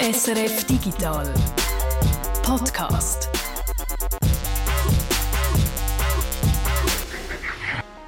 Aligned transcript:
SRF 0.00 0.64
Digital 0.64 1.34
Podcast. 2.44 3.28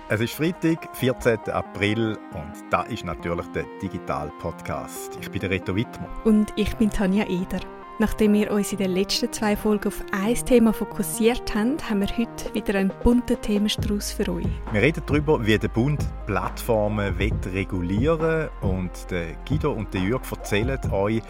Es 0.09 0.21
ist 0.21 0.35
Freitag, 0.35 0.89
14. 0.95 1.51
April 1.51 2.17
und 2.33 2.53
da 2.71 2.83
ist 2.83 3.05
natürlich 3.05 3.45
der 3.49 3.65
Digital 3.83 4.31
Podcast. 4.39 5.19
Ich 5.21 5.33
bin 5.33 5.41
der 5.41 5.51
Reto 5.51 5.75
Wittmer. 5.75 6.09
Und 6.23 6.53
ich 6.55 6.77
bin 6.77 6.91
Tanja 6.91 7.25
Eder. 7.25 7.59
Nachdem 8.01 8.33
wir 8.33 8.51
uns 8.51 8.73
in 8.73 8.79
den 8.79 8.93
letzten 8.93 9.31
zwei 9.31 9.55
Folgen 9.55 9.89
auf 9.89 10.03
ein 10.11 10.35
Thema 10.35 10.73
fokussiert 10.73 11.55
haben, 11.55 11.77
haben 11.87 12.01
wir 12.01 12.09
heute 12.09 12.55
wieder 12.55 12.79
einen 12.79 12.91
bunten 13.03 13.39
Themenstrauß 13.39 14.13
für 14.13 14.27
euch. 14.33 14.47
Wir 14.73 14.81
reden 14.81 15.03
darüber, 15.05 15.45
wie 15.45 15.59
der 15.59 15.69
Bund 15.69 16.03
Plattformen 16.25 17.15
regulieren 17.53 18.49
und 18.63 18.91
der 19.11 19.35
Guido 19.47 19.73
und 19.73 19.93
der 19.93 20.01
Jürg 20.01 20.23
erzählen 20.33 20.81
euch, 20.91 21.21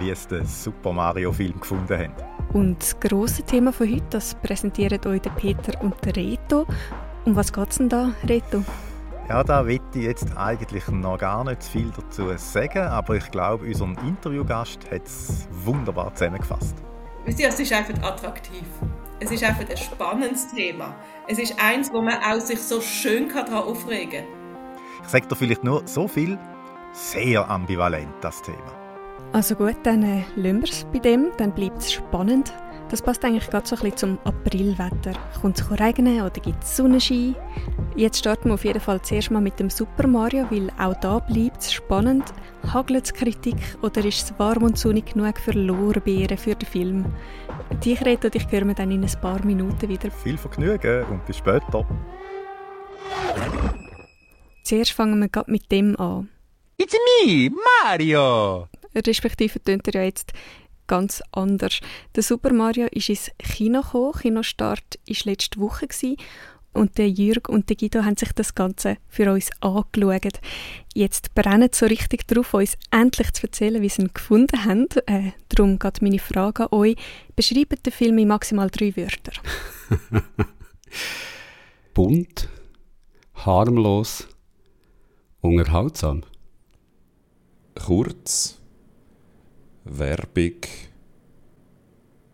wie 0.00 0.14
sie 0.14 0.28
den 0.28 0.46
Super 0.46 0.94
Mario 0.94 1.30
Film 1.30 1.60
gefunden 1.60 1.98
haben. 1.98 2.14
Und 2.54 2.80
das 2.80 2.98
grosse 2.98 3.42
Thema 3.42 3.70
von 3.70 3.92
heute, 3.92 4.06
das 4.08 4.34
präsentieren 4.36 5.04
euch 5.06 5.20
der 5.20 5.30
Peter 5.32 5.78
und 5.82 6.02
der 6.06 6.16
Reto. 6.16 6.66
Um 7.26 7.36
was 7.36 7.52
geht 7.52 7.68
es 7.68 7.76
denn 7.76 7.90
da, 7.90 8.14
Reto? 8.26 8.64
Ja, 9.28 9.42
da 9.42 9.66
will 9.66 9.80
ich 9.94 10.02
jetzt 10.02 10.36
eigentlich 10.36 10.86
noch 10.88 11.16
gar 11.16 11.44
nicht 11.44 11.64
viel 11.64 11.90
dazu 11.96 12.30
sagen, 12.36 12.82
aber 12.82 13.16
ich 13.16 13.30
glaube, 13.30 13.66
unser 13.66 13.86
Interviewgast 14.06 14.90
hat 14.90 15.06
es 15.06 15.48
wunderbar 15.64 16.14
zusammengefasst. 16.14 16.76
es 17.24 17.38
ist 17.38 17.72
einfach 17.72 18.02
attraktiv. 18.02 18.66
Es 19.20 19.30
ist 19.30 19.42
einfach 19.42 19.68
ein 19.68 19.76
spannendes 19.78 20.48
Thema. 20.48 20.94
Es 21.26 21.38
ist 21.38 21.54
eins, 21.58 21.90
wo 21.90 22.02
man 22.02 22.18
auch 22.22 22.40
sich 22.40 22.60
so 22.60 22.82
schön 22.82 23.30
daran 23.30 23.64
aufregen 23.64 24.24
kann. 24.24 24.74
Ich 25.04 25.08
sage 25.08 25.26
dir 25.26 25.36
vielleicht 25.36 25.64
nur 25.64 25.86
so 25.86 26.06
viel, 26.06 26.38
sehr 26.92 27.48
ambivalent, 27.48 28.12
das 28.20 28.42
Thema. 28.42 28.72
Also 29.32 29.54
gut, 29.54 29.76
dann 29.84 30.02
äh, 30.02 30.24
lassen 30.36 30.60
wir 30.60 30.68
es 30.68 30.84
bei 30.92 30.98
dem, 30.98 31.30
dann 31.38 31.52
bleibt 31.52 31.78
es 31.78 31.92
spannend. 31.92 32.52
Das 32.94 33.02
passt 33.02 33.24
eigentlich 33.24 33.50
gerade 33.50 33.66
so 33.66 33.74
ein 33.74 33.82
bisschen 33.82 33.96
zum 33.96 34.18
Aprilwetter. 34.22 35.14
Kommt 35.40 35.58
es 35.58 35.80
regnen 35.80 36.20
oder 36.20 36.30
gibt 36.30 36.62
es 36.62 36.76
Sonnenschein? 36.76 37.34
Jetzt 37.96 38.20
starten 38.20 38.50
wir 38.50 38.54
auf 38.54 38.64
jeden 38.64 38.78
Fall 38.78 39.02
zuerst 39.02 39.32
mal 39.32 39.40
mit 39.40 39.58
dem 39.58 39.68
Super 39.68 40.06
Mario, 40.06 40.46
weil 40.48 40.70
auch 40.78 40.94
da 41.00 41.18
bleibt 41.18 41.60
es 41.60 41.72
spannend. 41.72 42.22
Hagelt 42.72 43.06
es 43.06 43.12
Kritik 43.12 43.56
oder 43.82 44.04
ist 44.04 44.22
es 44.22 44.38
warm 44.38 44.62
und 44.62 44.78
sonnig 44.78 45.06
genug 45.06 45.40
für 45.40 45.50
Lorbeeren 45.50 46.38
für 46.38 46.54
den 46.54 46.68
Film? 46.68 47.04
Dich, 47.84 48.00
Reto, 48.04 48.28
dich 48.28 48.46
hören 48.48 48.68
wir 48.68 48.74
dann 48.76 48.92
in 48.92 49.02
ein 49.02 49.20
paar 49.20 49.44
Minuten 49.44 49.88
wieder. 49.88 50.12
Viel 50.12 50.38
Vergnügen 50.38 51.04
und 51.06 51.26
bis 51.26 51.38
später. 51.38 51.84
Zuerst 54.62 54.92
fangen 54.92 55.18
wir 55.18 55.28
gerade 55.30 55.50
mit 55.50 55.72
dem 55.72 55.98
an. 55.98 56.28
It's 56.76 56.94
me, 57.24 57.50
Mario! 57.82 58.68
Respektive 58.94 59.60
tönt 59.60 59.88
er 59.88 59.94
ja 59.94 60.02
jetzt 60.04 60.32
ganz 60.86 61.22
anders. 61.32 61.80
Der 62.14 62.22
Super 62.22 62.52
Mario 62.52 62.86
ist 62.90 63.08
ins 63.08 63.30
Kino 63.38 63.82
gekommen. 63.82 64.12
Kinostart 64.12 64.98
war 65.06 65.16
letzte 65.24 65.60
Woche. 65.60 65.86
Gewesen. 65.86 66.16
Und 66.74 66.98
der 66.98 67.08
Jürg 67.08 67.48
und 67.48 67.68
der 67.68 67.76
Guido 67.76 68.02
haben 68.02 68.16
sich 68.16 68.32
das 68.32 68.54
Ganze 68.54 68.96
für 69.08 69.32
uns 69.32 69.50
angeschaut. 69.60 70.40
Jetzt 70.92 71.32
brennen 71.34 71.70
so 71.72 71.86
richtig 71.86 72.26
darauf, 72.26 72.52
uns 72.52 72.76
endlich 72.90 73.32
zu 73.32 73.44
erzählen, 73.44 73.80
wie 73.80 73.88
sie 73.88 74.02
ihn 74.02 74.10
gefunden 74.12 74.64
haben. 74.64 74.88
Äh, 75.06 75.30
darum 75.48 75.78
geht 75.78 76.02
meine 76.02 76.18
Frage 76.18 76.64
an 76.64 76.76
euch. 76.76 76.96
Beschreibt 77.36 77.86
den 77.86 77.92
Film 77.92 78.18
in 78.18 78.26
maximal 78.26 78.70
drei 78.70 78.94
Wörtern. 78.96 79.34
Bunt, 81.94 82.48
harmlos, 83.34 84.26
unterhaltsam. 85.40 86.24
Kurz, 87.76 88.58
Werbung, 89.84 90.60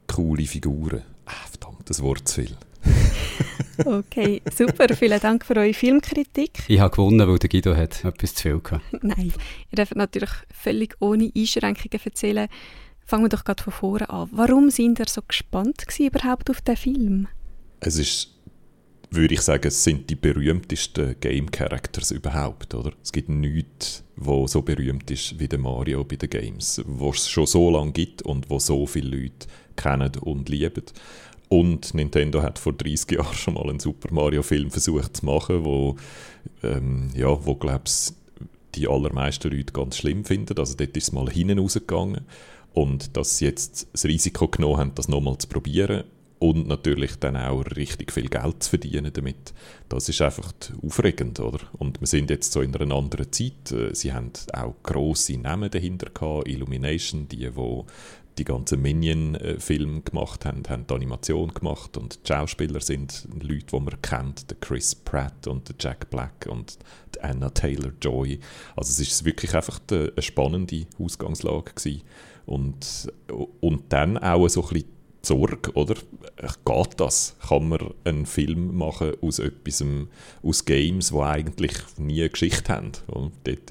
coole 0.07 0.47
Figuren. 0.47 1.03
Ah, 1.27 1.47
verdammt, 1.51 1.89
das 1.89 2.03
Wort 2.03 2.29
zu 2.29 2.43
viel. 2.43 2.57
okay, 3.85 4.41
super. 4.55 4.95
Vielen 4.95 5.21
Dank 5.21 5.45
für 5.45 5.57
eure 5.57 5.75
Filmkritik. 5.75 6.63
Ich 6.69 6.81
habe 6.81 6.95
gewonnen, 6.95 7.27
weil 7.29 7.39
der 7.39 7.49
Guido 7.49 7.77
hat 7.77 8.05
etwas 8.05 8.35
zu 8.35 8.43
viel 8.43 8.61
gehabt. 8.61 8.85
Nein, 9.03 9.33
ihr 9.71 9.77
dürft 9.77 9.97
natürlich 9.97 10.31
völlig 10.53 10.97
ohne 11.01 11.31
Einschränkungen 11.37 12.01
erzählen. 12.05 12.49
Fangen 13.05 13.25
wir 13.25 13.29
doch 13.29 13.45
gerade 13.45 13.63
von 13.63 13.73
vorne 13.73 14.09
an. 14.09 14.29
Warum 14.33 14.71
sind 14.71 15.01
ihr 15.01 15.09
so 15.09 15.21
gespannt 15.27 15.85
überhaupt 15.99 16.51
auf 16.51 16.61
den 16.61 16.77
Film? 16.77 17.29
Es 17.81 17.97
ist 17.99 18.40
würde 19.11 19.35
ich 19.35 19.41
sagen, 19.41 19.67
es 19.67 19.83
sind 19.83 20.09
die 20.09 20.15
berühmtesten 20.15 21.17
Game 21.21 21.51
Characters 21.51 22.13
überhaupt, 22.13 22.75
oder? 22.75 22.93
Es 23.03 23.11
gibt 23.11 23.29
nichts, 23.29 24.05
wo 24.17 24.47
so 24.47 24.63
berühmt 24.63 25.11
ist 25.11 25.39
wie 25.39 25.49
der 25.49 25.59
Mario 25.59 26.05
bei 26.05 26.17
den 26.17 26.31
Games, 26.31 26.81
wo 26.87 27.11
es 27.11 27.29
schon 27.29 27.47
so 27.47 27.71
lange 27.71 27.93
gibt 27.93 28.23
und 28.23 28.49
wo 28.51 28.59
so 28.59 28.87
viele 28.87 29.17
Leute 29.17 29.49
kennen 29.77 30.13
und 30.21 30.49
lieben. 30.49 30.85
Und 31.49 31.95
Nintendo 31.95 32.43
hat 32.43 32.61
vor 32.61 32.73
30 32.73 33.11
Jahren 33.11 33.35
schon 33.35 33.55
mal 33.55 33.69
einen 33.69 33.81
Super 33.81 34.15
Mario 34.15 34.43
Film 34.43 34.71
versucht 34.71 35.17
zu 35.17 35.27
machen, 35.27 35.65
wo, 35.65 35.97
ähm, 36.63 37.11
ja, 37.17 37.45
wo 37.45 37.57
glaub's, 37.57 38.15
die 38.77 38.87
allermeisten 38.87 39.51
Leute 39.51 39.73
ganz 39.73 39.97
schlimm 39.97 40.25
finden. 40.25 40.57
Also 40.57 40.77
dort 40.77 40.97
ist 40.97 41.09
es 41.09 41.13
mal 41.13 41.29
hinten 41.29 41.59
rausgegangen. 41.59 42.21
Und 42.73 43.17
dass 43.17 43.39
sie 43.39 43.47
jetzt 43.47 43.89
das 43.93 44.05
Risiko 44.05 44.47
genommen 44.47 44.77
haben, 44.77 44.95
das 44.95 45.09
nochmal 45.09 45.39
zu 45.39 45.49
probieren 45.49 46.05
und 46.41 46.67
natürlich 46.67 47.17
dann 47.17 47.37
auch 47.37 47.61
richtig 47.77 48.13
viel 48.13 48.29
Geld 48.29 48.63
zu 48.63 48.71
verdienen 48.71 49.13
damit. 49.13 49.53
Das 49.91 50.09
ist 50.09 50.23
einfach 50.23 50.53
aufregend, 50.83 51.39
oder? 51.39 51.59
Und 51.79 52.01
wir 52.01 52.07
sind 52.07 52.31
jetzt 52.31 52.53
so 52.53 52.63
in 52.63 52.75
einer 52.75 52.95
anderen 52.97 53.31
Zeit. 53.31 53.71
Äh, 53.71 53.95
sie 53.95 54.15
haben 54.15 54.33
auch 54.55 54.75
grosse 54.83 55.37
Namen 55.37 55.71
dahinter 55.71 56.09
gehabt, 56.09 56.49
Illumination, 56.49 57.29
die, 57.29 57.55
wo 57.55 57.85
die 58.39 58.45
ganzen 58.45 58.81
Minion-Filme 58.81 60.01
gemacht 60.01 60.47
haben, 60.47 60.63
haben 60.67 60.87
die 60.87 60.95
Animation 60.95 61.53
gemacht 61.53 61.99
und 61.99 62.21
die 62.25 62.29
Schauspieler 62.33 62.81
sind 62.81 63.29
Leute, 63.43 63.67
die 63.73 63.81
man 63.81 64.01
kennt, 64.01 64.51
der 64.51 64.57
Chris 64.61 64.95
Pratt 64.95 65.47
und 65.47 65.69
der 65.69 65.77
Jack 65.79 66.09
Black 66.09 66.49
und 66.49 66.79
die 67.15 67.21
Anna 67.21 67.51
Taylor-Joy. 67.51 68.41
Also 68.77 68.91
es 68.93 69.01
ist 69.01 69.25
wirklich 69.27 69.55
einfach 69.55 69.79
eine 69.91 70.13
spannende 70.23 70.87
Ausgangslage 70.99 71.73
gewesen. 71.75 72.03
Und, 72.47 73.13
und 73.61 73.93
dann 73.93 74.17
auch 74.17 74.49
so 74.49 74.63
ein 74.63 74.69
bisschen 74.71 75.00
Sorge, 75.23 75.73
oder? 75.73 75.95
Geht 76.65 77.01
das? 77.01 77.37
Kann 77.47 77.69
man 77.69 77.95
einen 78.05 78.27
Film 78.27 78.77
machen 78.77 79.13
aus 79.21 79.39
etwas, 79.39 79.85
aus 80.43 80.65
Games, 80.65 81.11
die 81.11 81.19
eigentlich 81.19 81.73
nie 81.99 82.21
eine 82.21 82.31
Geschichte 82.31 82.73
haben? 82.73 82.93
Und 83.07 83.33
dort 83.45 83.67
geht 83.67 83.71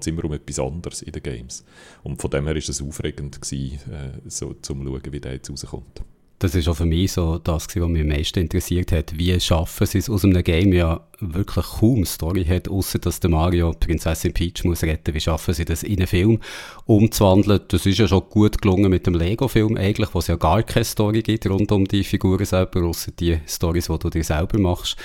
es 0.00 0.06
immer 0.06 0.24
um 0.24 0.32
etwas 0.32 0.58
anderes 0.58 1.02
in 1.02 1.12
den 1.12 1.22
Games. 1.22 1.64
Und 2.02 2.20
von 2.20 2.30
dem 2.30 2.46
her 2.46 2.54
war 2.54 2.68
es 2.68 2.82
aufregend, 2.82 3.40
gewesen, 3.40 3.78
äh, 3.92 4.28
so, 4.28 4.54
zum 4.54 4.84
schauen, 4.84 5.12
wie 5.12 5.20
der 5.20 5.34
jetzt 5.34 5.50
rauskommt. 5.50 6.02
Das 6.38 6.54
ist 6.54 6.68
auch 6.68 6.76
für 6.76 6.84
mich 6.84 7.12
so 7.12 7.38
das, 7.38 7.66
was 7.66 7.74
mich 7.88 8.02
am 8.02 8.08
meisten 8.08 8.40
interessiert 8.40 8.92
hat. 8.92 9.16
Wie 9.16 9.38
schaffen 9.40 9.86
sie 9.86 9.98
es 9.98 10.10
aus 10.10 10.22
einem 10.22 10.44
Game 10.44 10.72
ja 10.72 11.00
wirklich 11.18 11.64
kaum 11.64 12.04
Story 12.04 12.44
hat, 12.44 12.68
außer 12.68 12.98
dass 12.98 13.20
der 13.20 13.30
Mario 13.30 13.72
Prinzessin 13.72 14.34
Peach 14.34 14.62
muss 14.64 14.82
retten. 14.82 15.14
Wie 15.14 15.20
schaffen 15.20 15.54
sie 15.54 15.64
das 15.64 15.82
in 15.82 15.96
einen 15.96 16.06
Film 16.06 16.40
umzuwandeln? 16.84 17.60
Das 17.68 17.86
ist 17.86 17.98
ja 17.98 18.06
schon 18.06 18.28
gut 18.28 18.60
gelungen 18.60 18.90
mit 18.90 19.06
dem 19.06 19.14
Lego-Film 19.14 19.78
eigentlich, 19.78 20.12
wo 20.12 20.18
es 20.18 20.26
ja 20.26 20.36
gar 20.36 20.62
keine 20.62 20.84
Story 20.84 21.22
gibt 21.22 21.48
rund 21.48 21.72
um 21.72 21.86
die 21.86 22.04
Figuren 22.04 22.44
selber, 22.44 22.82
außer 22.82 23.12
die 23.12 23.38
Stories, 23.46 23.86
die 23.86 23.98
du 23.98 24.10
dir 24.10 24.24
selber 24.24 24.58
machst. 24.58 24.96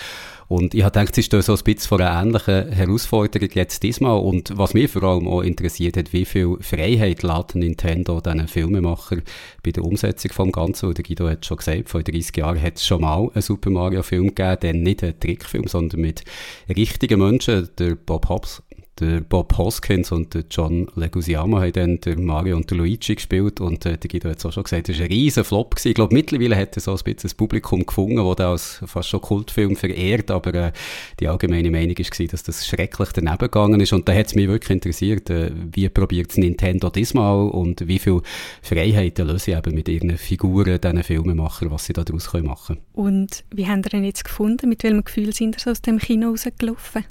Und 0.51 0.73
ich 0.73 0.84
habe 0.84 0.91
gedacht, 0.91 1.16
sie 1.16 1.23
stehen 1.23 1.41
so 1.41 1.53
ein 1.53 1.63
bisschen 1.63 1.88
vor 1.88 2.01
einer 2.01 2.22
ähnlichen 2.22 2.73
Herausforderung 2.73 3.47
jetzt 3.53 3.84
diesmal. 3.84 4.19
Und 4.19 4.51
was 4.57 4.73
mich 4.73 4.91
vor 4.91 5.03
allem 5.03 5.25
auch 5.29 5.44
interessiert 5.44 5.95
hat, 5.95 6.12
wie 6.12 6.25
viel 6.25 6.57
Freiheit 6.59 7.23
lässt 7.23 7.56
Nintendo 7.56 8.19
diesen 8.19 8.50
Filmemacher 8.50 9.19
bei 9.63 9.72
der 9.72 9.85
Umsetzung 9.85 10.34
vom 10.34 10.51
Ganzen. 10.51 10.89
Und 10.89 10.97
der 10.97 11.06
Guido 11.06 11.29
hat 11.29 11.45
schon 11.45 11.56
gesagt, 11.56 11.88
vor 11.88 12.03
30 12.03 12.35
Jahren 12.35 12.62
hat 12.62 12.75
es 12.75 12.85
schon 12.85 13.00
mal 13.00 13.31
einen 13.34 13.41
Super 13.41 13.69
Mario 13.69 14.03
Film 14.03 14.35
gegeben, 14.35 14.57
dann 14.59 14.84
nicht 14.84 15.01
einen 15.03 15.17
Trickfilm, 15.17 15.67
sondern 15.67 16.01
mit 16.01 16.25
richtigen 16.68 17.22
Menschen. 17.22 17.69
Der 17.79 17.95
Bob 17.95 18.27
Hobbs 18.27 18.62
der 19.01 19.21
Bob 19.21 19.57
Hoskins 19.57 20.12
und 20.12 20.33
der 20.33 20.44
John 20.50 20.88
Leguizamo 20.95 21.59
haben 21.59 21.74
dann 21.74 22.00
der 22.01 22.18
Mario 22.18 22.56
und 22.56 22.69
der 22.69 22.77
Luigi 22.77 23.15
gespielt 23.15 23.59
und 23.59 23.86
äh, 23.86 23.98
der 23.98 24.09
Guido 24.09 24.30
hat 24.30 24.38
es 24.38 24.45
auch 24.45 24.53
schon 24.53 24.63
gesagt, 24.63 24.89
das 24.89 24.98
war 24.98 25.06
ein 25.06 25.12
riesen 25.12 25.44
Flop. 25.44 25.75
Ich 25.83 25.94
glaube, 25.94 26.13
mittlerweile 26.13 26.56
hat 26.56 26.77
er 26.77 26.81
so 26.81 26.92
ein 26.92 26.98
bisschen 26.98 27.19
das 27.24 27.33
Publikum 27.33 27.86
gefunden, 27.86 28.18
das 28.38 28.39
als 28.39 28.81
fast 28.86 29.09
schon 29.09 29.21
Kultfilm 29.21 29.75
verehrt, 29.75 30.31
aber 30.31 30.53
äh, 30.53 30.71
die 31.19 31.27
allgemeine 31.27 31.71
Meinung 31.71 31.98
war, 31.98 32.27
dass 32.27 32.44
das 32.44 32.65
schrecklich 32.65 33.09
daneben 33.13 33.38
gegangen 33.38 33.81
ist 33.81 33.94
und 33.94 34.07
da 34.07 34.13
hat 34.13 34.27
es 34.27 34.36
mich 34.36 34.48
wirklich 34.48 34.69
interessiert, 34.69 35.30
äh, 35.30 35.51
wie 35.74 35.89
probiert 35.89 36.38
Nintendo 36.38 36.89
diesmal 36.89 37.50
und 37.50 37.88
wie 37.88 38.00
viel 38.00 38.21
Freiheiten 38.62 39.27
lösen 39.27 39.42
sie 39.42 39.51
eben 39.51 39.74
mit 39.74 39.89
ihren 39.89 40.18
Figuren, 40.18 40.80
diesen 40.80 41.04
Filmemachern, 41.04 41.71
was 41.71 41.86
sie 41.86 41.94
da 41.94 42.04
daraus 42.04 42.31
machen 42.33 42.75
können. 42.75 42.81
Und 42.94 43.44
wie 43.51 43.68
haben 43.68 43.81
Sie 43.83 43.97
ihn 43.97 44.04
jetzt 44.04 44.24
gefunden? 44.24 44.69
Mit 44.69 44.83
welchem 44.83 45.04
Gefühl 45.04 45.33
sind 45.33 45.59
Sie 45.59 45.69
aus 45.69 45.81
dem 45.81 45.97
Kino 45.97 46.30
rausgelaufen? 46.30 47.04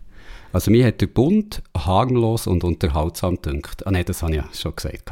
Also 0.53 0.71
mir 0.71 0.87
hat 0.87 1.01
der 1.01 1.07
Bund 1.07 1.63
harmlos 1.77 2.47
und 2.47 2.65
unterhaltsam 2.65 3.37
gedünkt. 3.37 3.87
Ah 3.87 3.91
nein, 3.91 4.05
das 4.05 4.23
habe 4.23 4.33
ich 4.33 4.39
ja 4.39 4.49
schon 4.53 4.75
gesagt. 4.75 5.11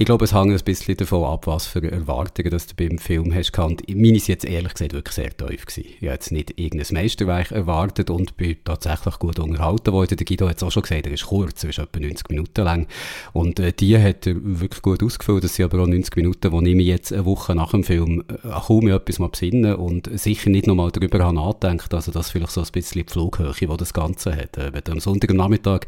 Ich 0.00 0.06
glaube, 0.06 0.24
es 0.24 0.32
hängt 0.32 0.50
ein 0.50 0.64
bisschen 0.64 0.96
davon 0.96 1.24
ab, 1.24 1.46
was 1.46 1.66
für 1.66 1.82
Erwartungen 1.82 2.50
dass 2.50 2.66
du 2.66 2.74
beim 2.74 2.96
Film 2.96 3.34
hast. 3.34 3.58
Und 3.58 3.86
meine 3.86 4.18
sind 4.18 4.28
jetzt 4.28 4.46
ehrlich 4.46 4.72
gesagt 4.72 4.94
wirklich 4.94 5.14
sehr 5.14 5.36
tief 5.36 5.66
gewesen. 5.66 5.90
Ich 5.90 6.06
habe 6.06 6.14
jetzt 6.14 6.32
nicht 6.32 6.58
irgendein 6.58 6.94
Meisterwerk 6.94 7.50
erwartet 7.50 8.08
und 8.08 8.34
bin 8.38 8.56
tatsächlich 8.64 9.18
gut 9.18 9.38
unterhalten 9.38 9.92
worden. 9.92 10.16
Der 10.16 10.24
Guido 10.24 10.48
hat 10.48 10.56
es 10.56 10.62
auch 10.62 10.72
schon 10.72 10.84
gesagt, 10.84 11.06
er 11.06 11.12
ist 11.12 11.26
kurz, 11.26 11.64
er 11.64 11.68
ist 11.68 11.80
etwa 11.80 12.00
90 12.00 12.30
Minuten 12.30 12.64
lang. 12.64 12.86
Und 13.34 13.60
äh, 13.60 13.74
die 13.74 13.98
hat 13.98 14.26
er 14.26 14.36
wirklich 14.42 14.80
gut 14.80 15.02
ausgefüllt. 15.02 15.44
Das 15.44 15.56
sind 15.56 15.66
aber 15.66 15.82
auch 15.82 15.86
90 15.86 16.16
Minuten, 16.16 16.50
wo 16.50 16.62
ich 16.62 16.74
mich 16.74 16.86
jetzt 16.86 17.12
eine 17.12 17.26
Woche 17.26 17.54
nach 17.54 17.72
dem 17.72 17.84
Film 17.84 18.24
äh, 18.26 18.48
kaum 18.48 18.88
etwas 18.88 19.18
mal 19.18 19.28
besinnen 19.28 19.74
und 19.74 20.08
sicher 20.18 20.48
nicht 20.48 20.66
nochmal 20.66 20.92
darüber 20.92 21.22
habe 21.22 21.34
nachgedacht. 21.34 21.92
Also 21.92 22.10
das 22.10 22.30
vielleicht 22.30 22.52
so 22.52 22.62
ein 22.62 22.68
bisschen 22.72 23.04
die 23.04 23.12
Flughöhe, 23.12 23.52
die 23.52 23.76
das 23.76 23.92
Ganze 23.92 24.34
hat. 24.34 24.56
Äh, 24.56 24.72
wenn 24.72 24.82
du 24.82 24.92
am 24.92 25.00
Sonntag 25.00 25.34
Nachmittag 25.34 25.86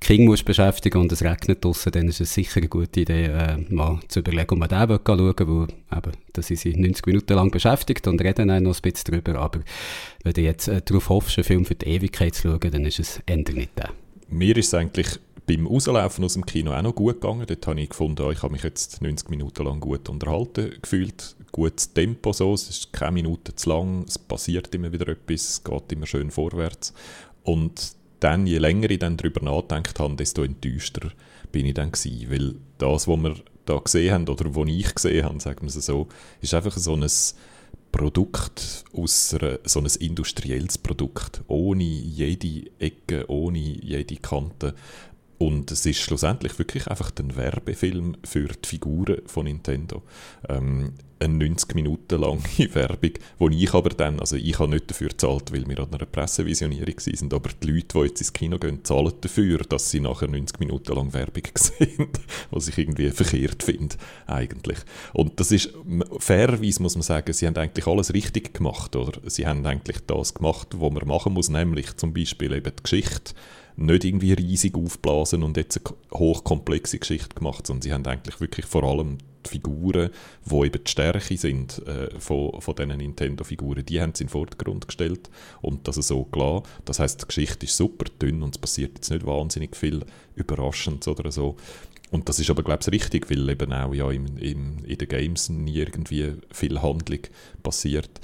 King 0.00 0.24
musst 0.24 0.44
beschäftigen 0.44 0.98
und 0.98 1.12
es 1.12 1.22
regnet 1.22 1.64
draussen, 1.64 1.92
dann 1.92 2.08
ist 2.08 2.20
es 2.20 2.34
sicher 2.34 2.58
eine 2.58 2.68
gute 2.68 3.00
Idee, 3.00 3.43
äh, 3.44 3.56
mal 3.72 4.00
zu 4.08 4.20
überlegen, 4.20 4.50
ob 4.50 4.58
man 4.58 4.68
den 4.68 4.78
schauen 4.78 5.18
will, 5.38 5.68
weil 5.90 6.12
da 6.32 6.42
sind 6.42 6.58
sie 6.58 6.74
90 6.74 7.06
Minuten 7.06 7.34
lang 7.34 7.50
beschäftigt 7.50 8.06
und 8.06 8.20
reden 8.20 8.48
dann 8.48 8.62
noch 8.62 8.76
ein 8.76 8.82
bisschen 8.82 9.12
drüber, 9.12 9.38
aber 9.38 9.60
wenn 10.22 10.32
du 10.32 10.40
jetzt 10.40 10.68
äh, 10.68 10.82
darauf 10.82 11.08
hoffst, 11.08 11.38
einen 11.38 11.44
Film 11.44 11.64
für 11.64 11.74
die 11.74 11.86
Ewigkeit 11.86 12.34
zu 12.34 12.48
schauen, 12.48 12.70
dann 12.70 12.84
ist 12.84 12.98
es 12.98 13.20
eher 13.26 13.36
nicht 13.36 13.76
der. 13.76 13.90
Mir 14.28 14.56
ist 14.56 14.68
es 14.68 14.74
eigentlich 14.74 15.18
beim 15.46 15.66
Rauslaufen 15.66 16.24
aus 16.24 16.34
dem 16.34 16.46
Kino 16.46 16.72
auch 16.72 16.82
noch 16.82 16.94
gut 16.94 17.20
gegangen. 17.20 17.44
Dort 17.46 17.66
habe 17.66 17.80
ich 17.80 17.90
gefunden, 17.90 18.30
ich 18.30 18.42
habe 18.42 18.52
mich 18.52 18.62
jetzt 18.62 19.02
90 19.02 19.28
Minuten 19.28 19.64
lang 19.64 19.80
gut 19.80 20.08
unterhalten 20.08 20.74
gefühlt. 20.80 21.36
Gutes 21.52 21.92
Tempo 21.92 22.32
so, 22.32 22.54
es 22.54 22.68
ist 22.68 22.92
keine 22.92 23.12
Minute 23.12 23.54
zu 23.54 23.68
lang, 23.70 24.04
es 24.08 24.18
passiert 24.18 24.74
immer 24.74 24.92
wieder 24.92 25.08
etwas, 25.08 25.48
es 25.48 25.64
geht 25.64 25.92
immer 25.92 26.06
schön 26.06 26.30
vorwärts. 26.30 26.92
Und 27.44 27.94
dann, 28.24 28.46
je 28.46 28.58
länger 28.58 28.90
ich 28.90 28.98
dann 28.98 29.18
darüber 29.18 29.42
nachgedacht 29.44 30.00
habe, 30.00 30.16
desto 30.16 30.42
enttäuschter 30.42 31.10
bin 31.52 31.66
ich 31.66 31.74
dann 31.74 31.92
gewesen, 31.92 32.30
weil 32.30 32.54
das, 32.78 33.06
was 33.06 33.18
wir 33.18 33.36
da 33.66 33.78
gesehen 33.78 34.14
haben, 34.14 34.28
oder 34.28 34.54
was 34.54 34.68
ich 34.68 34.94
gesehen 34.94 35.24
habe, 35.24 35.40
sagen 35.40 35.60
wir 35.62 35.68
es 35.68 35.86
so, 35.86 36.08
ist 36.40 36.54
einfach 36.54 36.76
so 36.76 36.94
ein 36.94 37.06
Produkt 37.92 38.84
aus 38.92 39.34
einer, 39.34 39.58
so 39.64 39.80
ein 39.80 39.86
industrielles 40.00 40.78
Produkt, 40.78 41.42
ohne 41.48 41.84
jede 41.84 42.70
Ecke, 42.78 43.30
ohne 43.30 43.58
jede 43.58 44.16
Kante. 44.16 44.74
Und 45.38 45.70
es 45.70 45.84
ist 45.84 46.00
schlussendlich 46.00 46.58
wirklich 46.58 46.86
einfach 46.86 47.10
ein 47.18 47.36
Werbefilm 47.36 48.16
für 48.24 48.48
die 48.48 48.68
Figuren 48.68 49.22
von 49.26 49.44
Nintendo. 49.44 50.02
Ähm, 50.48 50.94
eine 51.24 51.34
90 51.34 51.74
Minuten 51.74 52.20
lange 52.20 52.42
Werbung, 52.74 53.12
wo 53.38 53.48
ich 53.48 53.72
aber 53.72 53.90
dann, 53.90 54.20
also 54.20 54.36
ich 54.36 54.58
habe 54.58 54.70
nicht 54.70 54.90
dafür 54.90 55.08
gezahlt, 55.08 55.52
weil 55.52 55.66
wir 55.68 55.80
an 55.80 55.92
einer 55.92 56.06
Pressevisionierung 56.06 56.98
sind, 56.98 57.32
aber 57.32 57.50
die 57.62 57.68
Leute, 57.68 57.98
die 57.98 58.06
jetzt 58.06 58.20
ins 58.20 58.32
Kino 58.32 58.58
gehen, 58.58 58.84
zahlen 58.84 59.12
dafür, 59.20 59.58
dass 59.58 59.90
sie 59.90 60.00
nachher 60.00 60.28
90 60.28 60.60
Minuten 60.60 60.94
lang 60.94 61.12
Werbung 61.12 61.44
sehen, 61.54 62.08
was 62.50 62.68
ich 62.68 62.78
irgendwie 62.78 63.10
verkehrt 63.10 63.62
finde, 63.62 63.96
eigentlich. 64.26 64.78
Und 65.12 65.38
das 65.40 65.52
ist, 65.52 65.70
fairerweise 66.18 66.82
muss 66.82 66.96
man 66.96 67.02
sagen, 67.02 67.32
sie 67.32 67.46
haben 67.46 67.56
eigentlich 67.56 67.86
alles 67.86 68.12
richtig 68.12 68.54
gemacht, 68.54 68.94
oder? 68.96 69.18
Sie 69.26 69.46
haben 69.46 69.64
eigentlich 69.66 69.98
das 70.06 70.34
gemacht, 70.34 70.68
was 70.78 70.92
man 70.92 71.06
machen 71.06 71.32
muss, 71.32 71.48
nämlich 71.48 71.96
zum 71.96 72.12
Beispiel 72.12 72.52
eben 72.52 72.72
die 72.76 72.82
Geschichte 72.82 73.34
nicht 73.76 74.04
irgendwie 74.04 74.32
riesig 74.32 74.76
aufblasen 74.76 75.42
und 75.42 75.56
jetzt 75.56 75.80
eine 75.84 76.18
hochkomplexe 76.18 76.98
Geschichte 76.98 77.34
gemacht, 77.34 77.66
sondern 77.66 77.82
sie 77.82 77.92
haben 77.92 78.06
eigentlich 78.06 78.40
wirklich 78.40 78.66
vor 78.66 78.84
allem 78.84 79.18
die 79.44 79.50
Figuren, 79.50 80.10
die 80.44 80.54
eben 80.54 80.84
die 80.84 80.90
Stärke 80.90 81.36
sind 81.36 81.86
äh, 81.86 82.18
von, 82.18 82.60
von 82.60 82.74
diesen 82.74 82.96
Nintendo-Figuren, 82.96 83.84
die 83.84 84.00
haben 84.00 84.14
sie 84.14 84.24
in 84.24 84.28
den 84.28 84.32
Vordergrund 84.32 84.86
gestellt 84.86 85.28
und 85.60 85.86
das 85.86 85.96
so 85.96 86.24
klar. 86.24 86.62
Das 86.84 86.98
heißt, 86.98 87.22
die 87.22 87.26
Geschichte 87.26 87.66
ist 87.66 87.76
super 87.76 88.06
dünn 88.20 88.42
und 88.42 88.54
es 88.54 88.60
passiert 88.60 88.92
jetzt 88.94 89.10
nicht 89.10 89.26
wahnsinnig 89.26 89.76
viel 89.76 90.04
Überraschendes 90.34 91.08
oder 91.08 91.30
so. 91.30 91.56
Und 92.10 92.28
das 92.28 92.38
ist 92.38 92.48
aber, 92.48 92.62
glaube 92.62 92.80
ich, 92.80 92.92
richtig, 92.92 93.28
weil 93.28 93.48
eben 93.48 93.72
auch 93.72 93.92
ja 93.92 94.08
im, 94.10 94.36
im, 94.36 94.84
in 94.84 94.98
den 94.98 95.08
Games 95.08 95.48
nie 95.48 95.78
irgendwie 95.78 96.34
viel 96.52 96.80
Handlung 96.80 97.18
passiert. 97.64 98.20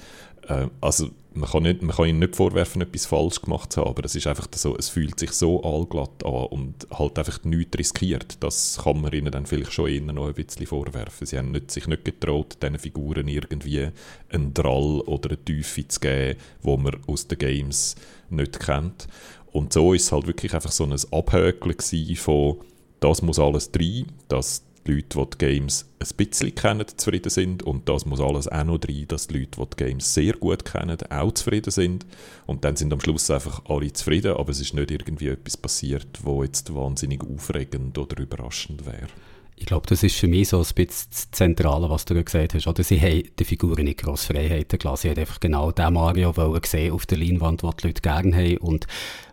Äh, 0.50 0.69
also 0.81 1.11
man 1.32 1.49
kann, 1.49 1.62
nicht, 1.62 1.81
man 1.81 1.94
kann 1.94 2.06
ihnen 2.08 2.19
nicht 2.19 2.35
vorwerfen, 2.35 2.82
etwas 2.82 3.06
falsch 3.06 3.41
gemacht 3.41 3.73
zu 3.73 3.81
haben, 3.81 3.91
aber 3.91 4.05
es 4.05 4.17
ist 4.17 4.26
einfach 4.26 4.49
so, 4.52 4.76
es 4.76 4.88
fühlt 4.88 5.19
sich 5.20 5.31
so 5.31 5.62
allglatt 5.62 6.25
an 6.25 6.47
und 6.47 6.88
halt 6.93 7.19
einfach 7.19 7.44
nichts 7.44 7.79
riskiert. 7.79 8.43
Das 8.43 8.81
kann 8.82 9.00
man 9.00 9.12
ihnen 9.12 9.31
dann 9.31 9.47
vielleicht 9.47 9.73
schon 9.73 9.88
eher 9.88 10.00
noch 10.00 10.26
ein 10.26 10.35
bisschen 10.35 10.67
vorwerfen. 10.67 11.26
Sie 11.26 11.38
haben 11.38 11.52
nicht, 11.52 11.70
sich 11.70 11.87
nicht 11.87 12.05
getraut, 12.05 12.58
diesen 12.61 12.79
Figuren 12.79 13.29
irgendwie 13.29 13.88
einen 14.29 14.52
Drall 14.52 15.00
oder 15.02 15.31
eine 15.31 15.44
Tiefe 15.44 15.87
zu 15.87 16.00
geben, 16.00 16.38
wo 16.62 16.76
man 16.76 16.96
aus 17.06 17.29
den 17.29 17.38
Games 17.38 17.94
nicht 18.29 18.58
kennt. 18.58 19.06
Und 19.53 19.73
so 19.73 19.94
ist 19.94 20.05
es 20.05 20.12
halt 20.12 20.26
wirklich 20.26 20.53
einfach 20.53 20.73
so 20.73 20.85
ein 20.85 20.94
Abhökeln 21.12 22.17
von 22.17 22.56
das 23.00 23.23
muss 23.23 23.38
alles 23.38 23.73
drin, 23.73 24.06
das 24.29 24.62
die 24.87 24.93
Leute, 24.93 25.19
die 25.19 25.31
die 25.31 25.38
Games 25.38 25.87
ein 25.99 26.17
bisschen 26.17 26.55
kennen, 26.55 26.87
zufrieden 26.97 27.31
sind. 27.31 27.62
Und 27.62 27.88
das 27.88 28.06
muss 28.06 28.21
alles 28.21 28.49
auch 28.49 28.65
noch 28.65 28.81
rein, 28.87 29.05
dass 29.09 29.27
die 29.27 29.38
Leute, 29.38 29.61
die 29.61 29.71
die 29.77 29.85
Games 29.85 30.15
sehr 30.15 30.35
gut 30.35 30.65
kennen, 30.65 30.99
auch 31.11 31.32
zufrieden 31.32 31.71
sind. 31.71 32.06
Und 32.47 32.65
dann 32.65 32.77
sind 32.77 32.93
am 32.93 33.00
Schluss 33.00 33.31
einfach 33.31 33.62
alle 33.67 33.93
zufrieden, 33.93 34.35
aber 34.35 34.50
es 34.50 34.61
ist 34.61 34.75
nicht 34.75 34.91
irgendwie 34.91 35.29
etwas 35.29 35.56
passiert, 35.56 36.21
wo 36.23 36.43
jetzt 36.43 36.75
wahnsinnig 36.75 37.23
aufregend 37.23 37.97
oder 37.99 38.19
überraschend 38.21 38.87
wäre. 38.87 39.09
Ich 39.61 39.67
glaube, 39.67 39.87
das 39.87 40.03
ist 40.03 40.17
für 40.17 40.27
mich 40.27 40.49
so 40.49 40.56
ein 40.56 40.62
bisschen 40.75 41.11
das 41.11 41.31
Zentrale, 41.32 41.91
was 41.91 42.06
du 42.06 42.15
gesagt 42.25 42.55
hast. 42.55 42.67
Oder 42.67 42.82
sie 42.82 42.99
haben 42.99 43.29
die 43.38 43.44
Figuren 43.44 43.85
nicht 43.85 44.03
grosse 44.03 44.32
Freiheiten 44.32 44.79
gelassen. 44.79 45.03
Sie 45.03 45.11
haben 45.11 45.19
einfach 45.19 45.38
genau 45.38 45.71
den 45.71 45.93
Mario 45.93 46.32
gesehen 46.32 46.94
auf 46.94 47.05
der 47.05 47.19
Leinwand, 47.19 47.62
den 47.62 47.71
die 47.79 47.87
Leute 47.88 48.00
gerne 48.00 48.35
haben. 48.35 48.56
Und 48.56 48.87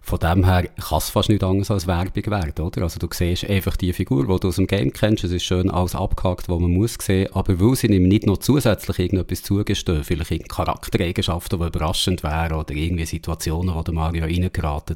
von 0.08 0.20
dem 0.20 0.46
her 0.46 0.70
kann 0.80 1.00
es 1.00 1.10
fast 1.10 1.28
nicht 1.28 1.44
anders 1.44 1.70
als 1.70 1.86
Werbung 1.86 2.26
werden, 2.28 2.66
oder? 2.66 2.84
Also 2.84 2.98
du 2.98 3.08
siehst 3.12 3.50
einfach 3.50 3.76
die 3.76 3.92
Figur, 3.92 4.26
die 4.26 4.40
du 4.40 4.48
aus 4.48 4.56
dem 4.56 4.66
Game 4.66 4.94
kennst, 4.94 5.26
es 5.26 5.34
ist 5.34 5.44
schön 5.44 5.70
alles 5.70 5.96
abgehakt, 5.96 6.48
was 6.48 6.60
man 6.60 6.72
muss 6.72 6.96
sehen, 7.02 7.28
aber 7.34 7.60
weil 7.60 7.76
sie 7.76 7.88
ihm 7.88 8.08
nicht 8.08 8.26
noch 8.26 8.38
zusätzlich 8.38 9.00
irgendetwas 9.00 9.44
zugestehen, 9.44 10.06
vielleicht 10.06 10.32
irgendeine 10.32 10.56
Charaktereigenschaften, 10.56 11.60
die 11.60 11.66
überraschend 11.66 12.24
wären 12.24 12.54
oder 12.54 12.74
irgendwie 12.74 13.06
Situationen, 13.06 13.76
wo 13.76 13.82
der 13.82 13.94
Mario 13.94 14.24
reingeraten, 14.24 14.96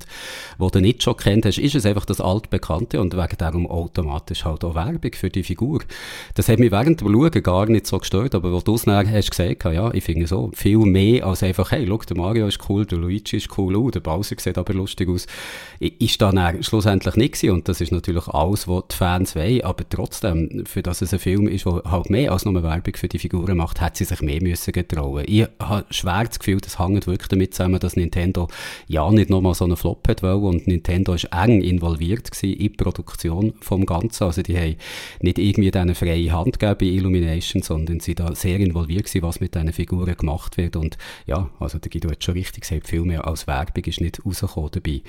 wo 0.58 0.70
du 0.70 0.80
nicht 0.80 1.04
schon 1.04 1.18
kennt 1.18 1.46
hast, 1.46 1.58
ist 1.58 1.76
es 1.76 1.86
einfach 1.86 2.06
das 2.06 2.22
altbekannte 2.22 3.02
und 3.02 3.14
wegen 3.14 3.38
darum 3.38 3.68
automatisch 3.68 4.46
halt 4.46 4.64
auch 4.64 4.76
Werbung 4.76 5.12
für 5.14 5.30
die 5.30 5.44
Figur. 5.44 5.82
Das 6.36 6.48
hat 6.48 6.60
mich 6.60 6.72
während 6.72 7.02
dem 7.02 7.12
Schauen 7.12 7.44
gar 7.44 7.66
nicht 7.66 7.86
so 7.86 8.00
gestört, 8.00 8.34
aber 8.34 8.54
wo 8.54 8.62
du 8.62 8.76
es 8.76 8.84
dann 8.84 9.12
hast 9.12 9.32
gesagt, 9.32 9.66
ja, 9.66 9.94
ich 9.94 10.06
finde 10.06 10.26
so 10.28 10.52
viel 10.54 10.78
mehr 10.78 11.26
als 11.26 11.44
einfach, 11.44 11.72
hey, 11.72 11.86
schau, 11.86 11.98
der 11.98 12.16
Mario 12.16 12.48
ist 12.48 12.60
cool, 12.70 12.86
der 12.86 12.98
Luigi 12.98 13.36
ist 13.36 13.58
cool, 13.58 13.76
oh, 13.76 13.92
der 13.92 14.00
Bowser 14.00 14.38
sieht 14.40 14.58
aber 14.58 14.74
lustig 14.74 15.01
lustig 15.06 15.10
aus. 15.10 15.28
Ist 15.80 16.22
dann 16.22 16.64
schlussendlich 16.64 17.16
nicht 17.16 17.34
gewesen. 17.34 17.56
Und 17.56 17.68
das 17.68 17.82
ist 17.82 17.92
natürlich 17.92 18.28
alles, 18.28 18.68
was 18.68 18.84
die 18.92 18.96
Fans 18.96 19.36
wollen. 19.36 19.62
Aber 19.62 19.88
trotzdem, 19.90 20.64
für 20.66 20.84
das 20.84 21.02
es 21.02 21.12
ein 21.12 21.20
Film 21.20 21.48
ist, 21.48 21.66
der 21.66 21.82
halt 21.86 22.12
mehr 22.12 22.32
als 22.32 22.46
nur 22.46 22.62
Werbung 22.62 22.96
für 22.96 23.08
die 23.08 23.18
Figuren 23.18 23.58
macht, 23.58 23.82
hat 23.82 23.98
sie 23.98 24.06
sich 24.06 24.22
mehr 24.22 24.42
müssen 24.44 24.72
getrauen. 24.72 25.26
Ich 25.28 25.48
habe 25.60 25.86
schwer 25.90 26.26
das 26.26 26.38
Gefühl, 26.38 26.60
das 26.62 26.78
hängt 26.78 27.08
wirklich 27.08 27.30
damit 27.30 27.56
zusammen, 27.56 27.80
dass 27.80 27.96
Nintendo 27.96 28.48
ja 28.88 29.10
nicht 29.10 29.32
nochmal 29.32 29.56
so 29.56 29.66
einen 29.66 29.76
Flop 29.76 30.08
hat 30.08 30.22
wollen. 30.22 30.44
Und 30.44 30.68
Nintendo 30.68 31.14
ist 31.14 31.30
eng 31.32 31.62
involviert 31.62 32.30
gewesen 32.32 32.54
in 32.54 32.60
die 32.60 32.70
Produktion 32.70 33.54
vom 33.60 33.86
Ganzen. 33.88 34.26
Also 34.26 34.44
die 34.44 34.58
haben 34.58 34.76
nicht 35.22 35.40
irgendwie 35.40 35.74
eine 35.74 35.96
freie 35.96 36.32
Hand 36.32 36.60
gegeben 36.60 36.78
bei 36.80 36.86
Illumination, 36.86 37.64
sondern 37.64 38.02
sie 38.02 38.14
da 38.14 38.36
sehr 38.36 38.60
involviert 38.60 39.06
gewesen, 39.06 39.24
was 39.24 39.40
mit 39.40 39.56
diesen 39.56 39.74
Figuren 39.74 40.16
gemacht 40.16 40.58
wird. 40.58 40.76
Und 40.76 41.00
ja, 41.26 41.50
also 41.60 41.80
der 41.80 41.90
Guido 41.90 42.12
hat 42.12 42.24
schon 42.24 42.36
richtig 42.36 42.62
gesagt, 42.62 42.88
viel 42.88 43.02
mehr 43.02 43.26
als 43.26 43.48
Werbung 43.48 43.84
ist 43.86 44.00
nicht 44.00 44.24
rausgekommen 44.24 44.70
dabei 44.72 44.91
dabei. 44.92 45.02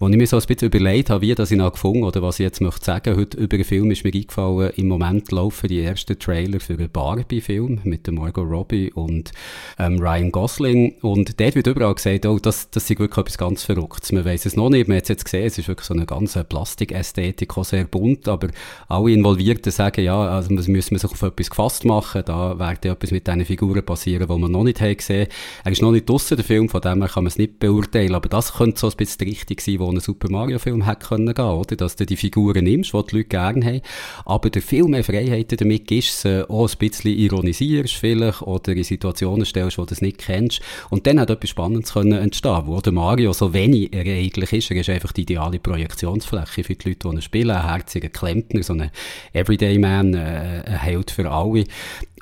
Als 0.00 0.12
ich 0.12 0.16
mir 0.16 0.26
so 0.28 0.36
ein 0.36 0.46
bisschen 0.46 0.68
überlegt 0.68 1.10
habe, 1.10 1.22
wie 1.22 1.34
das 1.34 1.50
ich 1.50 1.58
noch 1.58 1.72
gefunden 1.72 2.04
oder 2.04 2.22
was 2.22 2.38
ich 2.38 2.44
jetzt 2.44 2.60
möchte 2.60 2.84
sagen, 2.84 3.16
heute 3.16 3.36
über 3.36 3.56
den 3.56 3.64
Film 3.64 3.90
ist 3.90 4.04
mir 4.04 4.14
eingefallen, 4.14 4.70
im 4.76 4.86
Moment 4.86 5.32
laufen 5.32 5.66
die 5.66 5.82
ersten 5.82 6.16
Trailer 6.18 6.60
für 6.60 6.74
einen 6.74 6.88
Barbie-Film 6.88 7.80
mit 7.82 8.08
Margot 8.12 8.48
Robbie 8.48 8.92
und 8.92 9.32
ähm, 9.78 9.98
Ryan 9.98 10.30
Gosling 10.30 10.94
und 11.02 11.40
dort 11.40 11.54
wird 11.56 11.66
überall 11.66 11.94
gesagt, 11.94 12.26
oh, 12.26 12.38
das, 12.38 12.70
das 12.70 12.88
ist 12.88 12.98
wirklich 12.98 13.18
etwas 13.18 13.38
ganz 13.38 13.64
Verrücktes. 13.64 14.12
Man 14.12 14.24
weiß 14.24 14.46
es 14.46 14.56
noch 14.56 14.70
nicht, 14.70 14.86
man 14.86 14.98
hat 14.98 15.04
es 15.04 15.08
jetzt 15.08 15.24
gesehen, 15.24 15.46
es 15.46 15.58
ist 15.58 15.66
wirklich 15.66 15.86
so 15.86 15.94
eine 15.94 16.06
ganze 16.06 16.44
Plastikästhetik, 16.44 17.58
auch 17.58 17.64
sehr 17.64 17.84
bunt, 17.84 18.28
aber 18.28 18.48
alle 18.86 19.10
Involvierten 19.10 19.72
sagen, 19.72 20.04
ja, 20.04 20.16
also 20.16 20.52
müssen 20.54 20.74
wir 20.74 20.82
sich 20.82 21.10
auf 21.10 21.22
etwas 21.22 21.50
gefasst 21.50 21.84
machen, 21.84 22.22
da 22.24 22.56
werde 22.56 22.90
etwas 22.90 23.10
mit 23.10 23.26
diesen 23.26 23.44
Figuren 23.44 23.84
passieren, 23.84 24.28
die 24.28 24.38
man 24.38 24.52
noch 24.52 24.62
nicht 24.62 24.80
haben 24.80 24.96
gesehen. 24.96 25.26
Er 25.64 25.72
ist 25.72 25.82
noch 25.82 25.90
nicht 25.90 26.08
draussen, 26.08 26.36
der 26.36 26.44
Film, 26.44 26.68
von 26.68 26.80
dem 26.80 27.02
her 27.02 27.08
kann 27.08 27.24
man 27.24 27.28
es 27.28 27.38
nicht 27.38 27.58
beurteilen, 27.58 28.14
aber 28.14 28.28
das 28.28 28.54
könnte 28.54 28.78
so 28.78 28.88
ein 28.88 28.96
bisschen 28.96 29.18
richtig 29.28 29.58
gewesen, 29.58 29.80
wo 29.80 29.90
ein 29.90 30.00
Super 30.00 30.30
Mario 30.30 30.58
Film 30.58 30.86
hätte 30.86 31.16
gehen, 31.16 31.44
oder? 31.44 31.76
Dass 31.76 31.96
du 31.96 32.06
die 32.06 32.16
Figuren 32.16 32.64
nimmst, 32.64 32.92
die 32.92 33.02
die 33.10 33.16
Leute 33.16 33.28
gerne 33.28 33.64
haben, 33.64 33.80
aber 34.24 34.50
der 34.50 34.62
viel 34.62 34.84
mehr 34.84 35.04
Freiheiten 35.04 35.56
damit 35.58 35.86
gibst, 35.86 36.24
äh, 36.24 36.42
auch 36.48 36.68
ein 36.68 36.78
bisschen 36.78 37.16
ironisierst 37.16 37.94
vielleicht 37.94 38.42
oder 38.42 38.72
in 38.72 38.84
Situationen 38.84 39.44
stellst, 39.44 39.78
wo 39.78 39.84
du 39.84 39.94
es 39.94 40.02
nicht 40.02 40.18
kennst. 40.18 40.60
Und 40.90 41.06
dann 41.06 41.20
hat 41.20 41.30
etwas 41.30 41.50
Spannendes 41.50 41.92
können 41.92 42.12
entstehen, 42.12 42.62
wo 42.66 42.80
der 42.80 42.92
Mario 42.92 43.32
so 43.32 43.52
wenig 43.52 43.92
er 43.92 44.00
eigentlich 44.00 44.52
ist, 44.52 44.70
er 44.70 44.78
ist 44.78 44.90
einfach 44.90 45.12
die 45.12 45.22
ideale 45.22 45.58
Projektionsfläche 45.58 46.64
für 46.64 46.74
die 46.74 46.88
Leute, 46.88 47.08
die 47.08 47.16
ihn 47.16 47.22
spielen, 47.22 47.50
ein 47.50 47.68
herziger 47.68 48.08
Klempner, 48.08 48.62
so 48.62 48.72
ein 48.72 48.90
Everyday 49.32 49.78
Man, 49.78 50.14
äh, 50.14 50.62
ein 50.66 50.80
Held 50.80 51.10
für 51.10 51.30
alle 51.30 51.64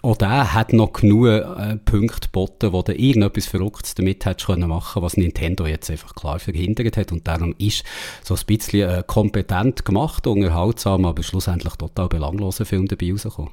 auch 0.06 0.16
der 0.16 0.54
hat 0.54 0.72
noch 0.72 0.92
genug 0.92 1.26
äh, 1.26 1.76
Punkte 1.84 2.28
geboten, 2.28 2.72
wo 2.72 2.82
du 2.82 2.94
irgendetwas 2.94 3.46
Verrücktes 3.46 3.94
damit 3.94 4.24
hättest 4.24 4.46
können 4.46 4.68
machen 4.68 5.02
was 5.02 5.16
Nintendo 5.16 5.66
jetzt 5.66 5.90
einfach 5.90 6.14
klar 6.14 6.38
verhindert 6.38 6.96
hat. 6.96 7.10
Und 7.10 7.26
darum 7.26 7.54
ist 7.58 7.84
so 8.22 8.34
ein 8.34 8.40
bisschen 8.46 8.88
äh, 8.88 9.02
kompetent 9.04 9.84
gemacht, 9.84 10.26
unterhaltsam, 10.26 11.04
aber 11.04 11.22
schlussendlich 11.22 11.74
total 11.74 12.08
belangloser 12.08 12.64
Film 12.64 12.86
dabei 12.86 13.10
rausgekommen. 13.10 13.50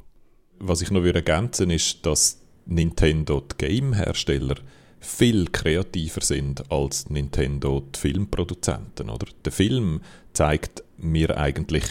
Was 0.59 0.81
ich 0.81 0.91
noch 0.91 1.03
ergänzen 1.03 1.65
würde, 1.65 1.75
ist, 1.75 2.05
dass 2.05 2.41
Nintendo, 2.67 3.41
die 3.41 3.57
Game-Hersteller, 3.57 4.55
viel 4.99 5.47
kreativer 5.47 6.21
sind 6.21 6.71
als 6.71 7.09
Nintendo, 7.09 7.81
die 7.93 7.99
Filmproduzenten. 7.99 9.09
Oder? 9.09 9.25
Der 9.43 9.51
Film 9.51 10.01
zeigt 10.31 10.83
mir 10.97 11.37
eigentlich 11.37 11.83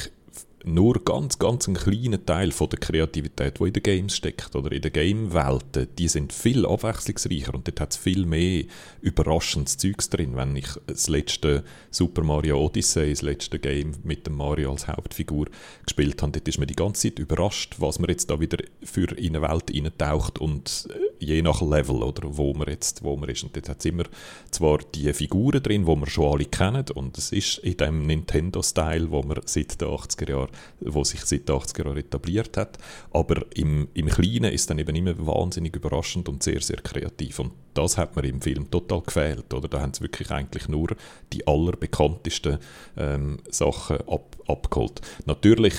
nur 0.65 1.05
ganz, 1.05 1.39
ganz 1.39 1.67
einen 1.67 1.77
kleinen 1.77 2.25
Teil 2.25 2.53
von 2.53 2.69
der 2.69 2.79
Kreativität, 2.79 3.59
die 3.59 3.65
in 3.65 3.73
den 3.73 3.83
Games 3.83 4.17
steckt 4.17 4.55
oder 4.55 4.73
in 4.73 4.83
den 4.83 4.93
Game-Welten, 4.93 5.89
die 5.99 6.09
sind 6.09 6.33
viel 6.33 6.67
abwechslungsreicher 6.67 7.55
und 7.55 7.67
dort 7.67 7.81
hat 7.81 7.93
es 7.93 7.97
viel 7.97 8.27
mehr 8.27 8.65
überraschendes 9.01 9.77
Zeugs 9.77 10.11
drin. 10.11 10.37
Wenn 10.37 10.57
ich 10.57 10.69
das 10.87 11.09
letzte 11.09 11.65
Super 11.91 12.23
Mario 12.23 12.65
Odyssey, 12.65 13.11
das 13.11 13.23
letzte 13.23 13.59
Game 13.59 13.93
mit 14.05 14.27
dem 14.27 14.37
Mario 14.37 14.73
als 14.73 14.87
Hauptfigur 14.87 15.47
gespielt 15.85 16.23
habe, 16.23 16.33
dort 16.33 16.49
ist 16.49 16.59
man 16.59 16.69
die 16.69 16.77
ganze 16.77 17.09
Zeit 17.09 17.19
überrascht, 17.19 17.77
was 17.79 17.99
man 17.99 18.11
jetzt 18.11 18.31
da 18.31 18.41
wieder 18.41 18.59
für 18.83 19.11
in 19.19 19.37
eine 19.37 19.49
Welt 19.49 19.75
eintaucht 19.75 20.39
und 20.39 20.89
äh, 20.91 21.25
je 21.25 21.43
nach 21.43 21.61
Level 21.61 22.03
oder 22.03 22.37
wo 22.37 22.55
man 22.55 22.69
jetzt 22.69 23.03
wo 23.03 23.17
man 23.17 23.29
ist. 23.29 23.43
Und 23.43 23.57
dort 23.57 23.69
hat 23.69 23.81
es 23.81 23.85
immer 23.85 24.05
zwar 24.51 24.79
die 24.95 25.13
Figuren 25.13 25.63
drin, 25.63 25.87
die 25.87 25.97
man 25.97 26.09
schon 26.09 26.33
alle 26.33 26.45
kennt 26.45 26.91
und 26.91 27.19
es 27.19 27.33
ist 27.33 27.59
in 27.59 27.77
dem 27.77 28.07
Nintendo-Style, 28.07 29.11
wo 29.11 29.23
man 29.23 29.41
seit 29.45 29.81
den 29.81 29.89
80er 29.89 30.31
Jahren 30.31 30.52
wo 30.81 31.05
sich 31.05 31.21
seit 31.25 31.49
80er 31.49 31.85
Jahren 31.85 31.99
etabliert 31.99 32.57
hat. 32.57 32.79
Aber 33.13 33.45
im, 33.55 33.89
im 33.95 34.07
Kleinen 34.07 34.53
ist 34.53 34.71
dann 34.71 34.79
eben 34.79 34.95
immer 34.95 35.15
wahnsinnig 35.27 35.75
überraschend 35.77 36.29
und 36.29 36.43
sehr, 36.43 36.61
sehr 36.61 36.79
kreativ. 36.79 37.39
Und 37.39 37.53
das 37.75 37.97
hat 37.99 38.17
mir 38.17 38.25
im 38.25 38.41
Film 38.41 38.71
total 38.71 39.03
gefehlt. 39.03 39.53
Oder? 39.55 39.69
Da 39.69 39.81
haben 39.81 39.95
sie 39.95 40.03
wirklich 40.03 40.31
eigentlich 40.31 40.69
nur 40.69 40.89
die 41.33 41.47
allerbekanntesten 41.47 42.59
ähm, 42.97 43.39
Sachen 43.51 43.99
ab, 44.09 44.37
abgeholt. 44.47 45.01
Natürlich 45.27 45.75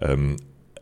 ähm, 0.00 0.36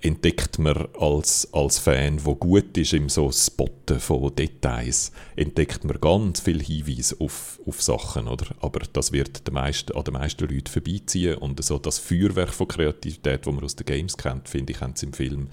entdeckt 0.04 0.58
man 0.58 0.86
als, 0.98 1.48
als 1.52 1.78
Fan, 1.78 2.24
wo 2.24 2.34
gut 2.34 2.76
ist 2.76 2.92
im 2.92 3.08
so 3.08 3.32
Spotten 3.32 3.98
von 3.98 4.34
Details, 4.34 5.12
entdeckt 5.34 5.82
man 5.84 5.98
ganz 5.98 6.40
viel 6.40 6.62
Hinweise 6.62 7.16
auf, 7.20 7.58
auf 7.66 7.82
Sachen, 7.82 8.28
oder? 8.28 8.54
Aber 8.60 8.80
das 8.92 9.12
wird 9.12 9.46
den 9.46 9.54
meisten, 9.54 9.96
an 9.96 10.04
den 10.04 10.12
meisten 10.12 10.46
Leuten 10.46 10.66
vorbeiziehen 10.66 11.38
und 11.38 11.64
so 11.64 11.78
das 11.78 11.98
Feuerwerk 11.98 12.52
von 12.52 12.68
Kreativität, 12.68 13.46
das 13.46 13.54
man 13.54 13.64
aus 13.64 13.76
den 13.76 13.86
Games 13.86 14.16
kennt, 14.18 14.48
finde 14.48 14.72
ich, 14.72 14.80
haben 14.82 14.94
sie 14.94 15.06
im 15.06 15.14
Film, 15.14 15.48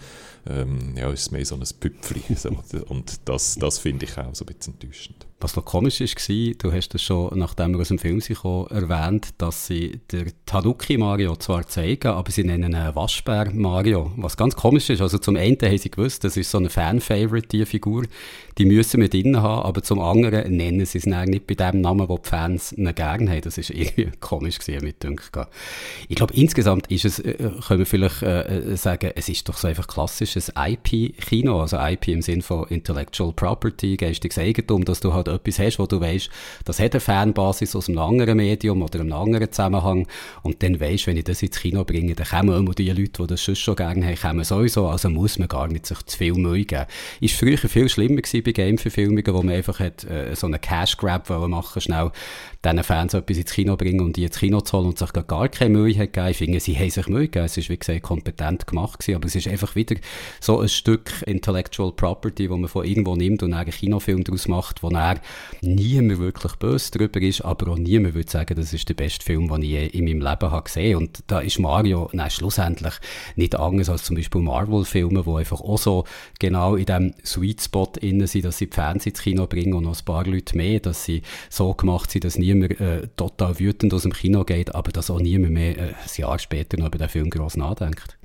ähm, 0.50 0.96
ja, 0.98 1.10
ist 1.10 1.32
mehr 1.32 1.46
so 1.46 1.56
ein 1.56 1.64
Püpfli. 1.80 2.22
So. 2.36 2.50
Und 2.90 3.22
das, 3.26 3.56
das 3.56 3.80
finde 3.80 4.06
ich 4.06 4.18
auch 4.18 4.36
so 4.36 4.44
ein 4.44 4.54
bisschen 4.54 4.74
enttäuschend. 4.74 5.28
Was 5.42 5.56
noch 5.56 5.66
komisch 5.66 6.00
war, 6.02 6.54
du 6.60 6.72
hast 6.72 6.94
es 6.94 7.02
schon, 7.02 7.38
nachdem 7.40 7.74
wir 7.74 7.80
aus 7.80 7.88
dem 7.88 7.98
Film 7.98 8.22
sind, 8.22 8.38
erwähnt, 8.46 9.30
dass 9.40 9.66
sie 9.66 10.00
der 10.12 10.28
Tanuki 10.46 10.98
Mario 10.98 11.36
zwar 11.36 11.68
zeigen, 11.68 12.10
aber 12.10 12.30
sie 12.30 12.44
nennen 12.44 12.74
ihn 12.74 12.96
Waschbär 12.96 13.52
Mario. 13.52 14.12
Was 14.18 14.38
ganz 14.38 14.56
komisch 14.56 14.92
ist. 14.92 15.02
Also 15.02 15.18
zum 15.18 15.36
einen 15.38 15.58
haben 15.60 15.78
sie 15.80 15.90
gewusst, 15.90 16.24
das 16.24 16.38
ist 16.38 16.52
so 16.52 16.60
eine 16.60 16.70
Fan-Favorite, 16.70 17.48
die 17.48 17.66
Figur. 17.66 18.04
Die 18.62 18.68
müssen 18.68 19.02
wir 19.02 19.10
drin 19.10 19.42
haben, 19.42 19.64
aber 19.64 19.82
zum 19.82 20.00
anderen 20.00 20.56
nennen 20.56 20.86
sie 20.86 21.00
es 21.00 21.08
nicht 21.08 21.48
bei 21.48 21.56
dem 21.56 21.82
Namen, 21.82 22.08
wo 22.08 22.20
die 22.20 22.30
Fans 22.30 22.76
gerne 22.78 23.32
haben. 23.32 23.42
Das 23.42 23.58
ist 23.58 23.72
irgendwie 23.72 24.12
komisch 24.20 24.60
gewesen, 24.60 24.86
mit 24.86 25.02
Dünken. 25.02 25.48
Ich 26.08 26.16
glaube, 26.16 26.36
insgesamt 26.36 26.86
ist 26.92 27.06
es, 27.06 27.18
äh, 27.18 27.50
können 27.68 27.80
wir 27.80 27.86
vielleicht 27.88 28.22
äh, 28.22 28.78
sagen, 28.78 29.14
es 29.16 29.30
ist 29.30 29.50
doch 29.50 29.58
so 29.58 29.68
einfach 29.68 29.88
klassisches 29.88 30.54
IP-Kino, 30.56 31.60
also 31.60 31.80
IP 31.80 32.10
im 32.10 32.22
Sinne 32.22 32.44
von 32.44 32.68
Intellectual 32.68 33.34
Property, 33.34 33.98
geistiges 33.98 34.38
Eigentum, 34.38 34.86
dass 34.86 35.00
du 35.00 35.12
halt 35.12 35.28
etwas 35.28 35.58
hast, 35.58 35.80
wo 35.80 35.88
du 35.88 36.00
weißt, 36.00 36.30
das 36.64 36.80
hat 36.80 36.92
eine 36.92 37.00
Fanbasis 37.00 37.76
aus 37.76 37.90
einem 37.90 37.98
anderen 37.98 38.38
Medium 38.38 38.84
oder 38.84 39.00
einem 39.00 39.14
anderen 39.14 39.52
Zusammenhang 39.52 40.06
und 40.44 40.62
dann 40.62 40.80
weißt, 40.80 41.08
wenn 41.08 41.18
ich 41.18 41.24
das 41.24 41.42
ins 41.42 41.60
Kino 41.60 41.84
bringe, 41.84 42.14
dann 42.14 42.28
kommen 42.28 42.56
immer 42.56 42.76
die 42.76 42.90
Leute, 42.90 43.24
die 43.24 43.28
das 43.28 43.44
sonst 43.44 43.58
schon 43.58 43.76
gerne 43.76 44.06
haben, 44.06 44.16
kommen 44.18 44.44
sowieso, 44.44 44.88
also 44.88 45.10
muss 45.10 45.40
man 45.40 45.48
gar 45.48 45.68
nicht 45.68 45.88
sich 45.88 46.06
zu 46.06 46.16
viel 46.16 46.34
Mühe 46.34 46.66
geben. 46.66 46.86
Ist 47.22 47.36
früher 47.36 47.58
viel 47.58 47.90
schlimmer 47.90 48.22
gewesen 48.22 48.51
bei 48.52 48.64
Game-Verfilmungen, 48.64 49.34
wo 49.34 49.42
man 49.42 49.56
einfach 49.56 49.80
hat, 49.80 50.04
äh, 50.04 50.36
so 50.36 50.48
einen 50.48 50.60
Cash-Grab 50.60 51.30
machen 51.30 51.82
schnell 51.82 52.12
diesen 52.64 52.84
Fans 52.84 53.14
etwas 53.14 53.38
ins 53.38 53.52
Kino 53.52 53.76
bringen 53.76 54.02
und 54.02 54.16
die 54.16 54.24
ins 54.24 54.38
Kino 54.38 54.62
zu 54.62 54.78
holen 54.78 54.88
und 54.88 54.98
sich 54.98 55.12
gar 55.14 55.50
keine 55.50 55.78
Mühe 55.78 55.98
hat 55.98 56.14
gegeben. 56.14 56.28
Ich 56.30 56.38
finde, 56.38 56.60
sie 56.60 56.78
haben 56.78 56.90
sich 56.90 57.08
Mühe 57.08 57.22
gegeben. 57.22 57.46
Es 57.46 57.58
ist, 57.58 57.70
wie 57.70 57.78
gesagt, 57.78 58.04
kompetent 58.04 58.68
gemacht 58.68 59.00
gewesen, 59.00 59.16
aber 59.16 59.26
es 59.28 59.36
ist 59.36 59.48
einfach 59.48 59.76
wieder 59.76 59.96
so 60.40 60.60
ein 60.60 60.70
Stück 60.70 61.12
Intellectual 61.26 61.92
Property, 61.92 62.50
wo 62.50 62.58
man 62.58 62.70
von 62.70 62.86
irgendwo 62.86 63.16
nimmt 63.16 63.42
und 63.42 63.54
einen 63.54 63.72
Kinofilm 63.72 64.24
daraus 64.24 64.48
macht, 64.48 64.84
wo 64.84 64.90
er 64.90 65.20
niemand 65.62 66.20
wirklich 66.20 66.54
böse 66.56 66.92
darüber 66.92 67.22
ist, 67.22 67.42
aber 67.42 67.72
auch 67.72 67.78
niemand 67.78 68.14
würde 68.14 68.30
sagen, 68.30 68.56
das 68.56 68.74
ist 68.74 68.88
der 68.90 68.94
beste 68.94 69.26
Film, 69.26 69.48
den 69.48 69.64
ich 69.64 69.94
in 69.94 70.06
meinem 70.06 70.22
Leben 70.22 70.52
habe 70.52 70.64
gesehen. 70.64 70.98
Und 70.98 71.24
da 71.28 71.40
ist 71.40 71.58
Mario 71.60 72.10
nein, 72.14 72.30
schlussendlich 72.30 72.94
nicht 73.36 73.56
anders 73.56 73.90
als 73.90 74.04
zum 74.04 74.16
Beispiel 74.16 74.42
Marvel-Filme, 74.42 75.26
wo 75.26 75.38
einfach 75.38 75.62
auch 75.62 75.78
so 75.78 76.06
genau 76.40 76.76
in 76.76 76.86
dem 76.86 77.14
Sweet 77.26 77.62
Spot 77.62 77.92
innen 78.02 78.28
sind, 78.32 78.46
dass 78.46 78.58
sie 78.58 78.70
die 78.70 78.76
Fans 78.76 79.06
ins 79.06 79.22
Kino 79.22 79.48
bringen 79.48 79.74
und 79.74 79.84
noch 79.84 79.98
ein 79.98 80.06
paar 80.06 80.26
Leute 80.26 80.58
mehr, 80.58 80.80
dass 80.80 81.06
sie 81.06 81.22
so 81.50 81.74
gemacht 81.74 82.12
sind, 82.12 82.24
dass 82.24 82.38
niemand 82.38 82.80
äh, 82.80 83.08
total 83.16 83.60
wütend 83.60 83.94
aus 83.94 84.04
dem 84.04 84.14
Kino 84.14 84.44
geht, 84.44 84.74
aber 84.74 84.92
dass 84.92 85.10
auch 85.10 85.20
niemand 85.20 85.54
mehr 85.54 85.78
äh, 85.78 85.82
ein 85.82 85.96
Jahr 86.18 86.40
später 86.40 86.78
noch 86.78 86.88
über 86.88 86.98
den 86.98 87.10
Film 87.10 87.30
groß 87.30 87.58
nachdenkt 87.58 88.18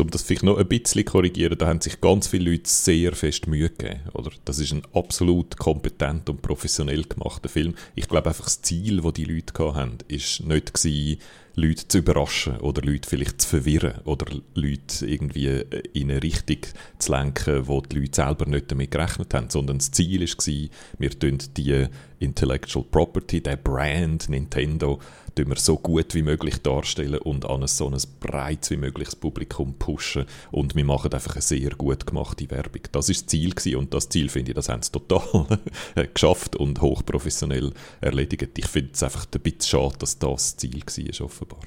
um 0.00 0.10
das 0.10 0.22
vielleicht 0.22 0.42
noch 0.42 0.58
ein 0.58 0.68
bisschen 0.68 1.04
korrigieren, 1.04 1.58
da 1.58 1.66
haben 1.66 1.80
sich 1.80 2.00
ganz 2.00 2.28
viele 2.28 2.50
Leute 2.50 2.68
sehr 2.68 3.14
fest 3.14 3.46
Mühe 3.46 3.70
gegeben. 3.70 4.00
Oder? 4.14 4.30
Das 4.44 4.58
ist 4.58 4.72
ein 4.72 4.82
absolut 4.94 5.56
kompetent 5.56 6.28
und 6.28 6.42
professionell 6.42 7.04
gemachter 7.04 7.48
Film. 7.48 7.74
Ich 7.94 8.08
glaube 8.08 8.28
einfach, 8.28 8.44
das 8.44 8.62
Ziel, 8.62 9.00
das 9.00 9.12
die 9.14 9.24
Leute 9.24 9.74
hatten, 9.74 9.98
ist 10.08 10.40
nicht 10.44 10.74
gewesen, 10.74 11.20
Leute 11.58 11.88
zu 11.88 11.98
überraschen 11.98 12.58
oder 12.58 12.82
Leute 12.82 13.08
vielleicht 13.08 13.42
zu 13.42 13.48
verwirren 13.48 14.00
oder 14.04 14.26
Leute 14.54 15.06
irgendwie 15.06 15.64
in 15.92 16.10
eine 16.10 16.22
Richtung 16.22 16.58
zu 16.98 17.12
lenken, 17.12 17.66
wo 17.66 17.80
die 17.80 17.98
Leute 17.98 18.22
selber 18.22 18.46
nicht 18.46 18.70
damit 18.70 18.90
gerechnet 18.92 19.34
haben, 19.34 19.50
sondern 19.50 19.78
das 19.78 19.90
Ziel 19.90 20.20
war, 20.20 20.68
wir 20.98 21.18
tun 21.18 21.38
die 21.56 21.86
Intellectual 22.20 22.84
Property, 22.90 23.40
der 23.40 23.56
Brand 23.56 24.28
Nintendo, 24.28 25.00
wir 25.46 25.56
so 25.56 25.76
gut 25.76 26.14
wie 26.14 26.22
möglich 26.22 26.62
darstellen 26.62 27.18
und 27.20 27.44
an 27.44 27.62
ein 27.62 27.68
so 27.68 27.88
ein 27.88 27.96
breites 28.20 28.70
wie 28.70 28.76
mögliches 28.76 29.16
Publikum 29.16 29.74
pushen 29.74 30.24
und 30.50 30.74
wir 30.74 30.84
machen 30.84 31.12
einfach 31.12 31.34
eine 31.34 31.42
sehr 31.42 31.70
gut 31.70 32.06
gemachte 32.06 32.50
Werbung. 32.50 32.82
Das 32.92 33.08
ist 33.08 33.22
das 33.22 33.26
Ziel 33.28 33.54
gewesen 33.54 33.76
und 33.76 33.94
das 33.94 34.08
Ziel 34.08 34.28
finde 34.28 34.52
ich, 34.52 34.56
das 34.56 34.68
haben 34.68 34.82
sie 34.82 34.92
total 34.92 35.58
geschafft 36.14 36.56
und 36.56 36.80
hochprofessionell 36.80 37.72
erledigt. 38.00 38.58
Ich 38.58 38.66
finde 38.66 38.90
es 38.94 39.02
einfach 39.02 39.26
ein 39.32 39.40
bisschen 39.40 39.62
schade, 39.62 39.98
dass 39.98 40.18
das 40.18 40.38
das 40.38 40.56
Ziel 40.56 40.82
war, 40.82 41.24
offenbar. 41.26 41.60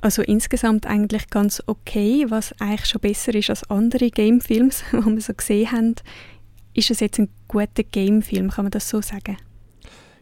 Also 0.00 0.22
insgesamt 0.22 0.86
eigentlich 0.86 1.30
ganz 1.30 1.62
okay, 1.66 2.26
was 2.28 2.52
eigentlich 2.60 2.86
schon 2.86 3.00
besser 3.00 3.34
ist 3.34 3.50
als 3.50 3.68
andere 3.70 4.10
Gamefilms, 4.10 4.84
die 4.92 4.96
wir 4.96 5.20
so 5.20 5.34
gesehen 5.34 5.72
haben. 5.72 5.94
Ist 6.74 6.90
es 6.90 7.00
jetzt 7.00 7.18
ein 7.18 7.30
guter 7.48 7.82
Gamefilm, 7.82 8.50
kann 8.50 8.66
man 8.66 8.70
das 8.70 8.88
so 8.88 9.00
sagen? 9.00 9.36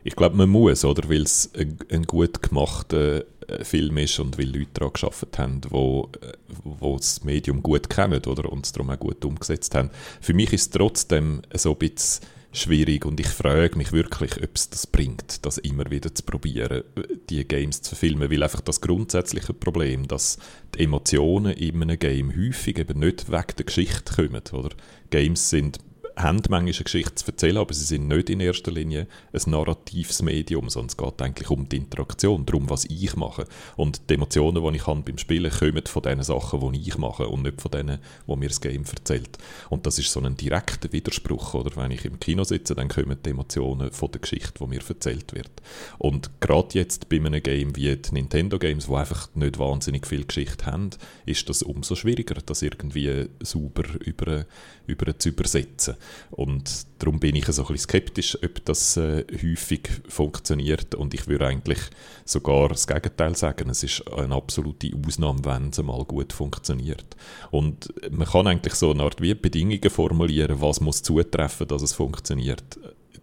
Ich 0.07 0.17
glaube, 0.17 0.37
man 0.37 0.51
muss, 0.51 0.85
oder? 0.85 1.09
Weil 1.09 1.23
es 1.23 1.51
ein, 1.57 1.79
ein, 1.91 2.03
gut 2.03 2.43
gemachter 2.43 3.25
äh, 3.49 3.65
Film 3.65 3.97
ist 3.97 4.21
und 4.21 4.39
weil 4.39 4.55
Leute 4.55 4.71
daran 4.75 4.93
gearbeitet 4.93 5.39
haben, 5.39 5.61
wo, 5.71 6.11
äh, 6.21 6.33
wo 6.63 6.97
das 6.97 7.25
Medium 7.25 7.63
gut 7.63 7.89
kennen, 7.89 8.23
oder? 8.27 8.53
Und 8.53 8.67
es 8.67 8.73
darum 8.73 8.91
auch 8.91 8.99
gut 8.99 9.25
umgesetzt 9.25 9.75
haben. 9.75 9.91
Für 10.21 10.35
mich 10.35 10.53
ist 10.53 10.61
es 10.61 10.71
trotzdem 10.71 11.41
so 11.55 11.73
ein 11.73 11.79
bisschen 11.79 12.27
schwierig 12.53 13.05
und 13.05 13.19
ich 13.19 13.27
frage 13.27 13.77
mich 13.77 13.93
wirklich, 13.93 14.37
ob 14.43 14.51
es 14.55 14.71
das 14.71 14.87
bringt, 14.87 15.45
das 15.45 15.59
immer 15.59 15.91
wieder 15.91 16.15
zu 16.15 16.23
probieren, 16.23 16.85
die 17.29 17.47
Games 17.47 17.83
zu 17.83 17.97
filmen, 17.97 18.31
weil 18.31 18.43
einfach 18.43 18.61
das 18.61 18.81
grundsätzliche 18.81 19.55
Problem, 19.55 20.07
dass 20.07 20.39
die 20.75 20.85
Emotionen 20.85 21.53
in 21.55 21.83
einem 21.83 21.99
Game 21.99 22.37
häufig 22.37 22.79
eben 22.79 23.01
nicht 23.01 23.31
wegen 23.31 23.57
der 23.57 23.65
Geschichte 23.65 24.15
kommen, 24.15 24.43
oder? 24.53 24.71
Games 25.11 25.51
sind 25.51 25.79
haben 26.17 26.37
manchmal 26.37 26.61
eine 26.61 26.73
Geschichte 26.73 27.15
zu 27.15 27.27
erzählen, 27.27 27.57
aber 27.57 27.75
sie 27.75 27.85
sind 27.85 28.09
nicht 28.09 28.31
in 28.31 28.41
erster 28.41 28.71
Linie 28.71 29.07
ein 29.33 29.51
narratives 29.51 30.23
Medium, 30.23 30.69
sondern 30.69 30.89
es 30.89 30.97
geht 30.97 31.23
eigentlich 31.23 31.51
um 31.51 31.69
die 31.69 31.77
Interaktion, 31.77 32.47
darum, 32.47 32.71
was 32.71 32.85
ich 32.85 33.17
mache. 33.17 33.47
Und 33.77 34.09
die 34.09 34.15
Emotionen, 34.15 34.63
die 34.63 34.77
ich 34.77 34.87
habe 34.87 35.03
beim 35.03 35.19
Spielen, 35.19 35.51
kommen 35.51 35.83
von 35.87 36.03
den 36.03 36.23
Sachen, 36.23 36.73
die 36.73 36.81
ich 36.81 36.99
mache 36.99 37.29
und 37.29 37.43
nicht 37.43 37.61
von 37.61 37.71
denen, 37.71 37.99
die 38.27 38.37
mir 38.37 38.49
das 38.49 38.61
Game 38.61 38.85
erzählt. 38.85 39.39
Und 39.71 39.87
das 39.87 39.99
ist 39.99 40.11
so 40.11 40.21
ein 40.21 40.37
direkter 40.37 40.93
Widerspruch, 40.93 41.55
oder? 41.55 41.75
Wenn 41.77 41.91
ich 41.91 42.05
im 42.05 42.21
Kino 42.21 42.45
sitze, 42.45 42.75
dann 42.75 42.89
kommen 42.89 43.19
die 43.25 43.31
Emotionen 43.31 43.91
von 43.91 44.11
der 44.13 44.21
Geschichte, 44.21 44.53
die 44.61 44.67
mir 44.67 44.81
erzählt 44.89 45.35
wird. 45.35 45.51
Und 45.99 46.31
gerade 46.41 46.69
jetzt 46.73 47.09
bei 47.09 47.17
einem 47.17 47.43
Game 47.43 47.75
wie 47.77 47.97
die 47.97 48.15
Nintendo 48.15 48.59
Games, 48.59 48.87
die 48.87 48.95
einfach 48.95 49.29
nicht 49.35 49.59
wahnsinnig 49.59 50.07
viel 50.07 50.25
Geschichte 50.25 50.67
haben, 50.67 50.91
ist 51.27 51.49
das 51.49 51.63
umso 51.63 51.97
schwieriger, 51.97 52.35
das 52.35 52.63
irgendwie 52.63 53.29
sauber 53.41 53.85
über, 54.01 54.47
über 54.87 55.19
zu 55.19 55.31
übersetzen. 55.31 55.97
Und 56.31 56.87
darum 56.99 57.21
bin 57.21 57.37
ich 57.37 57.47
so 57.47 57.63
ein 57.63 57.69
bisschen 57.69 57.89
skeptisch, 57.89 58.39
ob 58.43 58.65
das 58.65 58.97
äh, 58.97 59.25
häufig 59.33 59.89
funktioniert. 60.09 60.95
Und 60.95 61.15
ich 61.15 61.27
würde 61.27 61.47
eigentlich 61.47 61.79
sogar 62.25 62.69
das 62.69 62.87
Gegenteil 62.87 63.37
sagen. 63.37 63.71
Es 63.71 63.83
ist 63.83 64.11
eine 64.13 64.35
absolute 64.35 64.91
Ausnahme, 65.07 65.45
wenn 65.45 65.69
es 65.69 65.83
mal 65.83 66.05
gut 66.05 66.33
funktioniert. 66.33 67.17
Und 67.51 67.93
man 68.11 68.27
kann 68.27 68.47
eigentlich 68.47 68.75
so 68.75 68.91
eine 68.91 69.03
Art 69.03 69.21
wie 69.21 69.35
Bedingungen 69.35 69.91
formulieren, 69.91 70.61
was 70.61 70.81
muss 70.81 71.03
zutreffen, 71.03 71.69
dass 71.69 71.83
es 71.83 71.93
funktioniert 71.93 72.79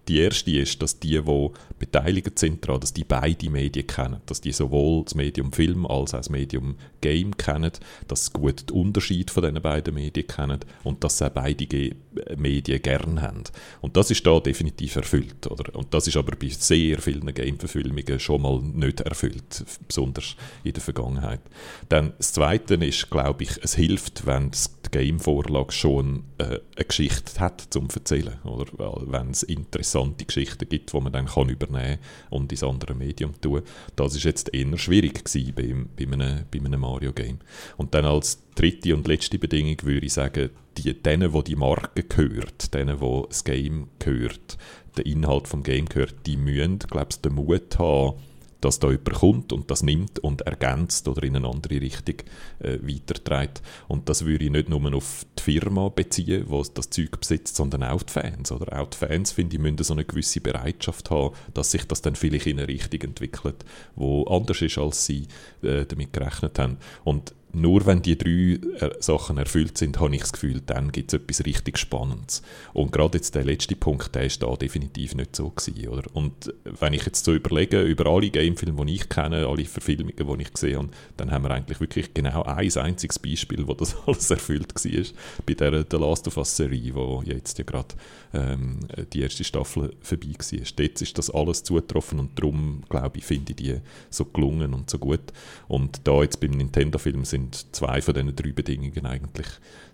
die 0.08 0.20
erste 0.20 0.52
ist, 0.52 0.82
dass 0.82 1.00
die, 1.00 1.22
die 1.22 1.50
beteiligt 1.80 2.38
sind 2.38 2.66
daran, 2.66 2.82
dass 2.82 2.94
die 2.94 3.04
beide 3.04 3.50
Medien 3.50 3.88
kennen, 3.88 4.22
dass 4.26 4.42
die 4.42 4.52
sowohl 4.52 5.04
das 5.04 5.16
Medium 5.16 5.52
Film 5.52 5.86
als 5.86 6.14
auch 6.14 6.20
das 6.20 6.30
Medium 6.30 6.76
Game 7.02 7.36
kennen, 7.38 7.72
dass 8.08 8.26
sie 8.26 8.32
gut 8.34 8.70
den 8.70 8.78
Unterschied 8.78 9.32
von 9.32 9.44
diesen 9.44 9.62
beiden 9.62 9.94
Medien 9.94 10.28
kennen 10.28 10.60
und 10.84 11.04
dass 11.04 11.18
sie 11.18 11.26
auch 11.26 11.32
beide 11.32 11.66
Ge 11.66 11.96
Medien 12.36 12.82
gern 12.82 13.22
haben. 13.22 13.44
Und 13.80 13.96
das 13.96 14.12
ist 14.12 14.26
da 14.28 14.40
definitiv 14.40 14.98
erfüllt. 14.98 15.48
Oder? 15.48 15.74
Und 15.76 15.94
das 15.94 16.08
ist 16.08 16.18
aber 16.18 16.36
bei 16.36 16.50
sehr 16.50 17.00
vielen 17.00 17.34
Game-Verfilmungen 17.34 18.20
schon 18.20 18.42
mal 18.42 18.62
nicht 18.62 19.02
erfüllt, 19.02 19.66
besonders 19.88 20.36
in 20.64 20.74
der 20.74 20.82
Vergangenheit. 20.82 21.42
Dann 21.90 22.14
das 22.18 22.34
Zweite 22.34 22.76
ist, 22.76 23.10
glaube 23.10 23.44
ich, 23.44 23.52
es 23.64 23.76
hilft, 23.76 24.26
wenn 24.26 24.52
die 24.52 24.81
Game-Vorlage 24.92 25.72
schon 25.72 26.24
äh, 26.38 26.60
eine 26.76 26.86
Geschichte 26.86 27.40
hat 27.40 27.62
zum 27.70 27.88
erzählen, 27.94 28.40
oder 28.44 29.02
wenn 29.08 29.32
es 29.32 29.44
interessante 29.44 30.26
Geschichten 30.26 30.68
gibt, 30.68 30.94
die 30.94 31.00
man 31.00 31.14
dann 31.14 31.26
kann 31.26 31.50
übernehmen 31.50 32.00
und 32.30 32.52
ins 32.52 32.64
andere 32.64 32.94
Medium 32.94 33.40
tun. 33.42 33.62
Das 33.96 34.16
ist 34.16 34.24
jetzt 34.24 34.54
eher 34.54 34.78
schwierig 34.78 35.26
gewesen 35.26 35.54
bei, 35.56 36.06
bei 36.06 36.12
einem, 36.12 36.46
einem 36.66 36.82
Mario-Game. 36.82 37.40
Und 37.78 37.94
dann 37.96 38.06
als 38.06 38.44
dritte 38.56 38.94
und 38.94 39.08
letzte 39.08 39.40
Bedingung 39.40 39.78
würde 39.84 40.06
ich 40.06 40.14
sagen, 40.14 40.50
die, 40.78 40.94
denen, 40.94 41.34
wo 41.34 41.42
die 41.42 41.56
Marke 41.56 42.04
gehört, 42.04 42.74
denen, 42.74 43.02
wo 43.02 43.26
das 43.28 43.44
Game 43.44 43.88
gehört, 44.00 44.58
der 44.98 45.06
Inhalt 45.06 45.48
vom 45.48 45.64
Game 45.64 45.88
gehört, 45.88 46.16
die 46.26 46.38
müssen, 46.38 46.80
glaube 46.80 47.08
ich, 47.12 47.22
den 47.22 47.34
Mut 47.34 47.80
haben, 47.80 48.18
dass 48.62 48.80
da 48.80 48.90
jemand 48.90 49.14
kommt 49.14 49.54
und 49.54 49.70
das 49.70 49.84
nimmt 49.84 50.20
und 50.20 50.42
ergänzt 50.42 51.08
oder 51.08 51.24
in 51.24 51.36
eine 51.36 51.48
andere 51.48 51.82
Richtung 51.82 52.16
äh, 52.60 52.78
weiterträgt. 52.82 53.62
Und 53.88 54.08
das 54.08 54.26
würde 54.26 54.46
ich 54.46 54.52
nicht 54.52 54.70
nur 54.70 54.94
auf 54.94 55.26
die 55.38 55.44
Firma 55.44 55.90
beziehen, 55.90 56.46
die 56.50 56.74
das 56.74 56.90
Zeug 56.90 57.20
besitzt, 57.20 57.56
sondern 57.56 57.84
auch 57.84 58.04
die 58.04 58.14
Fans. 58.14 58.52
Oder? 58.52 58.80
Auch 58.80 58.88
die 58.88 58.98
Fans, 58.98 59.32
finde 59.32 59.56
ich, 59.56 59.62
müssen 59.62 59.84
so 59.84 59.94
eine 59.94 60.06
gewisse 60.06 60.42
Bereitschaft 60.42 61.10
haben, 61.10 61.36
dass 61.54 61.72
sich 61.72 61.86
das 61.86 62.02
dann 62.02 62.16
vielleicht 62.16 62.48
in 62.48 62.60
eine 62.60 62.68
Richtung 62.68 63.02
entwickelt, 63.02 63.66
wo 63.96 64.24
anders 64.26 64.62
ist, 64.62 64.78
als 64.78 65.06
sie 65.06 65.28
äh, 65.64 65.86
damit 65.86 66.14
gerechnet 66.14 66.60
haben. 66.60 66.78
Und 67.04 67.34
nur 67.54 67.86
wenn 67.86 68.02
die 68.02 68.18
drei 68.18 68.60
äh, 68.80 68.92
Sachen 69.00 69.38
erfüllt 69.38 69.78
sind, 69.78 70.00
habe 70.00 70.16
ich 70.16 70.22
das 70.22 70.34
Gefühl, 70.34 70.62
dann 70.66 70.92
gibt 70.92 71.14
es 71.14 71.20
etwas 71.20 71.46
richtig 71.46 71.78
Spannendes. 71.78 72.42
Und 72.74 72.92
gerade 72.92 73.18
jetzt 73.18 73.36
der 73.36 73.44
letzte 73.44 73.76
Punkt, 73.76 74.16
der 74.16 74.24
ist 74.24 74.42
da 74.42 74.56
definitiv 74.56 75.16
nicht 75.16 75.36
so 75.36 75.50
gewesen, 75.50 75.90
oder? 75.90 76.04
Und 76.14 76.54
wenn 76.64 76.94
ich 76.94 77.06
jetzt 77.06 77.26
so 77.26 77.34
überlege, 77.34 77.82
über 77.82 78.06
alle 78.08 78.30
Gamefilme, 78.30 78.86
die 78.86 78.96
ich 78.96 79.10
kenne, 79.10 79.48
alle 79.48 79.66
Verfilmungen, 79.66 80.16
die 80.16 80.42
ich 80.42 80.54
gesehen 80.54 80.78
habe, 80.78 80.90
dann 81.18 81.32
haben 81.32 81.44
wir 81.44 81.52
eigentlich 81.52 81.80
wirklich 81.80 82.14
genau 82.14 82.44
ein 82.44 82.72
einziges 82.78 83.20
Beispiel, 83.20 83.68
wo 83.68 83.74
das 83.74 83.96
alles 84.06 84.32
erfüllt 84.32 84.74
war, 84.74 85.04
bei 85.46 85.54
der 85.54 85.86
The 85.90 85.98
Last 85.98 86.28
of 86.28 86.38
Us 86.38 86.56
Serie, 86.56 86.96
wo 86.96 87.22
jetzt 87.26 87.58
ja 87.58 87.66
gerade 87.66 87.96
ähm, 88.34 88.80
die 89.12 89.22
erste 89.22 89.44
Staffel 89.44 89.94
vorbei 90.02 90.34
war. 90.38 90.60
Dort 90.76 91.02
ist 91.02 91.18
das 91.18 91.30
alles 91.30 91.64
zugetroffen 91.64 92.20
und 92.20 92.38
darum, 92.40 92.84
glaube 92.90 93.18
ich, 93.18 93.26
finde 93.26 93.52
ich 93.52 93.58
die 93.58 93.78
so 94.10 94.26
gelungen 94.26 94.74
und 94.74 94.90
so 94.90 94.98
gut. 95.00 95.34
Und 95.68 96.08
da 96.08 96.22
jetzt 96.22 96.40
beim 96.40 96.52
Nintendo-Film 96.52 97.26
sind 97.26 97.41
sind 97.42 97.76
zwei 97.76 98.02
von 98.02 98.14
diesen 98.14 98.36
drei 98.36 98.52
Bedingungen 98.52 99.06
eigentlich 99.06 99.48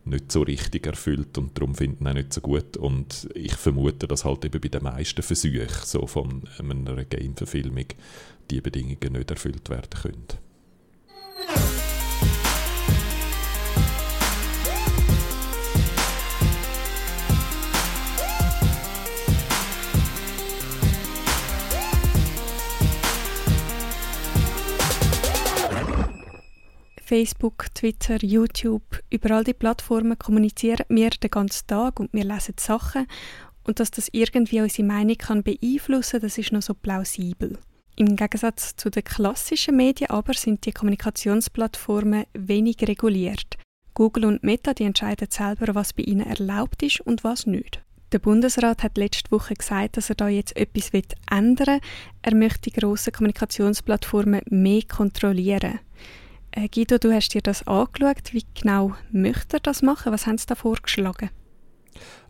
nicht 0.05 0.31
so 0.31 0.41
richtig 0.41 0.85
erfüllt 0.87 1.37
und 1.37 1.57
darum 1.57 1.75
finden 1.75 2.05
sie 2.05 2.09
auch 2.09 2.13
nicht 2.13 2.33
so 2.33 2.41
gut. 2.41 2.77
Und 2.77 3.29
ich 3.33 3.55
vermute, 3.55 4.07
dass 4.07 4.25
halt 4.25 4.45
eben 4.45 4.61
bei 4.61 4.69
den 4.69 4.83
meisten 4.83 5.23
Versuchen 5.23 5.67
so 5.83 6.07
von 6.07 6.43
einer 6.57 7.05
Game-Verfilmung 7.05 7.87
die 8.49 8.61
Bedingungen 8.61 9.13
nicht 9.13 9.31
erfüllt 9.31 9.69
werden 9.69 9.89
können. 10.01 10.27
Facebook, 27.07 27.73
Twitter, 27.73 28.17
YouTube, 28.21 29.01
über 29.09 29.31
all 29.31 29.45
die 29.45 29.53
Plattformen 29.53 30.19
kommunizieren 30.19 30.85
wir 30.89 31.09
den 31.11 31.29
ganzen 31.29 31.65
Tag 31.65 32.01
und 32.01 32.11
wir 32.11 32.25
lesen 32.25 32.55
Sachen 32.59 33.07
und 33.63 33.79
dass 33.79 33.91
das 33.91 34.09
irgendwie 34.11 34.59
unsere 34.59 34.85
Meinung 34.85 35.15
kann 35.15 35.41
beeinflussen, 35.41 36.19
das 36.19 36.37
ist 36.37 36.51
noch 36.51 36.61
so 36.61 36.73
plausibel. 36.73 37.59
Im 37.95 38.17
Gegensatz 38.17 38.75
zu 38.75 38.89
den 38.89 39.05
klassischen 39.05 39.77
Medien 39.77 40.09
aber 40.09 40.33
sind 40.33 40.65
die 40.65 40.73
Kommunikationsplattformen 40.73 42.25
wenig 42.33 42.75
reguliert. 42.81 43.55
Google 43.93 44.25
und 44.25 44.43
Meta 44.43 44.73
die 44.73 44.83
entscheiden 44.83 45.29
selber, 45.31 45.75
was 45.75 45.93
bei 45.93 46.03
ihnen 46.03 46.27
erlaubt 46.27 46.83
ist 46.83 46.99
und 46.99 47.23
was 47.23 47.45
nicht. 47.45 47.81
Der 48.11 48.19
Bundesrat 48.19 48.83
hat 48.83 48.97
letzte 48.97 49.31
Woche 49.31 49.53
gesagt, 49.53 49.95
dass 49.95 50.09
er 50.09 50.15
da 50.15 50.27
jetzt 50.27 50.57
etwas 50.57 50.91
ändern 51.31 51.75
will. 51.75 51.81
Er 52.23 52.35
möchte 52.35 52.69
die 52.69 52.77
grossen 52.77 53.13
Kommunikationsplattformen 53.13 54.41
mehr 54.49 54.81
kontrollieren. 54.89 55.79
Äh, 56.57 56.69
Guido, 56.69 56.97
du 56.97 57.13
hast 57.13 57.35
dir 57.35 57.41
das 57.41 57.67
angeschaut. 57.67 58.33
Wie 58.33 58.43
genau 58.59 58.95
möchte 59.11 59.57
er 59.57 59.59
das 59.59 59.83
machen? 59.83 60.11
Was 60.11 60.25
haben 60.25 60.39
sie 60.39 60.47
da 60.47 60.55
vorgeschlagen? 60.55 61.29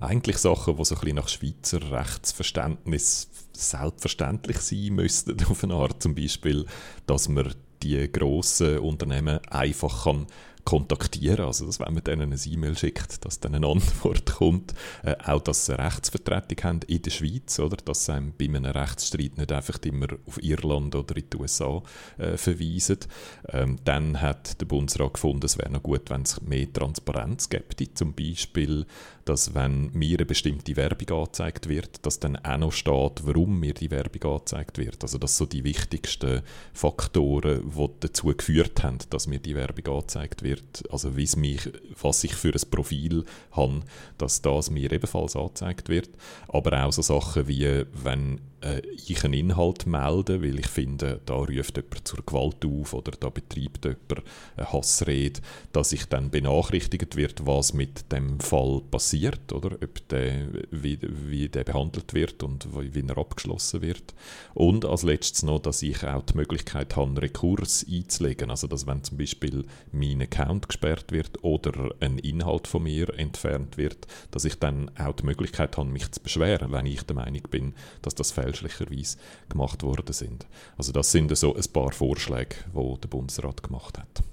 Eigentlich 0.01 0.37
Sachen, 0.37 0.75
die 0.75 0.83
so 0.83 0.95
ein 0.95 0.99
bisschen 0.99 1.15
nach 1.15 1.29
Schweizer 1.29 1.91
Rechtsverständnis 1.91 3.29
selbstverständlich 3.53 4.57
sein 4.57 4.95
müssten, 4.95 5.41
auf 5.49 5.63
eine 5.63 5.75
Art. 5.75 6.03
Zum 6.03 6.13
Beispiel, 6.13 6.65
dass 7.05 7.29
man 7.29 7.55
die 7.81 8.11
grossen 8.11 8.79
Unternehmen 8.79 9.39
einfach 9.47 10.03
kann 10.03 10.27
kontaktieren, 10.67 11.45
also 11.45 11.65
dass 11.65 11.79
wenn 11.79 11.93
man 11.93 12.03
denen 12.03 12.33
eine 12.33 12.41
E-Mail 12.45 12.77
schickt, 12.77 13.23
dass 13.23 13.39
dann 13.39 13.55
eine 13.55 13.67
Antwort 13.67 14.25
kommt. 14.37 14.73
Äh, 15.01 15.15
auch, 15.23 15.39
dass 15.39 15.65
sie 15.65 15.73
eine 15.73 15.85
Rechtsvertretung 15.85 16.63
haben 16.63 16.79
in 16.87 17.01
der 17.01 17.11
Schweiz, 17.11 17.57
oder? 17.59 17.77
dass 17.77 18.03
sie 18.03 18.33
bei 18.37 18.45
einem 18.45 18.65
Rechtsstreit 18.65 19.37
nicht 19.37 19.51
einfach 19.53 19.79
immer 19.83 20.07
auf 20.25 20.43
Irland 20.43 20.93
oder 20.93 21.15
in 21.15 21.29
die 21.31 21.37
USA 21.37 21.81
äh, 22.17 22.35
verweisen. 22.35 22.99
Ähm, 23.47 23.77
dann 23.85 24.19
hat 24.19 24.59
der 24.59 24.65
Bundesrat 24.65 25.13
gefunden, 25.13 25.45
es 25.45 25.57
wäre 25.57 25.71
noch 25.71 25.83
gut, 25.83 26.09
wenn 26.09 26.23
es 26.23 26.41
mehr 26.41 26.71
Transparenz 26.73 27.47
gibt, 27.47 27.97
zum 27.97 28.13
Beispiel 28.13 28.85
dass 29.27 29.53
wenn 29.53 29.91
mir 29.93 30.17
eine 30.17 30.25
bestimmte 30.25 30.75
Werbung 30.75 31.19
angezeigt 31.19 31.67
wird, 31.67 32.05
dass 32.05 32.19
dann 32.19 32.37
auch 32.37 32.57
noch 32.57 32.71
steht, 32.71 33.25
warum 33.25 33.59
mir 33.59 33.73
die 33.73 33.91
Werbung 33.91 34.35
angezeigt 34.35 34.77
wird. 34.77 35.03
Also 35.03 35.17
das 35.17 35.37
sind 35.37 35.51
so 35.51 35.57
die 35.57 35.63
wichtigsten 35.63 36.41
Faktoren, 36.73 37.71
die 37.75 37.89
dazu 37.99 38.27
geführt 38.27 38.83
haben, 38.83 38.99
dass 39.09 39.27
mir 39.27 39.39
die 39.39 39.55
Werbung 39.55 39.95
angezeigt 39.97 40.43
wird. 40.43 40.56
Also 40.89 41.15
mich, 41.37 41.69
was 42.01 42.23
ich 42.23 42.35
für 42.35 42.53
ein 42.53 42.69
Profil 42.69 43.25
habe, 43.51 43.81
dass 44.17 44.41
das 44.41 44.69
mir 44.69 44.91
ebenfalls 44.91 45.35
angezeigt 45.35 45.89
wird. 45.89 46.09
Aber 46.47 46.85
auch 46.85 46.91
so 46.91 47.01
Sachen 47.01 47.47
wie, 47.47 47.85
wenn 47.93 48.41
äh, 48.61 48.81
ich 49.07 49.23
einen 49.23 49.33
Inhalt 49.33 49.85
melde, 49.85 50.41
weil 50.41 50.59
ich 50.59 50.67
finde, 50.67 51.21
da 51.25 51.35
ruft 51.35 51.77
jemand 51.77 52.07
zur 52.07 52.25
Gewalt 52.25 52.65
auf 52.65 52.93
oder 52.93 53.11
da 53.11 53.29
betreibt 53.29 53.85
jemand 53.85 54.23
eine 54.55 54.73
Hassrede, 54.73 55.41
dass 55.73 55.91
ich 55.91 56.05
dann 56.05 56.29
benachrichtigt 56.29 57.15
wird, 57.15 57.45
was 57.45 57.73
mit 57.73 58.11
dem 58.11 58.39
Fall 58.39 58.81
passiert, 58.89 59.53
oder 59.53 59.77
ob 59.81 60.07
der, 60.09 60.47
wie, 60.71 60.97
wie 61.01 61.49
der 61.49 61.63
behandelt 61.63 62.13
wird 62.13 62.41
und 62.43 62.67
wie, 62.75 62.95
wie 62.95 63.07
er 63.07 63.17
abgeschlossen 63.17 63.81
wird. 63.81 64.13
Und 64.53 64.85
als 64.85 65.03
letztes 65.03 65.43
noch, 65.43 65.59
dass 65.59 65.83
ich 65.83 66.03
auch 66.03 66.23
die 66.23 66.37
Möglichkeit 66.37 66.95
habe, 66.95 67.21
Rekurs 67.21 67.85
einzulegen, 67.89 68.49
also 68.49 68.67
dass 68.67 68.87
wenn 68.87 69.03
zum 69.03 69.17
Beispiel 69.17 69.65
mein 69.91 70.21
Account 70.21 70.67
gesperrt 70.67 71.11
wird 71.11 71.43
oder 71.43 71.91
ein 71.99 72.17
Inhalt 72.19 72.67
von 72.67 72.83
mir 72.83 73.13
entfernt 73.17 73.77
wird, 73.77 74.07
dass 74.31 74.45
ich 74.45 74.55
dann 74.55 74.89
auch 74.97 75.13
die 75.13 75.25
Möglichkeit 75.25 75.77
habe, 75.77 75.89
mich 75.89 76.11
zu 76.11 76.21
beschweren, 76.21 76.71
wenn 76.71 76.85
ich 76.85 77.03
der 77.03 77.15
Meinung 77.15 77.43
bin, 77.51 77.73
dass 78.01 78.15
das 78.15 78.31
fällt 78.31 78.46
fälschlicherweise 78.47 79.17
gemacht 79.49 79.83
worden 79.83 80.13
sind. 80.13 80.45
Also 80.77 80.91
das 80.91 81.11
sind 81.11 81.35
so 81.37 81.55
ein 81.55 81.63
paar 81.73 81.91
Vorschläge, 81.91 82.55
die 82.73 83.01
der 83.01 83.07
Bundesrat 83.07 83.63
gemacht 83.63 83.97
hat. 83.97 84.23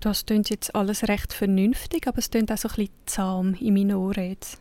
Das 0.00 0.26
klingt 0.26 0.50
jetzt 0.50 0.74
alles 0.74 1.08
recht 1.08 1.32
vernünftig, 1.32 2.06
aber 2.06 2.18
es 2.18 2.30
klingt 2.30 2.52
auch 2.52 2.58
so 2.58 2.68
ein 2.68 2.74
bisschen 2.74 2.94
zahm 3.06 3.54
in 3.54 3.74
meinen 3.74 3.96
Ohren 3.96 4.30
jetzt. 4.30 4.60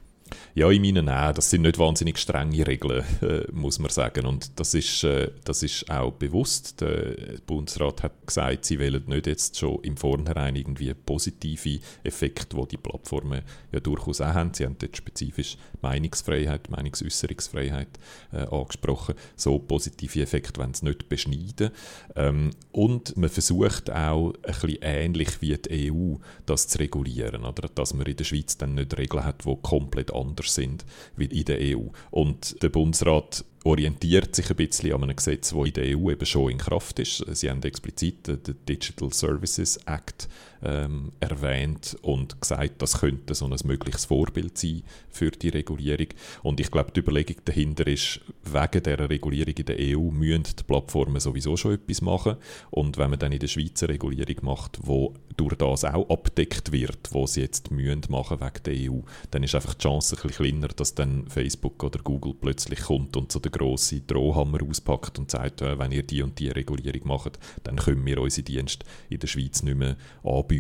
Ja, 0.56 0.69
in 0.69 0.82
meinen 0.82 1.10
auch. 1.10 1.34
Das 1.34 1.50
sind 1.50 1.63
nicht 1.63 1.80
wahnsinnig 1.80 2.17
strenge 2.17 2.65
Regeln, 2.67 3.04
äh, 3.22 3.52
muss 3.52 3.80
man 3.80 3.89
sagen. 3.89 4.26
Und 4.26 4.60
das 4.60 4.74
ist, 4.74 5.04
äh, 5.04 5.32
das 5.43 5.63
ist 5.63 5.89
auch 5.89 6.12
bewusst. 6.12 6.82
Der 6.82 7.15
Bundesrat 7.46 8.04
hat 8.04 8.28
gesagt, 8.28 8.65
sie 8.65 8.80
wollen 8.80 9.04
nicht 9.08 9.28
jetzt 9.28 9.58
schon 9.58 9.82
im 9.84 9.98
Vornherein 9.98 10.56
irgendwie 10.56 10.93
positive 10.93 11.80
Effekte, 12.04 12.58
die 12.58 12.67
die 12.69 12.78
Plattformen 12.78 13.41
ja 13.72 13.80
durchaus 13.80 14.22
auch 14.22 14.34
haben. 14.34 14.54
Sie 14.54 14.65
haben 14.65 14.78
dort 14.80 14.96
spezifisch 14.96 15.58
Meinungsfreiheit, 15.82 16.69
Meinungsäußerungsfreiheit 16.69 17.89
äh, 18.32 18.43
angesprochen. 18.43 19.15
So 19.36 19.60
positive 19.60 20.22
Effekte 20.22 20.60
wollen 20.60 20.74
sie 20.74 20.86
nicht 20.86 21.10
beschneiden. 21.10 21.72
Ähm, 22.15 22.52
und 22.72 23.15
man 23.17 23.30
versucht 23.30 23.91
auch, 23.91 24.34
ein 24.34 24.41
bisschen 24.41 24.78
ähnlich 24.82 25.41
wie 25.41 25.58
die 25.58 25.91
EU, 25.91 26.15
das 26.46 26.67
zu 26.67 26.80
regulieren. 26.80 27.43
Oder? 27.43 27.69
Dass 27.74 27.93
man 27.93 28.06
in 28.06 28.17
der 28.17 28.24
Schweiz 28.24 28.58
dann 28.58 28.76
nicht 28.76 28.98
Regeln 28.98 29.24
hat, 29.24 29.46
die 29.46 29.58
komplett 29.62 30.13
anders 30.13 30.22
sind 30.43 30.86
wie 31.15 31.25
in 31.25 31.45
der 31.45 31.59
EU. 31.59 31.88
Und 32.12 32.62
der 32.62 32.69
Bundesrat 32.69 33.45
orientiert 33.63 34.36
sich 34.36 34.49
ein 34.49 34.55
bisschen 34.55 34.93
an 34.93 35.03
einem 35.03 35.15
Gesetz, 35.15 35.51
das 35.51 35.65
in 35.65 35.73
der 35.73 35.97
EU 35.97 36.12
eben 36.12 36.25
schon 36.25 36.51
in 36.51 36.57
Kraft 36.57 36.99
ist. 36.99 37.25
Sie 37.36 37.49
haben 37.49 37.63
explizit 37.63 38.27
den 38.27 38.55
Digital 38.67 39.12
Services 39.13 39.77
Act 39.86 40.27
ähm, 40.63 41.12
erwähnt 41.19 41.97
und 42.02 42.39
gesagt, 42.39 42.82
das 42.82 42.99
könnte 42.99 43.36
so 43.36 43.45
ein 43.45 43.56
mögliches 43.65 44.06
Vorbild 44.06 44.58
sein 44.58 44.84
für 45.10 45.32
die 45.32 45.49
Regulierung. 45.49 46.08
Und 46.41 46.60
ich 46.60 46.71
glaube, 46.71 46.91
die 46.91 47.02
Überlegung 47.02 47.38
dahinter 47.45 47.86
ist, 47.88 48.21
wegen 48.43 48.84
dieser 48.84 49.10
Regulierung 49.10 49.54
in 49.56 49.65
der 49.65 49.78
EU 49.80 50.12
müssen 50.12 50.43
die 50.58 50.63
Plattformen 50.63 51.19
sowieso 51.19 51.58
schon 51.58 51.73
etwas 51.73 52.02
machen. 52.02 52.38
Und 52.71 52.97
wenn 52.97 53.10
man 53.10 53.19
dann 53.19 53.32
in 53.32 53.39
der 53.39 53.47
Schweiz 53.47 53.84
eine 53.84 53.93
Regulierung 53.93 54.38
macht, 54.41 54.80
wo 54.82 55.13
durch 55.36 55.56
das 55.56 55.84
auch 55.84 56.10
abdeckt 56.10 56.71
wird, 56.71 57.10
was 57.12 57.34
sie 57.34 57.41
jetzt 57.41 57.71
müssen 57.71 58.04
wegen 58.10 58.63
der 58.65 58.91
EU, 58.91 58.99
dann 59.32 59.43
ist 59.43 59.56
einfach 59.56 59.73
die 59.73 59.84
Chance 59.84 60.15
ein 60.15 60.28
bisschen 60.28 60.45
kleiner, 60.45 60.67
dass 60.67 60.95
dann 60.95 61.28
Facebook 61.28 61.84
oder 61.84 61.99
Google 61.99 62.36
plötzlich 62.39 62.82
kommt 62.82 63.17
und 63.17 63.32
so 63.32 63.39
den 63.39 63.52
grossen 63.52 64.06
Drohhammer 64.08 64.60
auspackt 64.63 65.17
und 65.19 65.32
sagt, 65.32 65.62
äh, 65.62 65.78
wenn 65.80 65.91
ihr 65.91 66.04
die 66.04 66.21
und 66.21 66.38
die 66.39 66.49
Regulierung 66.49 67.08
macht, 67.08 67.39
dann 67.63 67.78
können 67.78 68.06
wir 68.06 68.21
unsere 68.21 68.43
Dienste 68.43 68.86
in 69.10 69.19
der 69.19 69.28
Schweiz 69.28 69.63
nicht 69.63 69.78
mehr 69.78 69.97
anbieten 70.23 70.52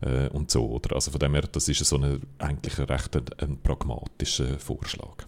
äh, 0.00 0.28
und 0.28 0.50
so. 0.50 0.66
Oder? 0.66 0.94
Also 0.94 1.10
von 1.10 1.20
dem 1.20 1.34
her, 1.34 1.44
das 1.50 1.68
ist 1.68 1.84
so 1.84 1.96
eine, 1.96 2.20
eigentlich 2.38 2.78
ein 2.78 2.86
recht 2.86 3.16
ein 3.42 3.58
pragmatischer 3.62 4.58
Vorschlag. 4.58 5.26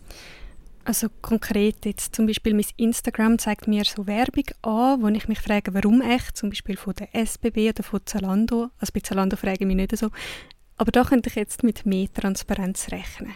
Also 0.84 1.08
konkret 1.20 1.84
jetzt 1.84 2.14
zum 2.14 2.26
Beispiel 2.26 2.54
mein 2.54 2.64
Instagram 2.76 3.38
zeigt 3.38 3.68
mir 3.68 3.84
so 3.84 4.06
Werbung 4.06 4.46
an, 4.62 5.02
wo 5.02 5.08
ich 5.08 5.28
mich 5.28 5.38
frage, 5.38 5.74
warum 5.74 6.00
echt, 6.00 6.34
zum 6.36 6.48
Beispiel 6.48 6.78
von 6.78 6.94
der 6.94 7.14
SBB 7.14 7.68
oder 7.68 7.82
von 7.82 8.00
Zalando. 8.06 8.70
Also 8.78 8.92
bei 8.94 9.00
Zalando 9.00 9.36
frage 9.36 9.58
ich 9.60 9.66
mich 9.66 9.76
nicht 9.76 9.94
so. 9.96 10.08
Aber 10.78 10.90
da 10.90 11.04
könnte 11.04 11.28
ich 11.28 11.34
jetzt 11.34 11.62
mit 11.62 11.84
mehr 11.84 12.10
Transparenz 12.10 12.90
rechnen. 12.90 13.34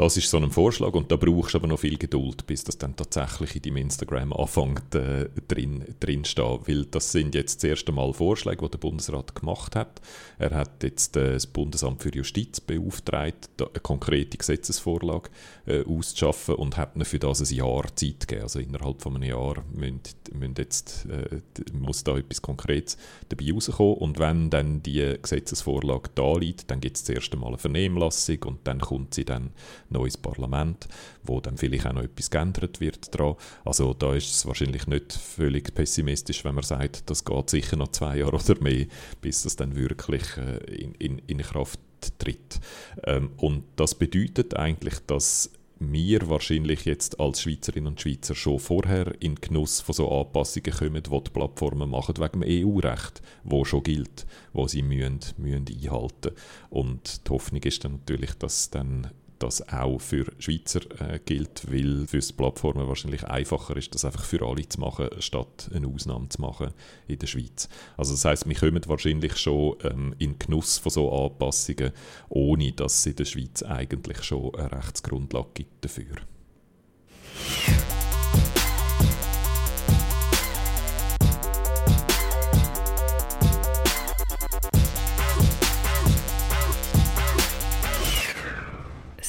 Das 0.00 0.16
ist 0.16 0.30
so 0.30 0.38
ein 0.38 0.50
Vorschlag 0.50 0.94
und 0.94 1.12
da 1.12 1.16
brauchst 1.16 1.52
du 1.52 1.58
aber 1.58 1.66
noch 1.66 1.80
viel 1.80 1.98
Geduld, 1.98 2.46
bis 2.46 2.64
das 2.64 2.78
dann 2.78 2.96
tatsächlich 2.96 3.56
in 3.56 3.60
deinem 3.60 3.76
Instagram 3.76 4.32
anfängt 4.32 4.94
äh, 4.94 5.28
drin, 5.46 5.84
drin 6.00 6.24
stehen. 6.24 6.60
Weil 6.64 6.86
das 6.86 7.12
sind 7.12 7.34
jetzt 7.34 7.56
das 7.56 7.68
erste 7.68 7.92
Mal 7.92 8.14
Vorschläge, 8.14 8.64
die 8.64 8.70
der 8.70 8.78
Bundesrat 8.78 9.34
gemacht 9.34 9.76
hat. 9.76 10.00
Er 10.38 10.52
hat 10.52 10.82
jetzt 10.84 11.18
äh, 11.18 11.34
das 11.34 11.46
Bundesamt 11.46 12.00
für 12.00 12.14
Justiz 12.14 12.62
beauftragt, 12.62 13.50
eine 13.58 13.68
konkrete 13.82 14.38
Gesetzesvorlage 14.38 15.28
äh, 15.66 15.84
auszuschaffen 15.84 16.54
und 16.54 16.78
hat 16.78 16.96
ihnen 16.96 17.04
für 17.04 17.18
das 17.18 17.42
ein 17.42 17.54
Jahr 17.54 17.84
Zeit 17.94 18.20
gegeben. 18.26 18.44
Also 18.44 18.58
innerhalb 18.58 19.02
von 19.02 19.16
einem 19.16 19.28
Jahr 19.28 19.62
müssen 19.74 20.54
jetzt, 20.56 21.06
äh, 21.10 21.42
muss 21.74 22.04
da 22.04 22.16
etwas 22.16 22.40
Konkretes 22.40 22.96
dabei 23.28 23.52
rauskommen. 23.52 23.98
Und 23.98 24.18
wenn 24.18 24.48
dann 24.48 24.82
die 24.82 25.18
Gesetzesvorlage 25.20 26.08
da 26.14 26.38
liegt, 26.38 26.70
dann 26.70 26.80
gibt 26.80 26.96
es 26.96 27.04
das 27.04 27.16
erste 27.16 27.36
Mal 27.36 27.48
eine 27.48 27.58
Vernehmlassung 27.58 28.38
und 28.44 28.60
dann 28.64 28.80
kommt 28.80 29.12
sie 29.12 29.26
dann 29.26 29.50
neues 29.90 30.16
Parlament, 30.16 30.88
wo 31.22 31.40
dann 31.40 31.56
vielleicht 31.56 31.86
auch 31.86 31.92
noch 31.92 32.02
etwas 32.02 32.30
geändert 32.30 32.80
wird 32.80 33.16
dran. 33.16 33.36
Also 33.64 33.94
da 33.94 34.14
ist 34.14 34.32
es 34.32 34.46
wahrscheinlich 34.46 34.86
nicht 34.86 35.12
völlig 35.12 35.74
pessimistisch, 35.74 36.44
wenn 36.44 36.54
man 36.54 36.64
sagt, 36.64 37.10
das 37.10 37.24
geht 37.24 37.50
sicher 37.50 37.76
noch 37.76 37.88
zwei 37.88 38.18
Jahre 38.18 38.36
oder 38.36 38.60
mehr, 38.60 38.86
bis 39.20 39.42
das 39.42 39.56
dann 39.56 39.76
wirklich 39.76 40.22
äh, 40.36 40.58
in, 40.74 40.94
in, 40.94 41.18
in 41.26 41.38
Kraft 41.38 41.80
tritt. 42.18 42.60
Ähm, 43.04 43.30
und 43.36 43.64
das 43.76 43.94
bedeutet 43.94 44.56
eigentlich, 44.56 44.98
dass 45.06 45.50
wir 45.80 46.28
wahrscheinlich 46.28 46.84
jetzt 46.84 47.18
als 47.18 47.40
Schweizerinnen 47.40 47.88
und 47.88 48.00
Schweizer 48.00 48.34
schon 48.34 48.58
vorher 48.58 49.14
in 49.20 49.36
Genuss 49.36 49.80
von 49.80 49.94
so 49.94 50.10
Anpassungen 50.10 50.72
kommen, 50.72 51.02
die 51.02 51.10
die 51.10 51.30
Plattformen 51.30 51.88
machen 51.88 52.16
wegen 52.18 52.42
dem 52.42 52.66
EU-Recht, 52.66 53.22
wo 53.44 53.64
schon 53.64 53.82
gilt, 53.82 54.26
wo 54.52 54.68
sie 54.68 54.82
müssen, 54.82 55.20
müssen 55.38 55.64
einhalten 55.68 56.32
Und 56.68 57.26
die 57.26 57.30
Hoffnung 57.30 57.62
ist 57.62 57.82
dann 57.82 57.92
natürlich, 57.92 58.34
dass 58.34 58.68
dann 58.68 59.10
das 59.40 59.66
auch 59.68 60.00
für 60.00 60.26
Schweizer 60.38 60.80
äh, 61.00 61.18
gilt, 61.24 61.70
weil 61.70 62.06
für 62.06 62.20
die 62.20 62.32
Plattformen 62.32 62.86
wahrscheinlich 62.86 63.24
einfacher 63.24 63.76
ist, 63.76 63.94
das 63.94 64.04
einfach 64.04 64.24
für 64.24 64.46
alle 64.46 64.68
zu 64.68 64.80
machen, 64.80 65.08
statt 65.18 65.70
eine 65.74 65.88
Ausnahme 65.88 66.28
zu 66.28 66.40
machen 66.40 66.72
in 67.08 67.18
der 67.18 67.26
Schweiz. 67.26 67.68
Also 67.96 68.12
das 68.12 68.24
heißt, 68.24 68.48
wir 68.48 68.54
kommen 68.54 68.80
wahrscheinlich 68.86 69.36
schon 69.36 69.76
ähm, 69.82 70.14
in 70.18 70.38
Genuss 70.38 70.78
von 70.78 70.92
so 70.92 71.12
Anpassungen, 71.12 71.92
ohne 72.28 72.72
dass 72.72 72.98
es 72.98 73.06
in 73.06 73.16
der 73.16 73.24
Schweiz 73.24 73.62
eigentlich 73.62 74.22
schon 74.22 74.54
eine 74.54 74.72
Rechtsgrundlage 74.72 75.48
gibt 75.54 75.84
dafür. 75.84 76.16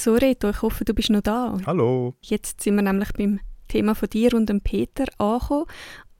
So, 0.03 0.15
Reto, 0.15 0.49
ich 0.49 0.63
hoffe, 0.63 0.83
du 0.83 0.95
bist 0.95 1.11
noch 1.11 1.21
da. 1.21 1.55
Hallo. 1.67 2.15
Jetzt 2.21 2.61
sind 2.61 2.73
wir 2.73 2.81
nämlich 2.81 3.13
beim 3.13 3.39
Thema 3.67 3.93
von 3.93 4.09
dir 4.09 4.33
und 4.33 4.49
dem 4.49 4.59
Peter 4.59 5.05
angekommen. 5.19 5.67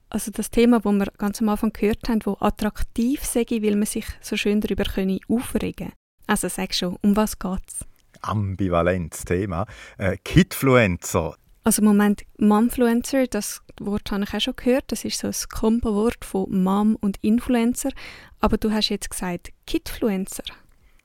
Also 0.08 0.30
das 0.30 0.52
Thema, 0.52 0.78
das 0.78 0.92
wir 0.92 1.06
ganz 1.18 1.42
am 1.42 1.48
Anfang 1.48 1.72
gehört 1.72 2.08
haben, 2.08 2.20
wo 2.24 2.36
attraktiv 2.38 3.24
sei, 3.24 3.44
weil 3.44 3.74
man 3.74 3.86
sich 3.86 4.06
so 4.20 4.36
schön 4.36 4.60
darüber 4.60 4.84
können 4.84 5.18
aufregen 5.28 5.90
Also 6.28 6.46
sag 6.46 6.72
schon, 6.74 6.96
um 7.02 7.16
was 7.16 7.40
geht's? 7.40 7.80
Ambivalentes 8.20 9.24
Thema. 9.24 9.66
Äh, 9.98 10.16
Kidfluencer. 10.22 11.34
Also 11.64 11.82
Moment, 11.82 12.22
Momfluencer, 12.38 13.26
das 13.26 13.62
Wort 13.80 14.12
habe 14.12 14.22
ich 14.22 14.32
auch 14.32 14.40
schon 14.40 14.54
gehört. 14.54 14.92
Das 14.92 15.04
ist 15.04 15.18
so 15.18 15.26
ein 15.26 15.34
Kombo-Wort 15.52 16.24
von 16.24 16.62
Mom 16.62 16.94
und 17.00 17.16
Influencer. 17.24 17.90
Aber 18.38 18.58
du 18.58 18.70
hast 18.70 18.90
jetzt 18.90 19.10
gesagt 19.10 19.52
Kidfluencer 19.66 20.44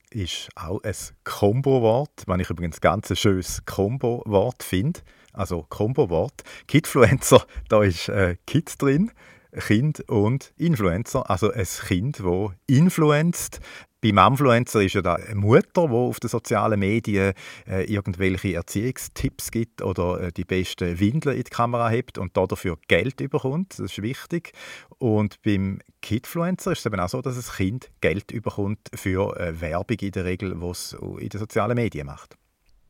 ist 0.10 0.50
auch 0.56 0.82
ein 0.84 0.96
Kombo-Wort, 1.24 2.24
wenn 2.28 2.40
ich 2.40 2.50
übrigens 2.50 2.82
ganz 2.82 3.10
ein 3.10 3.16
schönes 3.16 3.66
Kombo-Wort 3.66 4.64
finde. 4.64 5.02
Also 5.34 5.66
Kombo-Wort. 5.70 6.44
Kidfluencer, 6.68 7.46
da 7.70 7.84
ist 7.84 8.10
äh, 8.10 8.38
Kids 8.48 8.78
drin, 8.78 9.12
Kind 9.52 10.02
und 10.10 10.54
Influencer. 10.58 11.30
Also 11.30 11.52
ein 11.52 11.66
Kind, 11.88 12.20
das 12.20 12.52
influenzt, 12.68 13.62
beim 14.00 14.20
Influencer 14.20 14.84
ist 14.84 14.94
ja 14.94 15.02
da 15.02 15.16
eine 15.16 15.36
Mutter, 15.36 15.88
die 15.88 15.94
auf 15.94 16.20
den 16.20 16.30
sozialen 16.30 16.80
Medien 16.80 17.34
äh, 17.68 17.92
irgendwelche 17.92 18.54
Erziehungstipps 18.54 19.50
gibt 19.50 19.82
oder 19.82 20.22
äh, 20.22 20.32
die 20.32 20.46
besten 20.46 21.00
Windeln 21.00 21.36
in 21.36 21.44
die 21.44 21.50
Kamera 21.50 21.90
hebt 21.90 22.20
und 22.20 22.38
dafür 22.38 22.78
Geld 22.88 23.20
überkommt. 23.22 23.74
Das 23.74 23.92
ist 23.92 24.02
wichtig. 24.02 24.52
Und 25.00 25.42
beim 25.42 25.80
Kidfluencer 26.02 26.74
ist 26.74 26.80
es 26.80 26.86
eben 26.86 27.00
auch 27.00 27.10
so, 27.10 27.22
dass 27.24 27.36
das 27.36 27.56
Kind 27.56 27.90
Geld 28.00 28.32
überkommt 28.32 28.90
für 28.94 29.36
äh, 29.40 29.60
Werbung 29.60 29.98
in 30.00 30.12
der 30.12 30.26
Regel, 30.26 30.56
die 30.56 30.66
es 30.66 30.96
in 31.20 31.30
den 31.30 31.40
sozialen 31.40 31.76
Medien 31.76 32.06
macht. 32.06 32.38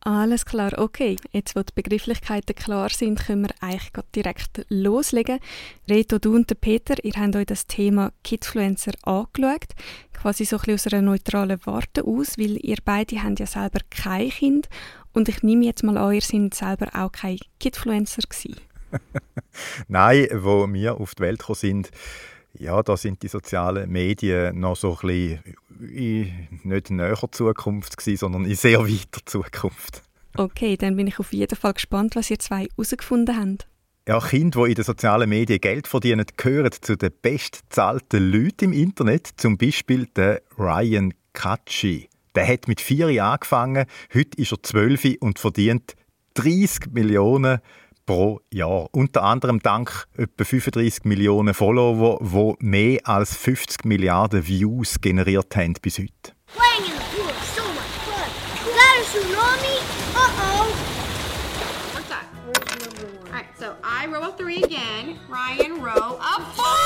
Alles 0.01 0.45
klar, 0.45 0.77
okay. 0.77 1.17
Jetzt, 1.31 1.55
wo 1.55 1.63
die 1.63 1.73
Begrifflichkeiten 1.73 2.55
klar 2.55 2.89
sind, 2.89 3.19
können 3.19 3.43
wir 3.43 3.55
eigentlich 3.59 3.91
direkt 4.15 4.65
loslegen. 4.69 5.39
Reto, 5.89 6.19
du 6.19 6.35
und 6.35 6.61
Peter, 6.61 6.95
ihr 7.03 7.13
habt 7.13 7.35
euch 7.35 7.47
das 7.47 7.67
Thema 7.67 8.11
Kidfluencer 8.23 8.93
angeschaut, 9.03 9.73
quasi 10.13 10.45
so 10.45 10.57
ein 10.57 10.61
bisschen 10.61 10.75
aus 10.75 10.93
einer 10.93 11.01
neutralen 11.01 11.59
Warte 11.65 12.05
aus, 12.05 12.37
weil 12.37 12.57
ihr 12.63 12.77
beide 12.85 13.21
habt 13.23 13.39
ja 13.39 13.45
selber 13.45 13.79
kein 13.89 14.29
Kind 14.29 14.69
und 15.13 15.29
ich 15.29 15.43
nehme 15.43 15.65
jetzt 15.65 15.83
mal 15.83 15.97
an, 15.97 16.13
ihr 16.13 16.21
seid 16.21 16.53
selber 16.53 16.89
auch 16.93 17.11
kein 17.11 17.39
Kidfluencer 17.59 18.21
gewesen. 18.21 18.61
Nein, 19.87 20.27
wo 20.31 20.71
wir 20.71 21.01
auf 21.01 21.15
die 21.15 21.23
Welt 21.23 21.39
gekommen 21.39 21.55
sind, 21.55 21.91
ja, 22.59 22.81
da 22.83 22.97
sind 22.97 23.23
die 23.23 23.27
sozialen 23.27 23.89
Medien 23.91 24.59
noch 24.59 24.75
so 24.75 24.97
ein 25.01 25.07
bisschen 25.07 25.39
in 25.79 26.47
nicht 26.63 26.89
näher 26.89 27.31
Zukunft 27.31 27.97
gewesen, 27.97 28.17
sondern 28.17 28.45
in 28.45 28.55
sehr 28.55 28.79
weiter 28.81 29.21
Zukunft. 29.25 30.03
Okay, 30.35 30.77
dann 30.77 30.95
bin 30.95 31.07
ich 31.07 31.19
auf 31.19 31.33
jeden 31.33 31.55
Fall 31.55 31.73
gespannt, 31.73 32.15
was 32.15 32.29
ihr 32.29 32.39
zwei 32.39 32.67
herausgefunden 32.67 33.37
habt. 33.37 33.67
Ja, 34.07 34.19
Kinder, 34.19 34.63
die 34.63 34.69
in 34.69 34.75
den 34.75 34.85
sozialen 34.85 35.29
Medien 35.29 35.59
Geld 35.59 35.87
verdienen, 35.87 36.25
gehören 36.37 36.71
zu 36.71 36.95
den 36.95 37.11
bestzahlten 37.21 38.31
Leuten 38.31 38.71
im 38.71 38.73
Internet. 38.73 39.29
Zum 39.35 39.57
Beispiel 39.57 40.07
der 40.15 40.41
Ryan 40.57 41.13
Katschi. 41.33 42.07
Der 42.35 42.47
hat 42.47 42.67
mit 42.67 42.79
vier 42.79 43.09
Jahren 43.09 43.33
angefangen, 43.33 43.85
heute 44.13 44.41
ist 44.41 44.51
er 44.51 44.63
zwölf 44.63 45.05
und 45.19 45.39
verdient 45.39 45.95
30 46.35 46.93
Millionen 46.93 47.59
pro 48.07 48.41
Jahr. 48.51 48.87
Unter 48.93 49.21
anderem 49.21 49.59
dank 49.59 50.07
etwa 50.17 50.43
35 50.43 51.03
Millionen 51.03 51.53
Follower, 51.53 52.17
die 52.19 52.65
mehr 52.65 53.01
als 53.03 53.37
50 53.37 53.85
Milliarden 53.85 54.47
Views 54.47 54.99
generiert 54.99 55.55
haben 55.55 55.73
bis 55.79 55.99
heute. 55.99 56.33
Playing 56.47 56.91
in 56.91 56.97
the 56.97 57.03
pool 57.15 57.29
is 57.29 57.55
so 63.59 63.75
I 63.83 64.05
row 64.07 64.21
a 64.23 64.31
three 64.31 64.63
again. 64.63 65.19
Ryan 65.27 65.81
row 65.81 66.17
a 66.21 66.41
four! 66.55 66.77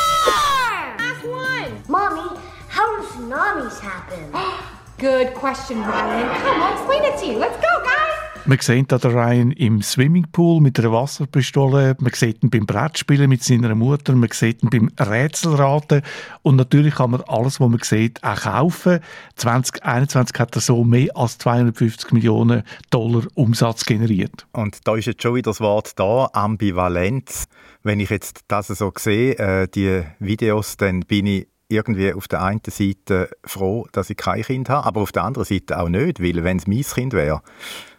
Last 0.98 1.24
one! 1.26 1.84
Mommy, 1.88 2.40
how 2.70 2.98
do 2.98 3.08
tsunamis 3.08 3.80
happen? 3.80 4.34
Good 4.98 5.34
question, 5.34 5.82
Ryan. 5.82 6.42
Come 6.42 6.62
on, 6.62 6.74
explain 6.74 7.04
it 7.04 7.20
to 7.20 7.26
you. 7.26 7.38
Let's 7.38 7.58
go, 7.58 7.84
guys! 7.84 8.31
Man 8.46 8.58
sieht 8.60 8.92
da 8.92 8.98
den 8.98 9.12
Ryan 9.12 9.52
im 9.52 9.84
Swimmingpool 9.84 10.62
mit 10.62 10.80
einer 10.80 10.92
Wasserpistole, 10.92 11.96
man 12.00 12.12
sieht 12.14 12.42
ihn 12.42 12.50
beim 12.50 12.66
Brettspielen 12.66 13.30
mit 13.30 13.44
seiner 13.44 13.76
Mutter, 13.76 14.16
man 14.16 14.30
sieht 14.32 14.64
ihn 14.64 14.70
beim 14.72 14.90
Rätselraten 15.00 16.02
und 16.42 16.56
natürlich 16.56 16.96
kann 16.96 17.12
man 17.12 17.22
alles, 17.28 17.60
was 17.60 17.70
man 17.70 17.80
sieht, 17.84 18.24
auch 18.24 18.42
kaufen. 18.42 19.00
2021 19.36 20.40
hat 20.40 20.56
er 20.56 20.62
so 20.62 20.84
mehr 20.84 21.16
als 21.16 21.38
250 21.38 22.14
Millionen 22.14 22.64
Dollar 22.90 23.28
Umsatz 23.36 23.86
generiert. 23.86 24.48
Und 24.54 24.80
da 24.86 24.96
ist 24.96 25.06
jetzt 25.06 25.22
schon 25.22 25.36
wieder 25.36 25.52
das 25.52 25.62
Wort 25.62 26.00
da, 26.00 26.28
Ambivalenz. 26.34 27.46
Wenn 27.84 28.00
ich 28.00 28.10
jetzt 28.10 28.42
das 28.48 28.68
so 28.68 28.92
sehe, 28.98 29.38
äh, 29.38 29.68
die 29.68 30.02
Videos, 30.18 30.78
dann 30.78 31.02
bin 31.02 31.28
ich 31.28 31.48
irgendwie 31.70 32.14
auf 32.14 32.28
der 32.28 32.42
einen 32.42 32.62
Seite 32.68 33.30
froh, 33.46 33.88
dass 33.92 34.10
ich 34.10 34.18
kein 34.18 34.42
Kind 34.42 34.68
habe, 34.68 34.86
aber 34.86 35.02
auf 35.02 35.12
der 35.12 35.24
anderen 35.24 35.46
Seite 35.46 35.80
auch 35.80 35.90
nicht, 35.90 36.22
weil 36.22 36.44
wenn 36.44 36.58
es 36.58 36.68
mein 36.68 36.82
Kind 36.82 37.14
wäre, 37.14 37.42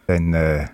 dann 0.07 0.33
äh, 0.33 0.67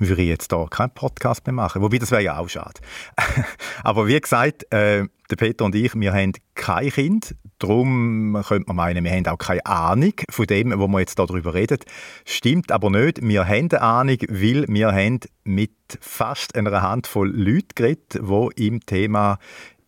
würde 0.00 0.22
ich 0.22 0.28
jetzt 0.28 0.52
da 0.52 0.66
keinen 0.68 0.90
Podcast 0.90 1.46
mehr 1.46 1.52
machen. 1.52 1.82
Wobei, 1.82 1.98
das 1.98 2.10
wäre 2.10 2.22
ja 2.22 2.38
auch 2.38 2.48
schade. 2.48 2.80
Aber 3.84 4.08
wie 4.08 4.20
gesagt, 4.20 4.64
äh, 4.72 5.04
der 5.30 5.36
Peter 5.36 5.64
und 5.64 5.74
ich, 5.74 5.94
wir 5.94 6.12
haben 6.12 6.32
kein 6.54 6.90
Kind. 6.90 7.36
Darum 7.58 8.42
könnte 8.46 8.68
man 8.68 8.76
meinen, 8.76 9.04
wir 9.04 9.12
haben 9.12 9.26
auch 9.26 9.36
keine 9.36 9.64
Ahnung 9.66 10.14
von 10.30 10.46
dem, 10.46 10.72
wo 10.78 10.88
wir 10.88 11.00
jetzt 11.00 11.18
darüber 11.18 11.52
reden. 11.52 11.78
Stimmt 12.24 12.72
aber 12.72 12.90
nicht. 12.90 13.20
Wir 13.22 13.46
haben 13.46 13.68
eine 13.70 13.82
Ahnung, 13.82 14.16
weil 14.28 14.66
wir 14.66 14.92
haben 14.92 15.20
mit 15.44 15.72
fast 16.00 16.56
einer 16.56 16.80
Handvoll 16.80 17.30
Leuten 17.30 17.68
geredet, 17.74 18.14
die 18.14 18.66
im 18.66 18.80
Thema 18.80 19.38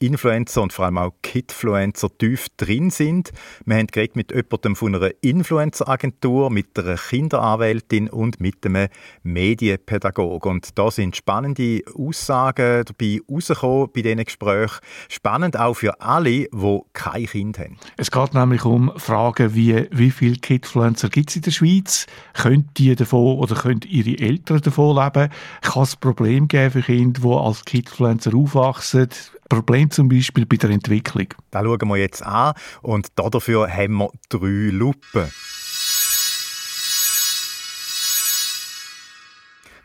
Influencer 0.03 0.63
und 0.63 0.73
vor 0.73 0.87
allem 0.87 0.99
auch 0.99 1.13
Kidfluencer 1.23 2.09
tief 2.19 2.49
drin 2.57 2.91
sind. 2.91 3.31
Wir 3.65 3.77
haben 3.77 3.87
geredet 3.87 4.17
mit 4.17 4.33
jemandem 4.33 4.75
von 4.75 4.95
einer 4.95 5.11
Influencer-Agentur, 5.21 6.51
mit 6.51 6.77
einer 6.77 6.97
Kinderanwältin 6.97 8.09
und 8.11 8.41
mit 8.41 8.67
einem 8.67 8.89
Medienpädagogen. 9.23 10.51
Und 10.51 10.79
da 10.79 10.91
sind 10.91 11.17
spannende 11.17 11.83
Aussagen 11.97 12.85
dabei 12.85 13.21
rausgekommen 13.31 13.91
bei 13.95 14.03
diesen 14.03 14.25
Gesprächen. 14.25 14.81
Spannend 15.09 15.59
auch 15.59 15.75
für 15.75 16.01
alle, 16.01 16.49
die 16.53 16.81
kein 16.93 17.27
Kind 17.27 17.59
haben. 17.61 17.77
Es 17.97 18.11
geht 18.11 18.35
nämlich 18.35 18.65
um 18.65 18.93
Fragen 18.97 19.55
wie, 19.55 19.87
wie 19.93 20.11
viele 20.11 20.37
Kidfluencer 20.37 21.11
gibt 21.11 21.31
es 21.31 21.37
in 21.37 21.43
der 21.43 21.53
Schweiz? 21.53 22.07
Können 22.35 22.69
die 22.77 22.95
davon 22.97 23.39
oder 23.39 23.55
können 23.55 23.83
ihre 23.87 24.19
Eltern 24.19 24.61
davon 24.61 24.97
leben? 24.97 25.31
Kann 25.61 25.83
es 25.85 25.95
Probleme 25.95 26.49
geben 26.49 26.73
für 26.73 26.83
Kinder, 26.83 27.21
die 27.21 27.29
als 27.29 27.65
Kidfluencer 27.65 28.35
aufwachsen? 28.35 29.09
Problem 29.53 29.91
zum 29.91 30.09
Beispiel 30.09 30.47
bei 30.47 30.57
der 30.57 30.71
Entwicklung. 30.71 31.27
Das 31.51 31.63
schauen 31.63 31.89
wir 31.89 31.97
jetzt 31.99 32.25
an 32.25 32.55
und 32.81 33.09
dafür 33.17 33.71
haben 33.71 33.99
wir 33.99 34.11
drei 34.31 34.71
Lupen. 34.71 35.31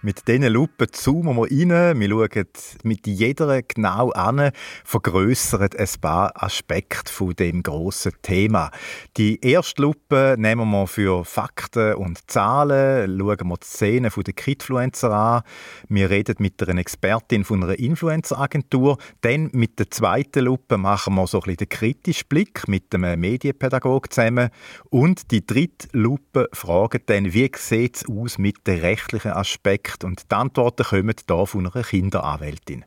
Mit 0.08 0.26
diesen 0.26 0.54
Lupen 0.54 0.88
zoomen 0.90 1.36
wir 1.36 1.52
rein, 1.52 2.00
wir 2.00 2.10
schauen 2.10 2.48
mit 2.84 3.06
jeder 3.08 3.62
genau 3.62 4.12
an, 4.12 4.52
vergrößern 4.86 5.68
ein 5.78 5.88
paar 6.00 6.32
Aspekte 6.42 7.12
von 7.12 7.36
dem 7.36 7.62
grossen 7.62 8.14
Thema. 8.22 8.72
Die 9.18 9.38
erste 9.42 9.82
Lupe 9.82 10.36
nehmen 10.38 10.72
wir 10.72 10.88
für 10.88 11.26
Fakten 11.26 11.96
und 11.96 12.32
Zahlen, 12.32 13.20
schauen 13.20 13.50
wir 13.50 13.58
die 13.58 13.68
Szene 13.68 14.10
der 14.10 14.34
Kidfluencer 14.34 15.12
an, 15.12 15.42
wir 15.90 16.10
reden 16.10 16.38
mit 16.40 16.66
einer 16.66 16.80
Expertin 16.80 17.44
von 17.44 17.62
einer 17.62 17.78
Influencer-Agentur, 17.78 19.00
dann 19.20 19.50
mit 19.52 19.78
der 19.78 19.92
zweiten 19.92 20.46
Lupe 20.46 20.78
machen 20.78 21.16
wir 21.16 21.28
so 21.28 21.42
ein 21.42 21.58
den 21.58 21.68
kritischen 21.68 22.30
Blick 22.30 22.70
mit 22.70 22.96
einem 22.96 23.20
Medienpädagog 23.20 24.14
zusammen. 24.14 24.52
Und 24.90 25.32
die 25.32 25.46
dritte 25.46 25.90
Lupe 25.92 26.48
fragt 26.54 27.10
dann, 27.10 27.34
wie 27.34 27.52
sieht 27.58 27.98
es 27.98 28.06
aus 28.08 28.38
mit 28.38 28.66
den 28.68 28.80
rechtlichen 28.80 29.32
Aspekten 29.32 29.97
Projekt 29.98 30.04
und 30.04 30.32
die 30.32 30.36
Antworten 30.36 30.84
kommen 30.84 31.16
hier 31.28 31.46
von 31.46 31.68
einer 31.68 31.84
Kinderanwältin. 31.84 32.86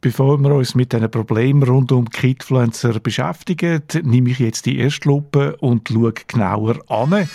Bevor 0.00 0.38
wir 0.38 0.52
uns 0.52 0.74
mit 0.74 0.92
diesen 0.92 1.10
Problemen 1.10 1.62
rund 1.62 1.92
um 1.92 2.10
Kidfluencer 2.10 2.98
beschäftigen, 2.98 3.82
nehme 4.02 4.30
ich 4.30 4.40
jetzt 4.40 4.66
die 4.66 4.78
erste 4.78 5.08
Lupe 5.08 5.56
und 5.58 5.88
schaue 5.88 6.12
genauer 6.12 6.78
an. 6.90 7.28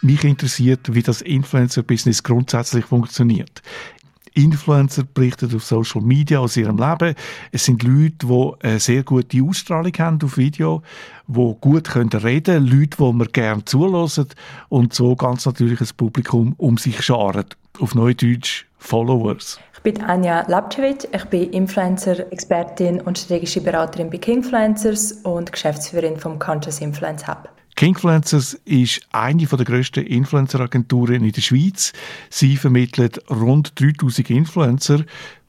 Mich 0.00 0.24
interessiert, 0.24 0.94
wie 0.94 1.02
das 1.02 1.22
Influencer-Business 1.22 2.22
grundsätzlich 2.22 2.86
funktioniert. 2.86 3.62
Influencer 4.34 5.04
berichten 5.04 5.54
auf 5.54 5.64
Social 5.64 6.02
Media 6.02 6.38
aus 6.38 6.56
ihrem 6.56 6.78
Leben. 6.78 7.14
Es 7.52 7.64
sind 7.64 7.82
Leute, 7.82 8.26
die 8.26 8.52
eine 8.62 8.80
sehr 8.80 9.02
gute 9.02 9.42
Ausstrahlung 9.42 9.92
haben 9.98 10.18
auf 10.22 10.36
Video, 10.36 10.82
die 11.26 11.56
gut 11.60 11.94
reden 11.94 12.10
können, 12.10 12.66
Leute, 12.66 12.96
die 12.98 13.12
man 13.12 13.28
gerne 13.32 13.64
zulassen 13.64 14.28
und 14.68 14.94
so 14.94 15.16
ganz 15.16 15.46
natürlich 15.46 15.80
ein 15.80 15.88
Publikum 15.96 16.54
um 16.56 16.78
sich 16.78 17.02
scharen. 17.02 17.46
Auf 17.80 17.94
Neudeutsch 17.94 18.66
Followers. 18.78 19.60
Ich 19.74 19.82
bin 19.82 20.02
Anja 20.02 20.44
Lapcevic, 20.48 21.08
ich 21.12 21.24
bin 21.26 21.50
Influencer, 21.50 22.32
Expertin 22.32 23.00
und 23.00 23.16
strategische 23.18 23.60
Beraterin 23.60 24.10
bei 24.10 24.18
Kingfluencers 24.18 25.12
und 25.22 25.52
Geschäftsführerin 25.52 26.16
vom 26.16 26.38
Conscious 26.38 26.80
Influence 26.80 27.28
Hub. 27.28 27.48
Kingfluencers 27.78 28.54
ist 28.64 29.02
eine 29.12 29.46
der 29.46 29.64
grössten 29.64 30.04
Influencer-Agenturen 30.04 31.22
in 31.22 31.30
der 31.30 31.40
Schweiz. 31.40 31.92
Sie 32.28 32.56
vermittelt 32.56 33.22
rund 33.30 33.80
3000 33.80 34.30
Influencer. 34.30 35.04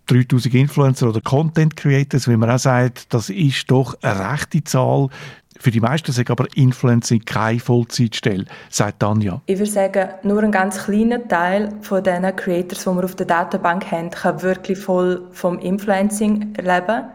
3000 0.05 0.53
Influencer 0.53 1.09
oder 1.09 1.21
Content 1.21 1.75
Creators, 1.75 2.27
wie 2.27 2.37
man 2.37 2.51
auch 2.51 2.59
sagt, 2.59 3.11
das 3.15 3.31
ist 3.31 3.71
doch 3.71 3.95
eine 4.03 4.31
rechte 4.31 4.63
Zahl. 4.63 5.07
Für 5.57 5.71
die 5.71 5.79
meisten 5.79 6.11
sagen 6.11 6.31
aber 6.31 6.45
Influencing 6.53 7.25
keine 7.25 7.59
Vollzeitstelle, 7.59 8.45
sagt 8.69 8.99
Tanja. 8.99 9.41
Ich 9.47 9.57
würde 9.57 9.71
sagen, 9.71 10.09
nur 10.21 10.43
ein 10.43 10.51
ganz 10.51 10.85
kleiner 10.85 11.27
Teil 11.27 11.73
von 11.81 12.03
diesen 12.03 12.35
Creators, 12.35 12.83
die 12.83 12.91
wir 12.91 13.05
auf 13.05 13.15
der 13.15 13.25
Datenbank 13.25 13.89
haben, 13.89 14.11
kann 14.11 14.39
wirklich 14.43 14.77
voll 14.77 15.27
vom 15.31 15.57
Influencing 15.57 16.53
leben. 16.61 17.05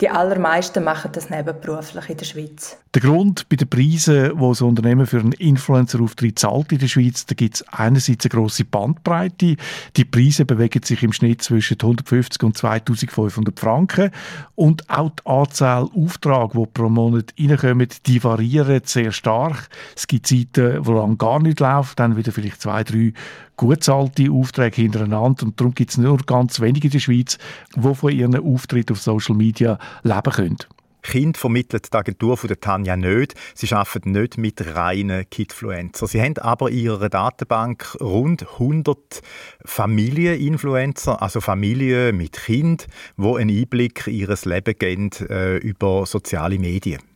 Die 0.00 0.08
allermeisten 0.08 0.82
machen 0.82 1.10
das 1.12 1.28
nebenberuflich 1.28 2.08
in 2.08 2.16
der 2.16 2.24
Schweiz. 2.24 2.78
Der 2.94 3.02
Grund 3.02 3.46
bei 3.50 3.56
den 3.56 3.68
Preisen, 3.68 4.30
die 4.34 4.44
ein 4.44 4.66
Unternehmen 4.66 5.06
für 5.06 5.20
einen 5.20 5.32
Influencer-Auftritt 5.32 6.38
zahlt 6.38 6.72
in 6.72 6.78
der 6.78 6.88
Schweiz, 6.88 7.26
da 7.26 7.34
gibt 7.34 7.56
es 7.56 7.68
einerseits 7.68 8.24
eine 8.24 8.30
grosse 8.30 8.64
Bandbreite. 8.64 9.56
Die 9.96 10.04
Preise 10.06 10.46
bewegen 10.46 10.82
sich 10.82 11.02
im 11.02 11.12
Schnitt 11.12 11.42
zwischen 11.42 11.76
150 11.78 12.42
und 12.42 12.56
2500 12.56 13.60
Franken. 13.60 14.10
Und 14.54 14.88
auch 14.88 15.10
die 15.10 15.26
Anzahl 15.26 15.88
Aufträge, 15.94 16.58
die 16.58 16.66
pro 16.66 16.88
Monat 16.88 17.34
reinkommen, 17.38 17.88
die 18.06 18.24
variieren 18.24 18.80
sehr 18.84 19.12
stark. 19.12 19.68
Es 19.94 20.06
gibt 20.06 20.26
Zeiten, 20.26 20.84
wo 20.86 20.92
lang 20.92 21.18
gar 21.18 21.40
nicht 21.40 21.60
läuft, 21.60 22.00
dann 22.00 22.16
wieder 22.16 22.32
vielleicht 22.32 22.62
zwei, 22.62 22.84
drei 22.84 23.12
gut 23.60 23.84
zahlte 23.84 24.30
Aufträge 24.30 24.80
hintereinander. 24.80 25.44
Und 25.44 25.60
darum 25.60 25.74
gibt 25.74 25.90
es 25.90 25.98
nur 25.98 26.16
ganz 26.18 26.60
wenige 26.60 26.88
in 26.88 26.92
der 26.92 26.98
Schweiz, 26.98 27.36
die 27.76 27.94
von 27.94 28.10
ihren 28.10 28.36
Auftritten 28.36 28.94
auf 28.94 29.00
Social 29.00 29.36
Media 29.36 29.78
leben 30.02 30.32
können. 30.32 30.56
Kind 31.02 31.36
vermittelt 31.36 31.92
die 31.92 31.96
Agentur 31.96 32.36
von 32.36 32.48
der 32.48 32.60
Tanja 32.60 32.96
nicht. 32.96 33.34
Sie 33.54 33.72
arbeiten 33.74 34.12
nicht 34.12 34.38
mit 34.38 34.74
reinen 34.74 35.28
Kidfluencer. 35.28 36.06
Sie 36.06 36.20
haben 36.20 36.36
aber 36.38 36.70
in 36.70 36.78
ihrer 36.78 37.08
Datenbank 37.08 37.96
rund 38.00 38.46
100 38.54 39.22
Familieninfluencer, 39.64 41.20
also 41.20 41.40
Familien 41.40 42.16
mit 42.16 42.32
Kind, 42.32 42.86
wo 43.16 43.36
einen 43.36 43.50
Einblick 43.50 44.06
in 44.06 44.14
ihr 44.14 44.38
Leben 44.44 44.74
geben 44.78 45.10
äh, 45.28 45.56
über 45.56 46.04
soziale 46.06 46.58
Medien. 46.58 47.09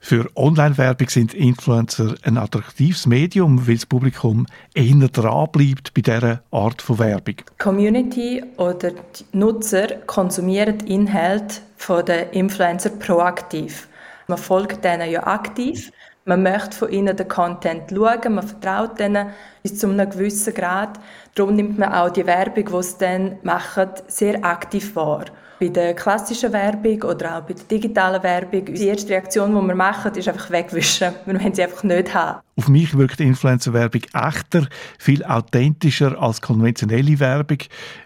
Für 0.00 0.30
Online-Werbung 0.36 1.08
sind 1.08 1.34
Influencer 1.34 2.14
ein 2.22 2.38
attraktives 2.38 3.06
Medium, 3.06 3.66
weil 3.66 3.74
das 3.74 3.86
Publikum 3.86 4.46
eher 4.74 5.08
dranbleibt 5.08 5.92
bei 5.92 6.02
dieser 6.02 6.42
Art 6.50 6.80
von 6.80 6.98
Werbung. 6.98 7.36
Die 7.36 7.58
Community 7.58 8.42
oder 8.56 8.92
die 8.92 9.36
Nutzer 9.36 9.88
konsumieren 10.06 10.80
Inhalte 10.80 11.56
von 11.76 12.04
den 12.04 12.30
Influencer 12.30 12.90
proaktiv. 12.90 13.88
Man 14.28 14.38
folgt 14.38 14.84
denen 14.84 15.10
ja 15.10 15.26
aktiv, 15.26 15.90
man 16.24 16.42
möchte 16.42 16.76
von 16.76 16.90
ihnen 16.90 17.16
den 17.16 17.26
Content 17.26 17.90
schauen, 17.90 18.34
man 18.34 18.46
vertraut 18.46 18.98
denen 18.98 19.30
bis 19.62 19.78
zu 19.78 19.88
einem 19.88 20.10
gewissen 20.10 20.54
Grad. 20.54 21.00
Darum 21.34 21.56
nimmt 21.56 21.78
man 21.78 21.92
auch 21.92 22.10
die 22.10 22.26
Werbung, 22.26 22.66
die 22.66 22.82
sie 22.82 22.98
dann 22.98 23.38
machen, 23.42 23.88
sehr 24.06 24.44
aktiv 24.44 24.94
wahr. 24.94 25.24
Bei 25.60 25.68
der 25.68 25.94
klassischen 25.94 26.52
Werbung 26.52 27.02
oder 27.02 27.38
auch 27.38 27.42
bei 27.42 27.54
der 27.54 27.64
digitalen 27.64 28.22
Werbung, 28.22 28.64
die 28.66 28.86
erste 28.86 29.10
Reaktion, 29.10 29.50
die 29.50 29.66
wir 29.66 29.74
machen, 29.74 30.14
ist 30.14 30.28
einfach 30.28 30.50
wegwischen. 30.50 31.12
Wir 31.26 31.34
wollen 31.34 31.52
sie 31.52 31.64
einfach 31.64 31.82
nicht 31.82 32.14
haben. 32.14 32.40
Auf 32.58 32.68
mich 32.68 32.96
wirkt 32.98 33.20
Influencer-Werbung 33.20 34.02
echter, 34.14 34.66
viel 34.98 35.24
authentischer 35.24 36.20
als 36.20 36.40
konventionelle 36.40 37.20
Werbung. 37.20 37.58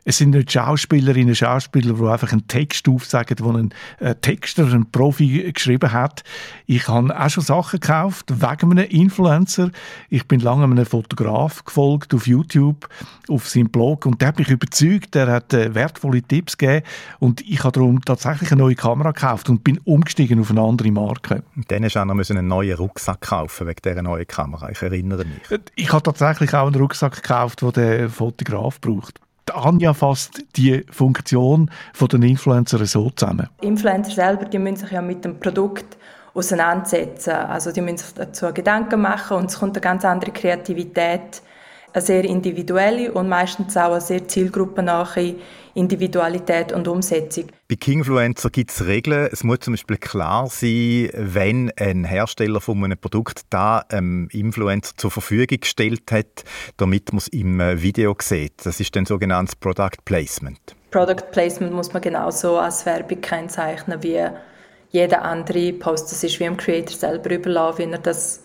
Es 0.05 0.19
sind 0.19 0.31
nicht 0.31 0.53
Schauspielerinnen 0.53 1.35
Schauspieler, 1.35 1.95
die 1.95 2.05
einfach 2.05 2.33
einen 2.33 2.47
Text 2.49 2.87
aufsagen, 2.87 3.37
den 3.37 3.57
ein 3.57 3.75
äh, 4.01 4.15
Texter, 4.15 4.71
ein 4.71 4.91
Profi 4.91 5.51
geschrieben 5.53 5.91
hat. 5.91 6.23
Ich 6.67 6.87
habe 6.87 7.19
auch 7.19 7.31
schon 7.31 7.45
Sachen 7.45 7.81
gekauft 7.81 8.27
wegen 8.29 8.73
einem 8.73 8.91
Influencer. 8.91 9.71
Ich 10.11 10.29
bin 10.29 10.41
lange 10.41 10.65
einem 10.65 10.85
Fotograf 10.85 11.65
gefolgt 11.65 12.13
auf 12.13 12.27
YouTube 12.27 12.91
auf 13.29 13.49
seinem 13.49 13.71
Blog 13.71 14.05
und 14.05 14.21
der 14.21 14.29
hat 14.29 14.39
mich 14.39 14.51
überzeugt, 14.51 15.15
der 15.15 15.29
hat 15.29 15.55
äh, 15.55 15.75
wertvolle 15.75 16.23
Tipps 16.23 16.59
gegeben 16.59 16.85
und 17.21 17.41
ich 17.47 17.65
habe 17.65 17.73
darum 17.73 18.05
tatsächlich 18.05 18.53
eine 18.53 18.63
neue 18.63 18.75
Kamera 18.75 19.13
gekauft 19.13 19.49
und 19.49 19.65
bin 19.65 19.79
umgestiegen 19.85 20.41
auf 20.41 20.51
eine 20.51 20.61
andere 20.61 20.91
Marke. 20.91 21.43
dann 21.69 21.85
hast 21.85 21.97
du 21.97 22.01
auch 22.01 22.05
noch 22.05 22.31
einen 22.31 22.49
neuen 22.49 22.77
Rucksack 22.77 23.21
kaufen 23.21 23.67
wegen 23.67 23.81
dieser 23.85 24.03
neuen 24.03 24.27
Kamera, 24.27 24.71
ich 24.71 24.83
erinnere 24.83 25.25
mich. 25.25 25.51
Äh, 25.51 25.59
ich 25.75 25.93
habe 25.93 26.03
tatsächlich 26.03 26.55
auch 26.55 26.67
einen 26.67 26.77
Rucksack 26.77 27.17
gekauft, 27.17 27.63
den 27.63 27.73
der 27.73 28.11
Fotograf 28.11 28.81
braucht. 28.81 29.21
Die 29.49 29.55
Anja 29.55 29.93
fasst 29.93 30.45
die 30.57 30.85
Funktion 30.91 31.71
von 31.93 32.09
den 32.09 32.23
Influencern 32.23 32.87
so 32.87 33.11
zusammen. 33.11 33.49
Influencer 33.61 34.13
selber, 34.13 34.45
die 34.45 34.59
müssen 34.59 34.77
sich 34.77 34.93
ja 34.93 35.03
mit 35.03 35.25
dem 35.25 35.41
Produkt 35.41 35.97
auseinandersetzen. 36.35 37.33
Also 37.33 37.73
die 37.73 37.81
müssen 37.81 37.99
sich 37.99 38.15
dazu 38.15 38.53
Gedanken 38.53 39.01
machen 39.01 39.39
und 39.39 39.51
es 39.51 39.59
kommt 39.59 39.77
eine 39.77 39.83
ganz 39.83 40.05
andere 40.05 40.31
Kreativität, 40.31 41.43
eine 41.93 42.03
sehr 42.03 42.25
individuelle 42.25 43.13
und 43.13 43.29
meistens 43.29 43.77
auch 43.77 43.93
eine 43.93 44.01
sehr 44.01 44.27
zielgruppennahe 44.27 45.35
Individualität 45.75 46.73
und 46.73 46.87
Umsetzung. 46.89 47.45
Bei 47.69 47.77
Kingfluencer 47.77 48.51
gibt 48.51 48.71
es 48.71 48.85
Regeln. 48.85 49.29
Es 49.33 49.43
muss 49.43 49.61
zum 49.61 49.73
Beispiel 49.73 49.97
klar 49.97 50.47
sein, 50.49 51.11
wenn 51.15 51.71
ein 51.79 52.05
Hersteller 52.05 52.61
von 52.61 52.85
einem 52.85 52.99
Produkt 52.99 53.43
da 53.51 53.79
einem 53.89 54.29
Influencer 54.33 54.93
zur 54.97 55.11
Verfügung 55.11 55.59
gestellt 55.61 56.13
hat, 56.13 56.45
damit 56.77 57.13
man 57.13 57.19
es 57.19 57.29
im 57.29 57.59
Video 57.81 58.15
sieht. 58.21 58.67
Das 58.67 58.81
ist 58.81 58.95
dann 58.95 59.07
sogenanntes 59.07 59.57
Product 59.57 60.05
Placement. 60.05 60.77
Product 60.91 61.31
Placement 61.33 61.73
muss 61.73 61.93
man 61.95 62.03
genauso 62.03 62.59
als 62.59 62.85
Werbung 62.85 63.21
kennzeichnen 63.23 64.03
wie 64.03 64.21
jeder 64.91 65.23
andere 65.23 65.73
Post. 65.73 66.13
Das 66.13 66.23
ist 66.23 66.39
wie 66.39 66.45
dem 66.45 66.59
Creator 66.59 66.95
selber 66.95 67.31
überlassen, 67.31 67.79
wie 67.79 67.93
er 67.93 67.99
das 67.99 68.42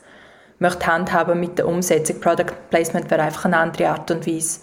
möchte 0.59 0.87
handhaben 0.87 1.39
mit 1.39 1.57
der 1.57 1.67
Umsetzung. 1.67 2.19
Product 2.19 2.53
Placement 2.69 3.09
wäre 3.09 3.23
einfach 3.23 3.45
eine 3.45 3.57
andere 3.57 3.89
Art 3.89 4.09
und 4.11 4.27
Weise 4.27 4.61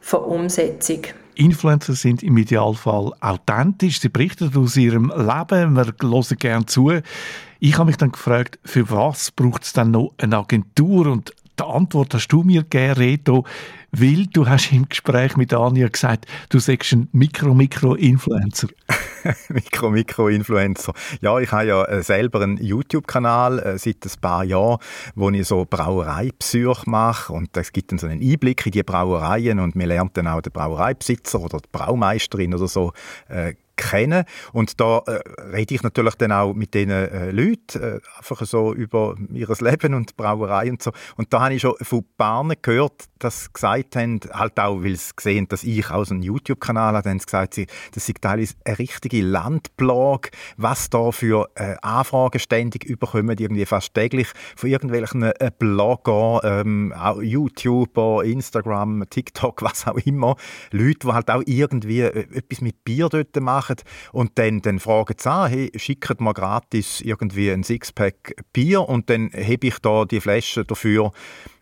von 0.00 0.20
Umsetzung. 0.20 1.02
Influencer 1.34 1.94
sind 1.94 2.22
im 2.22 2.36
Idealfall 2.38 3.12
authentisch, 3.20 4.00
sie 4.00 4.08
berichten 4.08 4.50
aus 4.56 4.76
ihrem 4.76 5.12
Leben, 5.14 5.74
wir 5.74 5.86
hören 6.00 6.36
gerne 6.38 6.66
zu. 6.66 6.92
Ich 7.60 7.78
habe 7.78 7.86
mich 7.86 7.96
dann 7.96 8.12
gefragt, 8.12 8.58
für 8.64 8.90
was 8.90 9.30
braucht 9.30 9.64
es 9.64 9.72
dann 9.72 9.90
noch 9.90 10.14
eine 10.18 10.38
Agentur? 10.38 11.06
Und 11.06 11.34
die 11.58 11.64
Antwort 11.64 12.14
hast 12.14 12.28
du 12.28 12.42
mir 12.42 12.62
gegeben, 12.62 12.94
Reto, 12.94 13.44
weil 13.98 14.26
du 14.26 14.46
hast 14.46 14.72
im 14.72 14.88
Gespräch 14.88 15.36
mit 15.36 15.54
Anja 15.54 15.88
gesagt, 15.88 16.26
du 16.50 16.58
sagst 16.58 16.92
ein 16.92 17.08
Mikro-Mikro-Influencer. 17.12 18.68
Mikro-Mikro-Influencer. 19.48 20.92
Ja, 21.20 21.38
ich 21.38 21.50
habe 21.50 21.66
ja 21.66 21.84
äh, 21.84 22.02
selber 22.02 22.42
einen 22.42 22.58
YouTube-Kanal 22.58 23.58
äh, 23.58 23.78
seit 23.78 24.04
ein 24.04 24.20
paar 24.20 24.44
Jahren, 24.44 24.78
wo 25.14 25.30
ich 25.30 25.46
so 25.46 25.64
Brauereipsyche 25.64 26.82
mache 26.86 27.32
und 27.32 27.56
es 27.56 27.72
gibt 27.72 27.92
dann 27.92 27.98
so 27.98 28.06
einen 28.06 28.20
Einblick 28.20 28.66
in 28.66 28.72
die 28.72 28.82
Brauereien 28.82 29.60
und 29.60 29.76
man 29.76 29.86
lernt 29.86 30.16
dann 30.16 30.26
auch 30.26 30.42
den 30.42 30.52
Brauereibesitzer 30.52 31.40
oder 31.40 31.58
die 31.58 31.68
Braumeisterin 31.72 32.54
oder 32.54 32.68
so 32.68 32.92
äh, 33.28 33.54
kennen. 33.76 34.24
Und 34.52 34.80
da 34.80 35.02
äh, 35.06 35.20
rede 35.54 35.74
ich 35.74 35.82
natürlich 35.82 36.14
dann 36.16 36.32
auch 36.32 36.54
mit 36.54 36.74
diesen 36.74 36.90
äh, 36.90 37.30
Leuten 37.30 37.82
äh, 37.82 38.00
einfach 38.18 38.44
so 38.44 38.74
über 38.74 39.14
ihr 39.32 39.48
Leben 39.60 39.94
und 39.94 40.16
Brauerei 40.16 40.70
und 40.70 40.82
so. 40.82 40.92
Und 41.16 41.32
da 41.32 41.42
habe 41.42 41.54
ich 41.54 41.62
schon 41.62 41.74
von 41.82 42.04
Bahnen 42.16 42.56
gehört, 42.60 43.04
sie 43.44 43.52
gesagt 43.52 43.96
haben, 43.96 44.20
halt 44.32 44.58
auch, 44.58 44.82
weil 44.82 44.96
sie 44.96 45.12
gesehen 45.14 45.46
dass 45.48 45.64
ich 45.64 45.90
auch 45.90 46.04
so 46.04 46.14
einen 46.14 46.22
YouTube-Kanal 46.22 46.94
habe, 46.94 47.08
haben 47.08 47.18
sie 47.18 47.26
gesagt, 47.26 47.58
das 47.94 48.06
sei 48.06 48.12
teilweise 48.20 48.54
eine 48.64 48.78
richtige 48.78 49.22
Landplage, 49.22 50.30
was 50.56 50.90
da 50.90 51.10
für 51.12 51.48
äh, 51.54 51.76
Anfragen 51.82 52.38
ständig 52.38 52.84
überkommen, 52.84 53.36
irgendwie 53.38 53.64
fast 53.66 53.94
täglich 53.94 54.28
von 54.56 54.70
irgendwelchen 54.70 55.22
äh, 55.22 55.50
Bloggern, 55.58 56.40
ähm, 56.44 56.92
auch 56.92 57.20
YouTuber, 57.20 58.24
Instagram, 58.24 59.04
TikTok, 59.08 59.62
was 59.62 59.86
auch 59.86 59.98
immer. 59.98 60.36
Leute, 60.70 61.06
die 61.06 61.12
halt 61.12 61.30
auch 61.30 61.42
irgendwie 61.46 62.00
äh, 62.00 62.26
etwas 62.34 62.60
mit 62.60 62.84
Bier 62.84 63.08
dort 63.08 63.36
machen 63.40 63.76
und 64.12 64.32
dann, 64.38 64.60
dann 64.62 64.78
fragen 64.78 65.14
sie 65.18 65.30
an, 65.30 65.50
hey, 65.50 65.72
schickt 65.76 66.20
mir 66.20 66.34
gratis 66.34 67.00
irgendwie 67.00 67.50
ein 67.50 67.62
Sixpack 67.62 68.36
Bier 68.52 68.88
und 68.88 69.10
dann 69.10 69.30
hebe 69.32 69.68
ich 69.68 69.78
da 69.78 70.04
die 70.04 70.20
Flasche 70.20 70.64
dafür 70.64 71.12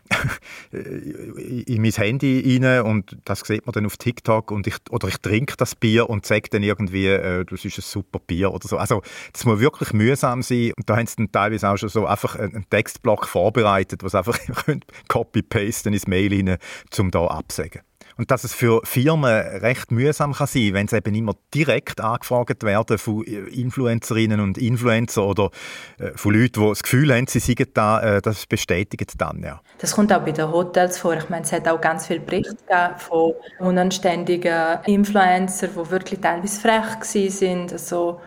in 0.71 1.81
mein 1.81 1.91
Handy 1.91 2.59
rein 2.61 2.81
und 2.83 3.17
das 3.25 3.39
sieht 3.41 3.65
man 3.65 3.73
dann 3.73 3.85
auf 3.85 3.97
TikTok 3.97 4.51
und 4.51 4.67
ich, 4.67 4.75
oder 4.89 5.07
ich 5.07 5.17
trinke 5.17 5.55
das 5.57 5.75
Bier 5.75 6.09
und 6.09 6.25
sage 6.25 6.49
dann 6.49 6.63
irgendwie, 6.63 7.07
äh, 7.07 7.45
das 7.45 7.65
ist 7.65 7.77
ein 7.77 7.81
super 7.81 8.19
Bier 8.19 8.53
oder 8.53 8.67
so. 8.67 8.77
Also 8.77 9.01
das 9.33 9.45
muss 9.45 9.59
wirklich 9.59 9.93
mühsam 9.93 10.41
sein 10.41 10.73
und 10.77 10.89
da 10.89 10.97
haben 10.97 11.07
sie 11.07 11.15
dann 11.17 11.31
teilweise 11.31 11.69
auch 11.69 11.77
schon 11.77 11.89
so 11.89 12.05
einfach 12.05 12.35
einen 12.35 12.65
Textblock 12.69 13.27
vorbereitet, 13.27 14.03
was 14.03 14.15
einfach 14.15 14.37
copy-pasten 15.07 15.93
ins 15.93 16.07
Mail 16.07 16.33
rein, 16.33 16.57
um 16.99 17.11
da 17.11 17.25
abzusagen. 17.25 17.81
Und 18.17 18.31
dass 18.31 18.43
es 18.43 18.53
für 18.53 18.81
Firmen 18.85 19.29
recht 19.29 19.91
mühsam 19.91 20.33
kann 20.33 20.47
sein, 20.47 20.73
wenn 20.73 20.87
sie 20.87 20.97
eben 20.97 21.13
immer 21.15 21.35
direkt 21.53 21.99
angefragt 21.99 22.63
werden 22.63 22.97
von 22.97 23.23
Influencerinnen 23.23 24.39
und 24.39 24.57
Influencer 24.57 25.25
oder 25.25 25.51
äh, 25.97 26.11
von 26.15 26.33
Leuten, 26.33 26.61
die 26.61 26.69
das 26.69 26.83
Gefühl 26.83 27.13
haben, 27.13 27.27
sie 27.27 27.39
seien 27.39 27.67
da, 27.73 28.01
äh, 28.01 28.21
das 28.21 28.45
bestätigt 28.45 29.13
dann, 29.17 29.43
ja. 29.43 29.61
Das 29.79 29.95
kommt 29.95 30.13
auch 30.13 30.21
bei 30.21 30.31
den 30.31 30.49
Hotels 30.51 30.97
vor. 30.97 31.15
Ich 31.15 31.29
meine, 31.29 31.43
es 31.43 31.51
hat 31.51 31.67
auch 31.67 31.81
ganz 31.81 32.07
viele 32.07 32.21
Berichte 32.21 32.95
von 32.97 33.33
unanständigen 33.59 34.79
Influencern, 34.85 35.69
die 35.73 35.91
wirklich 35.91 36.19
teilweise 36.21 36.59
frech 36.59 37.31
sind. 37.31 37.73
Also, 37.73 38.21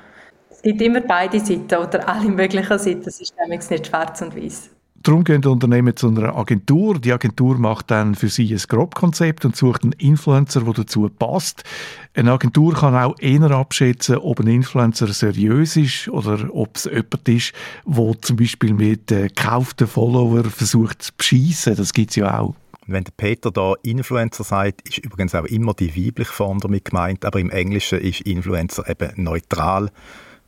es 0.51 0.63
gibt 0.63 0.83
immer 0.83 1.01
beide 1.01 1.41
Seiten 1.41 1.75
oder 1.77 2.09
alle 2.09 2.29
möglichen 2.29 2.79
Seiten. 2.79 3.09
Es 3.09 3.21
ist 3.21 3.35
nämlich 3.41 3.69
nicht 3.71 3.87
schwarz 3.87 4.21
und 4.21 4.37
weiß. 4.37 4.71
Darum 5.09 5.25
gehen 5.25 5.41
die 5.41 5.49
Unternehmen 5.49 5.97
zu 5.97 6.09
einer 6.09 6.37
Agentur. 6.37 6.99
Die 6.99 7.15
Agentur 7.15 7.57
macht 7.57 7.91
dann 7.91 8.15
für 8.15 8.29
sie 8.29 8.53
ein 8.53 8.61
Grobkonzept 8.69 9.47
und 9.47 9.57
sucht 9.57 9.83
einen 9.83 9.93
Influencer, 9.93 10.61
der 10.61 10.75
dazu 10.75 11.09
passt. 11.09 11.65
Eine 12.13 12.33
Agentur 12.33 12.75
kann 12.75 12.95
auch 12.95 13.19
eher 13.19 13.51
abschätzen, 13.51 14.19
ob 14.19 14.41
ein 14.41 14.49
Influencer 14.49 15.07
seriös 15.07 15.77
ist 15.77 16.09
oder 16.09 16.55
ob 16.55 16.77
es 16.77 16.85
jemand 16.85 17.27
ist, 17.27 17.55
der 17.87 18.21
zum 18.21 18.37
Beispiel 18.37 18.75
mit 18.75 19.11
äh, 19.11 19.29
gekauften 19.29 19.87
Follower 19.87 20.45
versucht 20.45 21.01
zu 21.01 21.13
beschissen. 21.17 21.75
Das 21.75 21.95
gibt 21.95 22.11
es 22.11 22.17
ja 22.17 22.41
auch. 22.41 22.55
Wenn 22.87 23.05
der 23.05 23.13
Peter 23.17 23.51
da 23.51 23.77
Influencer 23.83 24.45
sagt, 24.45 24.87
ist 24.87 24.99
übrigens 24.99 25.35
auch 25.35 25.47
immer 25.47 25.73
die 25.73 25.97
weibliche 25.97 26.33
Form 26.35 26.61
damit 26.61 26.85
gemeint, 26.85 27.25
aber 27.25 27.41
im 27.41 27.49
Englischen 27.49 27.99
ist 27.99 28.21
Influencer 28.21 28.87
eben 28.87 29.11
neutral. 29.17 29.91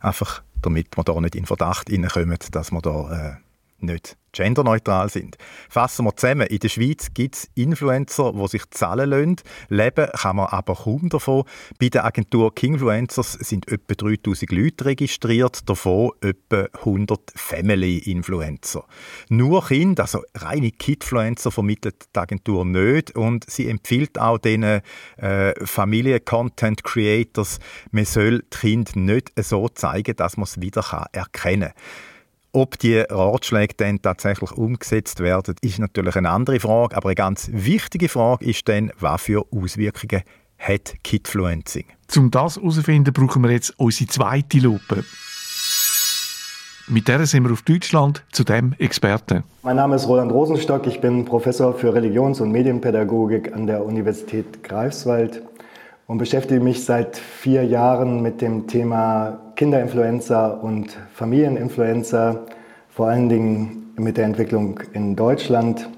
Einfach 0.01 0.43
damit 0.61 0.95
man 0.99 1.05
da 1.05 1.19
nicht 1.19 1.35
in 1.35 1.47
Verdacht 1.47 1.89
hineinkommt, 1.89 2.55
dass 2.55 2.73
man 2.73 2.83
da 2.83 3.39
äh, 3.39 3.50
nicht 3.83 4.17
genderneutral 4.33 5.09
sind. 5.09 5.37
Fassen 5.69 6.05
wir 6.05 6.17
zusammen. 6.17 6.47
In 6.47 6.59
der 6.59 6.69
Schweiz 6.69 7.09
gibt 7.15 7.35
es 7.37 7.51
Influencer, 7.55 8.33
die 8.33 8.49
sich 8.49 8.69
zahlen 8.71 9.11
lassen. 9.11 9.37
Leben 9.69 10.09
kann 10.13 10.37
man 10.37 10.47
aber 10.47 10.75
kaum 10.75 11.09
davon. 11.09 11.45
Bei 11.79 11.89
der 11.89 12.05
Agentur 12.05 12.55
Kingfluencers 12.55 13.33
sind 13.33 13.71
etwa 13.71 13.95
3000 13.95 14.53
Leute 14.53 14.85
registriert, 14.85 15.69
davon 15.69 16.13
etwa 16.21 16.69
100 16.79 17.21
Family-Influencer. 17.35 18.85
Nur 19.29 19.67
Kinder, 19.67 20.05
also 20.05 20.23
reine 20.35 20.71
Kidfluencer, 20.71 21.51
vermittelt 21.51 22.05
die 22.15 22.19
Agentur 22.19 22.65
nicht 22.65 23.17
und 23.17 23.49
sie 23.51 23.69
empfiehlt 23.69 24.19
auch 24.19 24.39
den 24.39 24.63
äh, 24.63 25.67
Familien-Content-Creators, 25.67 27.59
man 27.91 28.05
soll 28.05 28.41
die 28.41 28.59
Kinder 28.59 28.93
nicht 28.95 29.33
so 29.37 29.69
zeigen, 29.69 30.17
dass 30.17 30.37
man 30.37 30.45
es 30.45 30.61
wieder 30.61 31.09
erkennen 31.13 31.71
kann. 31.71 32.10
Ob 32.53 32.79
die 32.81 32.99
Ratschläge 32.99 33.75
dann 33.77 34.03
tatsächlich 34.03 34.51
umgesetzt 34.53 35.21
werden, 35.21 35.55
ist 35.61 35.79
natürlich 35.79 36.17
eine 36.17 36.31
andere 36.31 36.59
Frage. 36.59 36.97
Aber 36.97 37.11
eine 37.11 37.15
ganz 37.15 37.49
wichtige 37.53 38.09
Frage 38.09 38.45
ist 38.45 38.69
dann, 38.69 38.91
was 38.99 39.23
für 39.23 39.47
Auswirkungen 39.53 40.23
hat 40.59 40.95
Kidfluencing? 41.05 41.85
Um 42.17 42.31
das 42.33 42.57
herauszufinden, 42.57 43.15
brauchen 43.15 43.43
wir 43.45 43.53
jetzt 43.53 43.79
unsere 43.79 44.11
zweite 44.11 44.59
Lupe. 44.59 45.05
Mit 46.89 47.07
der 47.07 47.25
sind 47.25 47.45
wir 47.45 47.53
auf 47.53 47.63
Deutschland 47.63 48.25
zu 48.33 48.43
dem 48.43 48.75
Experten. 48.79 49.45
Mein 49.63 49.77
Name 49.77 49.95
ist 49.95 50.09
Roland 50.09 50.33
Rosenstock. 50.33 50.89
Ich 50.89 51.01
bin 51.01 51.25
Professor 51.25 51.73
für 51.73 51.95
Religions- 51.95 52.41
und 52.41 52.51
Medienpädagogik 52.51 53.53
an 53.55 53.69
der 53.69 53.85
Universität 53.85 54.65
Greifswald 54.65 55.41
und 56.11 56.19
beschäftige 56.19 56.59
mich 56.59 56.85
seit 56.85 57.17
vier 57.17 57.65
Jahren 57.65 58.21
mit 58.21 58.41
dem 58.41 58.67
Thema 58.67 59.53
Kinderinfluencer 59.55 60.61
und 60.61 60.99
Familieninfluencer, 61.15 62.47
vor 62.89 63.07
allen 63.07 63.29
Dingen 63.29 63.93
mit 63.97 64.17
der 64.17 64.25
Entwicklung 64.25 64.81
in 64.93 65.15
Deutschland 65.15 65.89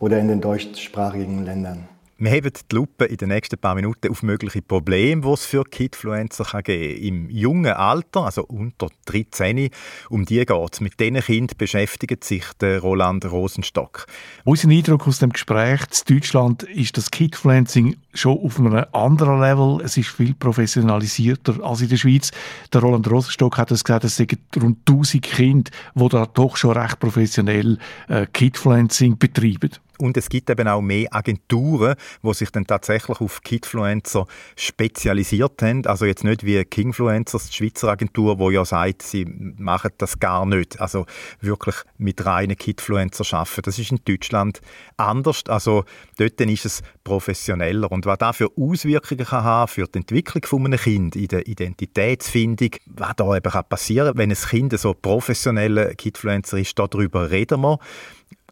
oder 0.00 0.18
in 0.18 0.26
den 0.26 0.40
deutschsprachigen 0.40 1.44
Ländern. 1.44 1.89
Wir 2.22 2.32
heben 2.32 2.52
die 2.52 2.76
Lupe 2.76 3.06
in 3.06 3.16
den 3.16 3.30
nächsten 3.30 3.56
paar 3.56 3.74
Minuten 3.74 4.10
auf 4.10 4.22
mögliche 4.22 4.60
Probleme, 4.60 5.22
die 5.22 5.28
es 5.28 5.46
für 5.46 5.64
Kidfluencer 5.64 6.44
kann 6.44 6.62
geben. 6.62 7.02
Im 7.02 7.30
jungen 7.30 7.72
Alter, 7.72 8.26
also 8.26 8.44
unter 8.44 8.88
13, 9.06 9.70
um 10.10 10.26
die 10.26 10.44
geht 10.44 10.50
es. 10.70 10.82
Mit 10.82 11.00
diesen 11.00 11.18
Kindern 11.22 11.56
beschäftigt 11.56 12.22
sich 12.24 12.44
der 12.60 12.80
Roland 12.80 13.24
Rosenstock. 13.24 14.04
Unser 14.44 14.68
Eindruck 14.68 15.08
aus 15.08 15.20
dem 15.20 15.30
Gespräch 15.30 15.80
in 15.80 16.14
Deutschland 16.14 16.64
ist 16.64 16.98
das 16.98 17.10
Kidfluencing 17.10 17.96
schon 18.12 18.38
auf 18.38 18.58
einem 18.58 18.84
anderen 18.92 19.40
Level. 19.40 19.80
Es 19.82 19.96
ist 19.96 20.10
viel 20.10 20.34
professionalisierter 20.34 21.64
als 21.64 21.80
in 21.80 21.88
der 21.88 21.96
Schweiz. 21.96 22.32
Der 22.70 22.82
Roland 22.82 23.10
Rosenstock 23.10 23.56
hat 23.56 23.70
es 23.70 23.82
gesagt, 23.82 24.04
es 24.04 24.16
sind 24.16 24.36
rund 24.60 24.76
1000 24.86 25.22
Kinder, 25.22 25.70
die 25.94 26.08
da 26.10 26.26
doch 26.26 26.58
schon 26.58 26.76
recht 26.76 27.00
professionell 27.00 27.78
äh, 28.08 28.26
Kidfluencing 28.30 29.16
betreiben. 29.16 29.70
Und 30.00 30.16
es 30.16 30.28
gibt 30.28 30.50
eben 30.50 30.66
auch 30.68 30.80
mehr 30.80 31.14
Agenturen, 31.14 31.94
die 32.22 32.34
sich 32.34 32.50
dann 32.50 32.66
tatsächlich 32.66 33.20
auf 33.20 33.42
Kidfluencer 33.42 34.26
spezialisiert 34.56 35.62
haben. 35.62 35.86
Also 35.86 36.06
jetzt 36.06 36.24
nicht 36.24 36.44
wie 36.44 36.64
Kingfluencers, 36.64 37.48
die 37.48 37.54
Schweizer 37.54 37.88
Agentur, 37.88 38.38
wo 38.38 38.50
ja 38.50 38.64
sagt, 38.64 39.02
sie 39.02 39.24
machen 39.24 39.90
das 39.98 40.18
gar 40.18 40.46
nicht. 40.46 40.80
Also 40.80 41.06
wirklich 41.40 41.76
mit 41.98 42.24
reinen 42.24 42.56
Kidfluencer 42.56 43.24
arbeiten. 43.36 43.62
Das 43.62 43.78
ist 43.78 43.90
in 43.90 44.00
Deutschland 44.04 44.60
anders. 44.96 45.42
Also 45.48 45.84
dort 46.16 46.40
ist 46.40 46.64
es 46.64 46.82
professioneller. 47.04 47.90
Und 47.92 48.06
was 48.06 48.18
das 48.18 48.36
für 48.36 48.50
Auswirkungen 48.56 49.26
kann 49.26 49.44
haben 49.44 49.68
für 49.68 49.86
die 49.86 49.98
Entwicklung 49.98 50.44
von 50.44 50.64
einem 50.66 50.78
Kind 50.78 51.16
in 51.16 51.28
der 51.28 51.46
Identitätsfindung, 51.46 52.70
was 52.86 53.16
da 53.16 53.36
eben 53.36 53.52
passieren 53.68 54.08
kann, 54.08 54.18
wenn 54.18 54.30
ein 54.30 54.36
Kind 54.36 54.78
so 54.78 54.94
professioneller 54.94 55.94
Kidfluencer 55.94 56.58
ist, 56.58 56.78
darüber 56.78 57.30
reden 57.30 57.60
wir. 57.60 57.78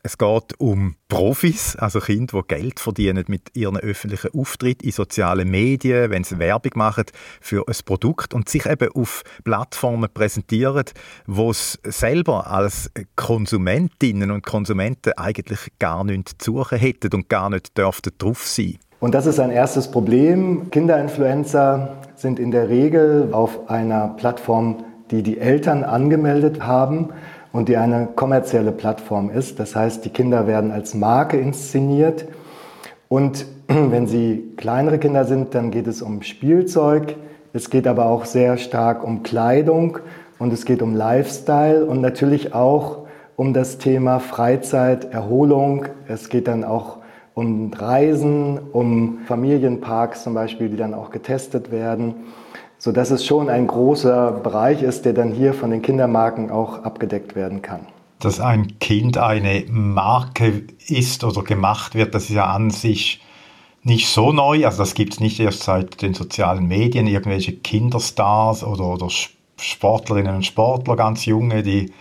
Es 0.02 0.18
geht 0.18 0.58
um 0.58 0.94
Profis, 1.08 1.76
also 1.76 2.00
Kinder, 2.00 2.42
die 2.42 2.54
Geld 2.54 2.80
verdienen 2.80 3.24
mit 3.28 3.56
ihren 3.56 3.76
öffentlichen 3.76 4.30
Auftritt 4.34 4.82
in 4.82 4.92
sozialen 4.92 5.50
Medien, 5.50 6.10
wenn 6.10 6.24
sie 6.24 6.38
Werbung 6.38 6.72
machen 6.74 7.04
für 7.40 7.64
ein 7.66 7.74
Produkt 7.84 8.34
und 8.34 8.48
sich 8.48 8.66
eben 8.66 8.90
auf 8.94 9.22
Plattformen 9.44 10.08
präsentieren, 10.12 10.84
wo 11.26 11.50
es 11.50 11.78
selber 11.84 12.46
als 12.50 12.90
Konsumentinnen 13.16 14.30
und 14.30 14.44
Konsumenten 14.44 15.14
eigentlich 15.16 15.60
gar 15.78 16.04
nichts 16.04 16.36
zu 16.38 16.52
suchen 16.52 16.78
hätten 16.78 17.12
und 17.14 17.28
gar 17.28 17.50
nicht 17.50 17.76
dürften 17.76 18.12
drauf 18.18 18.46
sein. 18.46 18.78
Und 19.00 19.14
das 19.14 19.26
ist 19.26 19.38
ein 19.38 19.50
erstes 19.50 19.90
Problem. 19.90 20.70
Kinderinfluencer 20.70 22.02
sind 22.16 22.38
in 22.38 22.50
der 22.50 22.68
Regel 22.68 23.28
auf 23.32 23.70
einer 23.70 24.08
Plattform, 24.08 24.84
die 25.10 25.22
die 25.22 25.38
Eltern 25.38 25.84
angemeldet 25.84 26.62
haben 26.62 27.10
und 27.52 27.68
die 27.68 27.76
eine 27.76 28.08
kommerzielle 28.14 28.72
Plattform 28.72 29.30
ist. 29.30 29.58
Das 29.58 29.74
heißt, 29.74 30.04
die 30.04 30.10
Kinder 30.10 30.46
werden 30.46 30.70
als 30.70 30.94
Marke 30.94 31.38
inszeniert. 31.38 32.26
Und 33.08 33.46
wenn 33.68 34.06
sie 34.06 34.52
kleinere 34.56 34.98
Kinder 34.98 35.24
sind, 35.24 35.54
dann 35.54 35.70
geht 35.70 35.86
es 35.86 36.02
um 36.02 36.22
Spielzeug. 36.22 37.16
Es 37.52 37.70
geht 37.70 37.86
aber 37.86 38.06
auch 38.06 38.24
sehr 38.24 38.58
stark 38.58 39.02
um 39.02 39.22
Kleidung 39.22 39.98
und 40.38 40.52
es 40.52 40.64
geht 40.64 40.82
um 40.82 40.94
Lifestyle 40.94 41.84
und 41.86 42.00
natürlich 42.00 42.54
auch 42.54 43.06
um 43.36 43.54
das 43.54 43.78
Thema 43.78 44.20
Freizeit, 44.20 45.12
Erholung. 45.12 45.86
Es 46.06 46.28
geht 46.28 46.48
dann 46.48 46.64
auch 46.64 46.98
um 47.34 47.72
Reisen, 47.72 48.58
um 48.72 49.20
Familienparks 49.26 50.24
zum 50.24 50.34
Beispiel, 50.34 50.68
die 50.68 50.76
dann 50.76 50.92
auch 50.92 51.10
getestet 51.10 51.70
werden 51.70 52.16
sodass 52.88 53.10
es 53.10 53.26
schon 53.26 53.50
ein 53.50 53.66
großer 53.66 54.30
Bereich 54.30 54.82
ist, 54.82 55.04
der 55.04 55.12
dann 55.12 55.30
hier 55.30 55.52
von 55.52 55.70
den 55.70 55.82
Kindermarken 55.82 56.50
auch 56.50 56.84
abgedeckt 56.84 57.36
werden 57.36 57.60
kann. 57.60 57.80
Dass 58.18 58.40
ein 58.40 58.78
Kind 58.78 59.18
eine 59.18 59.66
Marke 59.68 60.62
ist 60.86 61.22
oder 61.22 61.42
gemacht 61.42 61.94
wird, 61.94 62.14
das 62.14 62.30
ist 62.30 62.30
ja 62.30 62.46
an 62.46 62.70
sich 62.70 63.20
nicht 63.82 64.08
so 64.08 64.32
neu. 64.32 64.64
Also 64.64 64.78
das 64.78 64.94
gibt 64.94 65.12
es 65.12 65.20
nicht 65.20 65.38
erst 65.38 65.64
seit 65.64 66.00
den 66.00 66.14
sozialen 66.14 66.66
Medien, 66.66 67.06
irgendwelche 67.06 67.52
Kinderstars 67.52 68.64
oder, 68.64 68.86
oder 68.86 69.08
Sportlerinnen 69.60 70.36
und 70.36 70.46
Sportler, 70.46 70.96
ganz 70.96 71.26
junge, 71.26 71.62
die 71.62 71.92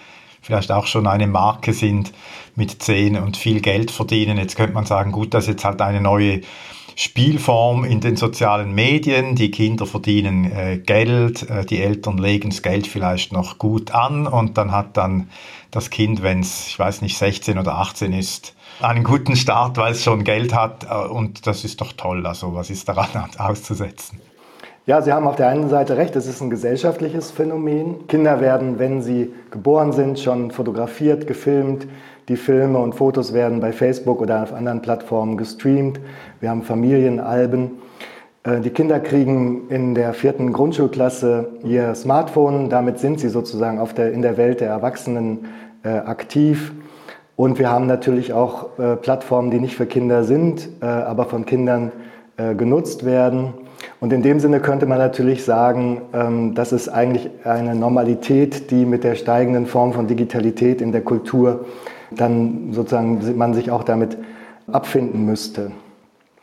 vielleicht 0.41 0.71
auch 0.71 0.87
schon 0.87 1.05
eine 1.05 1.27
Marke 1.27 1.73
sind 1.73 2.13
mit 2.55 2.81
10 2.81 3.17
und 3.17 3.35
viel 3.35 3.59
Geld 3.59 3.91
verdienen. 3.91 4.37
Jetzt 4.37 4.55
könnte 4.55 4.73
man 4.73 4.85
sagen, 4.85 5.11
gut, 5.11 5.33
das 5.33 5.43
ist 5.43 5.49
jetzt 5.49 5.65
halt 5.65 5.81
eine 5.81 5.99
neue 5.99 6.39
Spielform 6.99 7.83
in 7.83 8.01
den 8.01 8.15
sozialen 8.15 8.73
Medien. 8.73 9.35
Die 9.35 9.51
Kinder 9.51 9.85
verdienen 9.85 10.51
äh, 10.51 10.79
Geld, 10.79 11.47
äh, 11.47 11.63
die 11.63 11.79
Eltern 11.79 12.17
legen 12.17 12.49
das 12.49 12.63
Geld 12.63 12.87
vielleicht 12.87 13.31
noch 13.31 13.59
gut 13.59 13.91
an 13.91 14.25
und 14.25 14.57
dann 14.57 14.71
hat 14.71 14.97
dann 14.97 15.29
das 15.69 15.91
Kind, 15.91 16.23
wenn 16.23 16.39
es, 16.39 16.65
ich 16.69 16.79
weiß 16.79 17.03
nicht, 17.03 17.15
16 17.15 17.59
oder 17.59 17.75
18 17.75 18.13
ist, 18.13 18.55
einen 18.81 19.03
guten 19.03 19.35
Start, 19.35 19.77
weil 19.77 19.91
es 19.91 20.03
schon 20.03 20.23
Geld 20.23 20.55
hat 20.55 20.87
äh, 20.89 21.07
und 21.07 21.45
das 21.45 21.63
ist 21.63 21.81
doch 21.81 21.93
toll. 21.93 22.25
Also 22.25 22.55
was 22.55 22.71
ist 22.71 22.89
daran 22.89 23.29
auszusetzen? 23.37 24.19
Ja, 24.87 25.01
Sie 25.03 25.13
haben 25.13 25.27
auf 25.27 25.35
der 25.35 25.49
einen 25.49 25.69
Seite 25.69 25.97
recht, 25.97 26.15
es 26.15 26.25
ist 26.25 26.41
ein 26.41 26.49
gesellschaftliches 26.49 27.29
Phänomen. 27.29 28.07
Kinder 28.07 28.41
werden, 28.41 28.79
wenn 28.79 29.03
sie 29.03 29.31
geboren 29.51 29.91
sind, 29.91 30.17
schon 30.17 30.49
fotografiert, 30.49 31.27
gefilmt, 31.27 31.87
die 32.27 32.35
Filme 32.35 32.79
und 32.79 32.93
Fotos 32.93 33.33
werden 33.33 33.59
bei 33.61 33.71
Facebook 33.71 34.21
oder 34.21 34.43
auf 34.43 34.53
anderen 34.53 34.81
Plattformen 34.81 35.37
gestreamt. 35.37 35.99
Wir 36.41 36.49
haben 36.49 36.61
Familienalben. 36.61 37.71
Äh, 38.43 38.59
die 38.59 38.69
Kinder 38.69 38.99
kriegen 38.99 39.69
in 39.69 39.95
der 39.95 40.13
vierten 40.13 40.51
Grundschulklasse 40.51 41.49
ihr 41.63 41.95
Smartphone. 41.95 42.69
Damit 42.69 42.99
sind 42.99 43.19
sie 43.19 43.29
sozusagen 43.29 43.79
auf 43.79 43.93
der, 43.93 44.11
in 44.11 44.21
der 44.21 44.37
Welt 44.37 44.59
der 44.59 44.69
Erwachsenen 44.69 45.45
äh, 45.83 45.89
aktiv. 45.89 46.73
Und 47.37 47.59
wir 47.59 47.69
haben 47.69 47.85
natürlich 47.85 48.33
auch 48.33 48.77
äh, 48.77 48.95
Plattformen, 48.97 49.51
die 49.51 49.59
nicht 49.59 49.77
für 49.77 49.85
Kinder 49.85 50.23
sind, 50.23 50.67
äh, 50.81 50.85
aber 50.85 51.25
von 51.25 51.45
Kindern 51.45 51.91
äh, 52.35 52.55
genutzt 52.55 53.05
werden. 53.05 53.53
Und 54.01 54.11
in 54.11 54.21
dem 54.21 54.39
Sinne 54.39 54.59
könnte 54.59 54.85
man 54.85 54.97
natürlich 54.97 55.45
sagen, 55.45 56.01
ähm, 56.13 56.55
das 56.55 56.73
ist 56.73 56.89
eigentlich 56.89 57.29
eine 57.45 57.73
Normalität, 57.73 58.69
die 58.69 58.85
mit 58.85 59.03
der 59.03 59.15
steigenden 59.15 59.65
Form 59.65 59.93
von 59.93 60.07
Digitalität 60.07 60.81
in 60.81 60.91
der 60.91 61.01
Kultur 61.01 61.65
dann 62.11 62.69
sozusagen 62.71 63.37
man 63.37 63.53
sich 63.53 63.71
auch 63.71 63.83
damit 63.83 64.17
abfinden 64.71 65.25
müsste. 65.25 65.71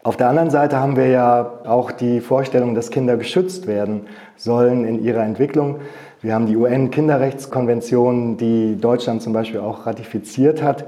Auf 0.03 0.19
der 0.19 0.29
anderen 0.29 0.51
Seite 0.51 0.79
haben 0.79 0.97
wir 0.97 1.07
ja 1.07 1.61
auch 1.65 1.91
die 1.91 2.21
Vorstellung, 2.21 2.75
dass 2.75 2.91
Kinder 2.91 3.17
geschützt 3.17 3.67
werden 3.67 4.03
sollen 4.37 4.85
in 4.85 5.03
ihrer 5.03 5.23
Entwicklung. 5.23 5.77
Wir 6.21 6.35
haben 6.35 6.47
die 6.47 6.57
UN-Kinderrechtskonvention, 6.57 8.37
die 8.37 8.77
Deutschland 8.79 9.23
zum 9.23 9.33
Beispiel 9.33 9.61
auch 9.61 9.87
ratifiziert 9.87 10.63
hat, 10.63 10.85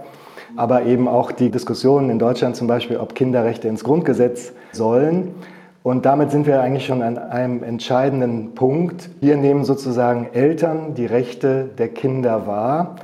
aber 0.54 0.82
eben 0.82 1.08
auch 1.08 1.32
die 1.32 1.50
Diskussion 1.50 2.10
in 2.10 2.18
Deutschland 2.18 2.56
zum 2.56 2.66
Beispiel, 2.66 2.98
ob 2.98 3.14
Kinderrechte 3.14 3.68
ins 3.68 3.84
Grundgesetz 3.84 4.52
sollen. 4.72 5.34
Und 5.82 6.04
damit 6.04 6.30
sind 6.30 6.46
wir 6.46 6.60
eigentlich 6.60 6.84
schon 6.84 7.00
an 7.00 7.16
einem 7.16 7.62
entscheidenden 7.62 8.54
Punkt. 8.54 9.08
Hier 9.20 9.36
nehmen 9.36 9.64
sozusagen 9.64 10.28
Eltern 10.34 10.94
die 10.94 11.06
Rechte 11.06 11.70
der 11.78 11.88
Kinder 11.88 12.46
wahr 12.46 12.96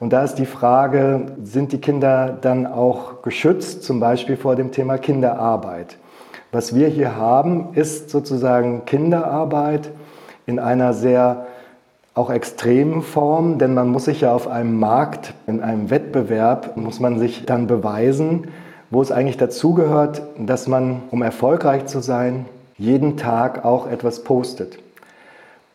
und 0.00 0.12
da 0.12 0.22
ist 0.22 0.36
die 0.36 0.46
Frage, 0.46 1.26
sind 1.42 1.72
die 1.72 1.80
Kinder 1.80 2.38
dann 2.40 2.66
auch 2.66 3.22
geschützt, 3.22 3.82
zum 3.82 3.98
Beispiel 3.98 4.36
vor 4.36 4.54
dem 4.54 4.70
Thema 4.70 4.96
Kinderarbeit? 4.96 5.96
Was 6.52 6.74
wir 6.74 6.88
hier 6.88 7.16
haben, 7.16 7.74
ist 7.74 8.10
sozusagen 8.10 8.84
Kinderarbeit 8.84 9.90
in 10.46 10.58
einer 10.58 10.92
sehr 10.92 11.46
auch 12.14 12.30
extremen 12.30 13.02
Form, 13.02 13.58
denn 13.58 13.74
man 13.74 13.88
muss 13.88 14.06
sich 14.06 14.22
ja 14.22 14.32
auf 14.34 14.48
einem 14.48 14.78
Markt, 14.78 15.34
in 15.46 15.60
einem 15.60 15.90
Wettbewerb, 15.90 16.76
muss 16.76 17.00
man 17.00 17.18
sich 17.18 17.44
dann 17.44 17.66
beweisen, 17.66 18.48
wo 18.90 19.02
es 19.02 19.12
eigentlich 19.12 19.36
dazugehört, 19.36 20.22
dass 20.38 20.66
man, 20.68 21.02
um 21.10 21.22
erfolgreich 21.22 21.86
zu 21.86 22.00
sein, 22.00 22.46
jeden 22.76 23.16
Tag 23.16 23.64
auch 23.64 23.90
etwas 23.90 24.24
postet 24.24 24.78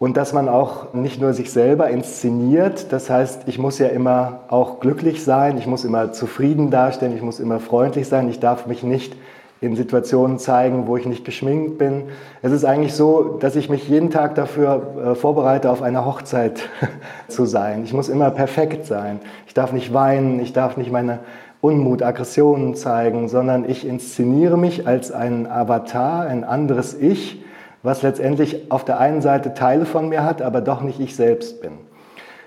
und 0.03 0.17
dass 0.17 0.33
man 0.33 0.49
auch 0.49 0.93
nicht 0.93 1.21
nur 1.21 1.31
sich 1.31 1.49
selber 1.49 1.89
inszeniert, 1.89 2.91
das 2.91 3.09
heißt, 3.09 3.43
ich 3.45 3.57
muss 3.57 3.79
ja 3.79 3.87
immer 3.87 4.41
auch 4.49 4.81
glücklich 4.81 5.23
sein, 5.23 5.57
ich 5.57 5.65
muss 5.65 5.85
immer 5.85 6.11
zufrieden 6.11 6.71
dastehen, 6.71 7.15
ich 7.15 7.21
muss 7.21 7.39
immer 7.39 7.61
freundlich 7.61 8.09
sein, 8.09 8.27
ich 8.27 8.41
darf 8.41 8.67
mich 8.67 8.83
nicht 8.83 9.15
in 9.61 9.77
Situationen 9.77 10.39
zeigen, 10.39 10.87
wo 10.87 10.97
ich 10.97 11.05
nicht 11.05 11.23
geschminkt 11.23 11.77
bin. 11.77 12.09
Es 12.41 12.51
ist 12.51 12.65
eigentlich 12.65 12.95
so, 12.95 13.37
dass 13.39 13.55
ich 13.55 13.69
mich 13.69 13.87
jeden 13.87 14.11
Tag 14.11 14.35
dafür 14.35 15.13
äh, 15.13 15.15
vorbereite, 15.15 15.71
auf 15.71 15.81
einer 15.81 16.03
Hochzeit 16.03 16.67
zu 17.29 17.45
sein. 17.45 17.85
Ich 17.85 17.93
muss 17.93 18.09
immer 18.09 18.29
perfekt 18.29 18.85
sein. 18.85 19.21
Ich 19.47 19.53
darf 19.53 19.71
nicht 19.71 19.93
weinen, 19.93 20.41
ich 20.41 20.51
darf 20.51 20.75
nicht 20.75 20.91
meine 20.91 21.19
Unmut, 21.61 22.03
Aggressionen 22.03 22.75
zeigen, 22.75 23.29
sondern 23.29 23.63
ich 23.69 23.87
inszeniere 23.87 24.57
mich 24.57 24.85
als 24.85 25.13
ein 25.13 25.49
Avatar, 25.49 26.25
ein 26.25 26.43
anderes 26.43 26.93
Ich, 26.93 27.42
was 27.83 28.01
letztendlich 28.01 28.71
auf 28.71 28.85
der 28.85 28.99
einen 28.99 29.21
Seite 29.21 29.53
Teile 29.53 29.85
von 29.85 30.09
mir 30.09 30.23
hat, 30.23 30.41
aber 30.41 30.61
doch 30.61 30.81
nicht 30.81 30.99
ich 30.99 31.15
selbst 31.15 31.61
bin. 31.61 31.73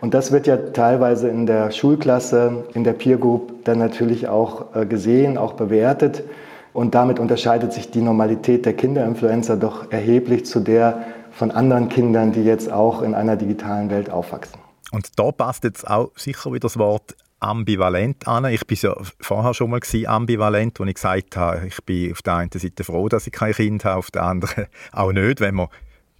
Und 0.00 0.14
das 0.14 0.32
wird 0.32 0.46
ja 0.46 0.56
teilweise 0.56 1.28
in 1.28 1.46
der 1.46 1.70
Schulklasse, 1.70 2.64
in 2.74 2.84
der 2.84 2.92
Peer 2.92 3.16
Group 3.16 3.64
dann 3.64 3.78
natürlich 3.78 4.28
auch 4.28 4.74
äh, 4.74 4.86
gesehen, 4.86 5.38
auch 5.38 5.54
bewertet. 5.54 6.24
Und 6.72 6.94
damit 6.94 7.18
unterscheidet 7.18 7.72
sich 7.72 7.90
die 7.90 8.02
Normalität 8.02 8.66
der 8.66 8.74
Kinderinfluencer 8.74 9.56
doch 9.56 9.90
erheblich 9.90 10.44
zu 10.44 10.60
der 10.60 11.04
von 11.30 11.50
anderen 11.50 11.88
Kindern, 11.88 12.32
die 12.32 12.44
jetzt 12.44 12.70
auch 12.70 13.02
in 13.02 13.14
einer 13.14 13.36
digitalen 13.36 13.90
Welt 13.90 14.10
aufwachsen. 14.10 14.58
Und 14.92 15.18
da 15.18 15.32
passt 15.32 15.64
jetzt 15.64 15.88
auch 15.88 16.10
sicher 16.16 16.50
wieder 16.50 16.60
das 16.60 16.78
Wort 16.78 17.16
ambivalent 17.40 18.26
an. 18.26 18.46
Ich 18.46 18.66
bin 18.66 18.78
ja 18.80 18.96
vorher 19.20 19.54
schon 19.54 19.70
mal 19.70 19.80
ambivalent, 20.06 20.78
wo 20.80 20.84
ich 20.84 20.94
gesagt 20.94 21.36
habe, 21.36 21.66
ich 21.66 21.82
bin 21.84 22.12
auf 22.12 22.22
der 22.22 22.36
einen 22.36 22.50
Seite 22.52 22.84
froh, 22.84 23.08
dass 23.08 23.26
ich 23.26 23.32
kein 23.32 23.52
Kind 23.52 23.84
habe, 23.84 23.98
auf 23.98 24.10
der 24.10 24.22
anderen 24.22 24.66
auch 24.92 25.12
nicht, 25.12 25.40
wenn 25.40 25.54
man 25.54 25.68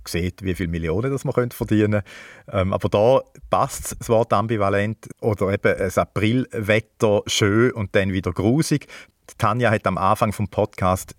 sieht, 0.09 0.43
wie 0.43 0.55
viele 0.55 0.69
Millionen 0.69 1.11
das 1.11 1.25
man 1.25 1.51
verdienen 1.51 2.03
könnte. 2.03 2.05
Ähm, 2.53 2.73
aber 2.73 2.89
da 2.89 3.21
passt 3.51 3.97
das 3.99 4.09
Wort 4.09 4.33
ambivalent 4.33 5.09
oder 5.21 5.53
eben 5.53 5.79
das 5.79 5.99
Aprilwetter 5.99 7.23
schön 7.27 7.73
und 7.73 7.95
dann 7.95 8.13
wieder 8.13 8.33
grusig. 8.33 8.87
Tanja 9.39 9.71
hat 9.71 9.87
am 9.87 9.99
Anfang 9.99 10.33
vom 10.33 10.49
Podcast 10.49 11.17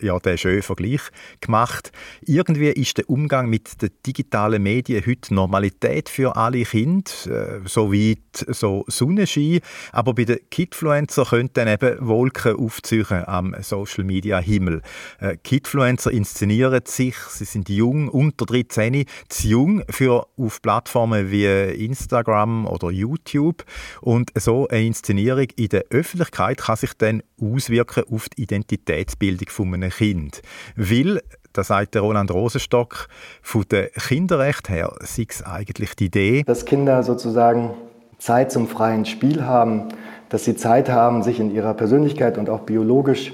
ja 0.00 0.18
den 0.18 0.38
schönen 0.38 0.62
Vergleich 0.62 1.00
gemacht. 1.40 1.92
Irgendwie 2.22 2.68
ist 2.68 2.98
der 2.98 3.08
Umgang 3.08 3.48
mit 3.48 3.80
den 3.82 3.90
digitalen 4.06 4.62
Medien 4.62 5.04
heute 5.06 5.34
Normalität 5.34 6.08
für 6.08 6.36
alle 6.36 6.64
Kinder, 6.64 7.10
äh, 7.26 7.60
so 7.66 7.92
weit 7.92 8.18
so 8.48 8.84
Sonnenschein. 8.88 9.60
Aber 9.92 10.14
bei 10.14 10.24
den 10.24 10.38
Kidfluencer 10.50 11.24
können 11.24 11.50
dann 11.52 11.68
eben 11.68 12.06
Wolken 12.06 12.56
aufziehen 12.56 13.24
am 13.26 13.54
Social 13.60 14.04
Media 14.04 14.38
Himmel. 14.38 14.82
Äh, 15.18 15.36
Kidfluencer 15.36 16.10
inszenieren 16.10 16.82
sich, 16.84 17.16
sie 17.16 17.44
sind 17.44 17.68
jung, 17.68 18.08
unter 18.08 18.46
13, 18.46 19.04
zu 19.28 19.48
jung 19.48 19.82
für 19.88 20.26
auf 20.36 20.62
Plattformen 20.62 21.30
wie 21.30 21.46
Instagram 21.46 22.66
oder 22.66 22.90
YouTube. 22.90 23.64
Und 24.00 24.30
so 24.34 24.68
eine 24.68 24.86
Inszenierung 24.86 25.46
in 25.56 25.68
der 25.68 25.84
Öffentlichkeit 25.90 26.58
kann 26.58 26.76
sich 26.76 26.92
dann 26.94 27.22
auswirken 27.40 28.04
auf 28.10 28.28
die 28.28 28.42
Identitätsbildung 28.42 29.48
von 29.72 29.82
einem 29.82 29.90
Kind. 29.90 30.42
Weil 30.76 31.22
das 31.52 31.68
sagt 31.68 31.96
Roland 31.96 32.30
Rosenstock, 32.30 33.08
von 33.42 33.64
den 33.70 33.88
Kinderrechten 33.92 34.74
her 34.74 34.92
sei 35.00 35.26
es 35.28 35.42
eigentlich 35.42 35.96
die 35.96 36.06
Idee, 36.06 36.42
dass 36.44 36.64
Kinder 36.64 37.02
sozusagen 37.02 37.70
Zeit 38.18 38.52
zum 38.52 38.68
freien 38.68 39.04
Spiel 39.04 39.44
haben, 39.44 39.88
dass 40.28 40.44
sie 40.44 40.56
Zeit 40.56 40.88
haben, 40.88 41.22
sich 41.22 41.40
in 41.40 41.54
ihrer 41.54 41.74
Persönlichkeit 41.74 42.38
und 42.38 42.48
auch 42.48 42.60
biologisch 42.60 43.32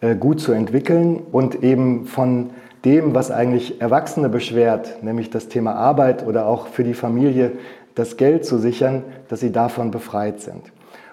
äh, 0.00 0.14
gut 0.14 0.40
zu 0.40 0.52
entwickeln 0.52 1.22
und 1.32 1.62
eben 1.62 2.06
von 2.06 2.50
dem, 2.84 3.14
was 3.14 3.30
eigentlich 3.30 3.80
Erwachsene 3.80 4.28
beschwert, 4.28 5.02
nämlich 5.02 5.30
das 5.30 5.48
Thema 5.48 5.74
Arbeit 5.74 6.24
oder 6.26 6.46
auch 6.46 6.68
für 6.68 6.84
die 6.84 6.94
Familie 6.94 7.52
das 7.94 8.16
Geld 8.16 8.44
zu 8.44 8.58
sichern, 8.58 9.02
dass 9.28 9.40
sie 9.40 9.50
davon 9.50 9.90
befreit 9.90 10.40
sind. 10.40 10.62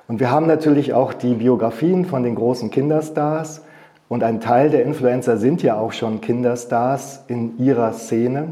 Und 0.07 0.19
wir 0.19 0.29
haben 0.29 0.45
natürlich 0.45 0.93
auch 0.93 1.13
die 1.13 1.35
Biografien 1.35 2.05
von 2.05 2.23
den 2.23 2.35
großen 2.35 2.69
Kinderstars. 2.69 3.62
Und 4.13 4.23
ein 4.23 4.39
Teil 4.39 4.69
der 4.69 4.83
Influencer 4.83 5.37
sind 5.37 5.63
ja 5.63 5.75
auch 5.75 5.91
schon 5.91 6.21
Kinderstars 6.21 7.23
in 7.29 7.57
ihrer 7.57 7.93
Szene, 7.93 8.49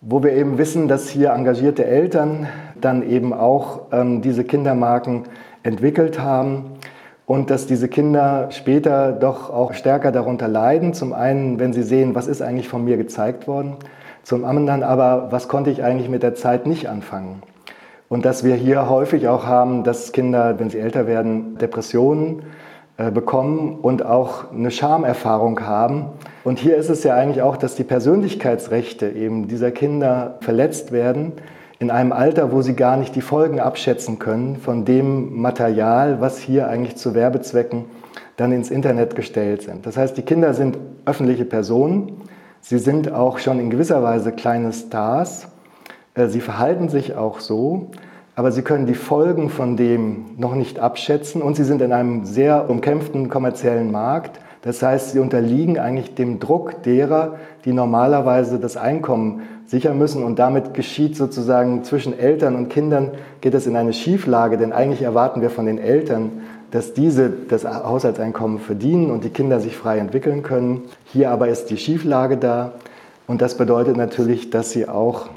wo 0.00 0.22
wir 0.22 0.34
eben 0.34 0.56
wissen, 0.56 0.86
dass 0.86 1.08
hier 1.08 1.30
engagierte 1.30 1.84
Eltern 1.84 2.46
dann 2.80 3.02
eben 3.02 3.32
auch 3.32 3.86
ähm, 3.90 4.22
diese 4.22 4.44
Kindermarken 4.44 5.24
entwickelt 5.64 6.20
haben 6.20 6.74
und 7.26 7.50
dass 7.50 7.66
diese 7.66 7.88
Kinder 7.88 8.52
später 8.52 9.10
doch 9.10 9.50
auch 9.50 9.72
stärker 9.72 10.12
darunter 10.12 10.46
leiden. 10.46 10.94
Zum 10.94 11.12
einen, 11.12 11.58
wenn 11.58 11.72
sie 11.72 11.82
sehen, 11.82 12.14
was 12.14 12.28
ist 12.28 12.40
eigentlich 12.40 12.68
von 12.68 12.84
mir 12.84 12.96
gezeigt 12.96 13.48
worden, 13.48 13.78
zum 14.22 14.44
anderen 14.44 14.84
aber, 14.84 15.32
was 15.32 15.48
konnte 15.48 15.70
ich 15.70 15.82
eigentlich 15.82 16.08
mit 16.08 16.22
der 16.22 16.36
Zeit 16.36 16.68
nicht 16.68 16.88
anfangen. 16.88 17.42
Und 18.08 18.24
dass 18.24 18.44
wir 18.44 18.54
hier 18.54 18.88
häufig 18.88 19.26
auch 19.26 19.44
haben, 19.44 19.82
dass 19.82 20.12
Kinder, 20.12 20.60
wenn 20.60 20.70
sie 20.70 20.78
älter 20.78 21.08
werden, 21.08 21.58
Depressionen 21.58 22.44
bekommen 22.96 23.78
und 23.80 24.04
auch 24.04 24.52
eine 24.52 24.70
Schamerfahrung 24.70 25.60
haben. 25.66 26.06
Und 26.44 26.58
hier 26.58 26.76
ist 26.76 26.90
es 26.90 27.04
ja 27.04 27.14
eigentlich 27.14 27.42
auch, 27.42 27.56
dass 27.56 27.74
die 27.74 27.84
Persönlichkeitsrechte 27.84 29.08
eben 29.08 29.48
dieser 29.48 29.70
Kinder 29.70 30.38
verletzt 30.40 30.92
werden 30.92 31.32
in 31.78 31.90
einem 31.90 32.12
Alter, 32.12 32.52
wo 32.52 32.62
sie 32.62 32.74
gar 32.74 32.96
nicht 32.96 33.16
die 33.16 33.22
Folgen 33.22 33.58
abschätzen 33.58 34.18
können 34.18 34.56
von 34.56 34.84
dem 34.84 35.40
Material, 35.40 36.20
was 36.20 36.38
hier 36.38 36.68
eigentlich 36.68 36.96
zu 36.96 37.14
Werbezwecken 37.14 37.86
dann 38.36 38.52
ins 38.52 38.70
Internet 38.70 39.16
gestellt 39.16 39.62
sind. 39.62 39.86
Das 39.86 39.96
heißt, 39.96 40.16
die 40.16 40.22
Kinder 40.22 40.54
sind 40.54 40.78
öffentliche 41.06 41.44
Personen, 41.44 42.20
sie 42.60 42.78
sind 42.78 43.12
auch 43.12 43.38
schon 43.38 43.58
in 43.58 43.70
gewisser 43.70 44.02
Weise 44.02 44.32
kleine 44.32 44.72
Stars 44.72 45.48
äh, 46.14 46.28
sie 46.28 46.40
verhalten 46.40 46.88
sich 46.88 47.14
auch 47.14 47.40
so, 47.40 47.90
aber 48.34 48.50
sie 48.50 48.62
können 48.62 48.86
die 48.86 48.94
Folgen 48.94 49.50
von 49.50 49.76
dem 49.76 50.36
noch 50.38 50.54
nicht 50.54 50.78
abschätzen 50.78 51.42
und 51.42 51.56
sie 51.56 51.64
sind 51.64 51.82
in 51.82 51.92
einem 51.92 52.24
sehr 52.24 52.70
umkämpften 52.70 53.28
kommerziellen 53.28 53.90
Markt. 53.90 54.40
Das 54.62 54.82
heißt, 54.82 55.10
sie 55.10 55.18
unterliegen 55.18 55.78
eigentlich 55.78 56.14
dem 56.14 56.38
Druck 56.38 56.82
derer, 56.84 57.34
die 57.64 57.72
normalerweise 57.72 58.58
das 58.58 58.76
Einkommen 58.76 59.42
sichern 59.66 59.98
müssen 59.98 60.22
und 60.22 60.38
damit 60.38 60.72
geschieht 60.72 61.16
sozusagen 61.16 61.84
zwischen 61.84 62.18
Eltern 62.18 62.54
und 62.56 62.68
Kindern 62.68 63.10
geht 63.40 63.54
es 63.54 63.66
in 63.66 63.76
eine 63.76 63.92
Schieflage, 63.92 64.56
denn 64.56 64.72
eigentlich 64.72 65.02
erwarten 65.02 65.42
wir 65.42 65.50
von 65.50 65.66
den 65.66 65.78
Eltern, 65.78 66.42
dass 66.70 66.94
diese 66.94 67.28
das 67.30 67.64
Haushaltseinkommen 67.66 68.58
verdienen 68.58 69.10
und 69.10 69.24
die 69.24 69.30
Kinder 69.30 69.60
sich 69.60 69.76
frei 69.76 69.98
entwickeln 69.98 70.42
können. 70.42 70.82
Hier 71.04 71.30
aber 71.30 71.48
ist 71.48 71.66
die 71.66 71.76
Schieflage 71.76 72.38
da 72.38 72.72
und 73.26 73.42
das 73.42 73.56
bedeutet 73.56 73.96
natürlich, 73.96 74.50
dass 74.50 74.70
sie 74.70 74.88
auch 74.88 75.28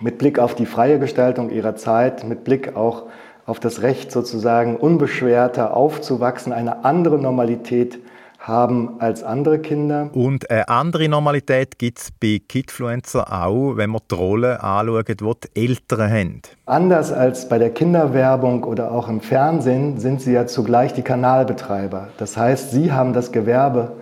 mit 0.00 0.18
Blick 0.18 0.38
auf 0.38 0.54
die 0.54 0.66
freie 0.66 0.98
Gestaltung 0.98 1.50
ihrer 1.50 1.76
Zeit, 1.76 2.24
mit 2.24 2.44
Blick 2.44 2.76
auch 2.76 3.04
auf 3.46 3.60
das 3.60 3.82
Recht 3.82 4.10
sozusagen 4.10 4.76
unbeschwerter 4.76 5.76
aufzuwachsen, 5.76 6.52
eine 6.52 6.84
andere 6.84 7.18
Normalität 7.18 7.98
haben 8.46 9.00
als 9.00 9.22
andere 9.22 9.58
Kinder. 9.58 10.10
Und 10.12 10.50
eine 10.50 10.68
andere 10.68 11.08
Normalität 11.08 11.78
gibt 11.78 11.98
es 11.98 12.10
bei 12.10 12.40
Kidfluencer 12.46 13.32
auch, 13.32 13.76
wenn 13.76 13.90
man 13.90 14.02
die 14.10 14.14
Rolle 14.14 14.62
anschaut, 14.62 15.08
die 15.08 15.16
die 15.16 15.60
Eltern 15.68 16.10
haben. 16.10 16.42
Anders 16.66 17.10
als 17.10 17.48
bei 17.48 17.58
der 17.58 17.70
Kinderwerbung 17.70 18.64
oder 18.64 18.92
auch 18.92 19.08
im 19.08 19.20
Fernsehen 19.20 19.98
sind 19.98 20.20
sie 20.20 20.32
ja 20.32 20.46
zugleich 20.46 20.92
die 20.92 21.02
Kanalbetreiber. 21.02 22.08
Das 22.18 22.36
heißt, 22.36 22.70
sie 22.70 22.92
haben 22.92 23.14
das 23.14 23.32
Gewerbe 23.32 23.92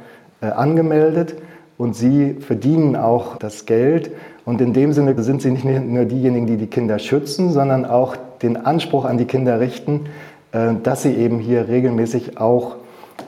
äh, 0.41 0.47
angemeldet 0.47 1.37
und 1.79 1.95
sie 1.95 2.35
verdienen 2.35 2.97
auch 2.97 3.37
das 3.37 3.67
Geld. 3.67 4.11
Und 4.45 4.61
in 4.61 4.73
dem 4.73 4.93
Sinne 4.93 5.21
sind 5.23 5.43
sie 5.43 5.51
nicht 5.51 5.65
nur 5.65 6.05
diejenigen, 6.05 6.47
die 6.47 6.57
die 6.57 6.67
Kinder 6.67 6.99
schützen, 6.99 7.53
sondern 7.53 7.85
auch 7.85 8.17
den 8.43 8.57
Anspruch 8.57 9.05
an 9.05 9.19
die 9.19 9.25
Kinder 9.25 9.61
richten, 9.61 10.07
äh, 10.53 10.75
dass 10.83 11.03
sie 11.03 11.15
eben 11.15 11.39
hier 11.39 11.69
regelmäßig 11.69 12.39
auch 12.39 12.77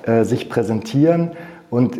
äh, 0.07 0.25
sich 0.25 0.49
präsentieren. 0.49 1.33
Und 1.71 1.99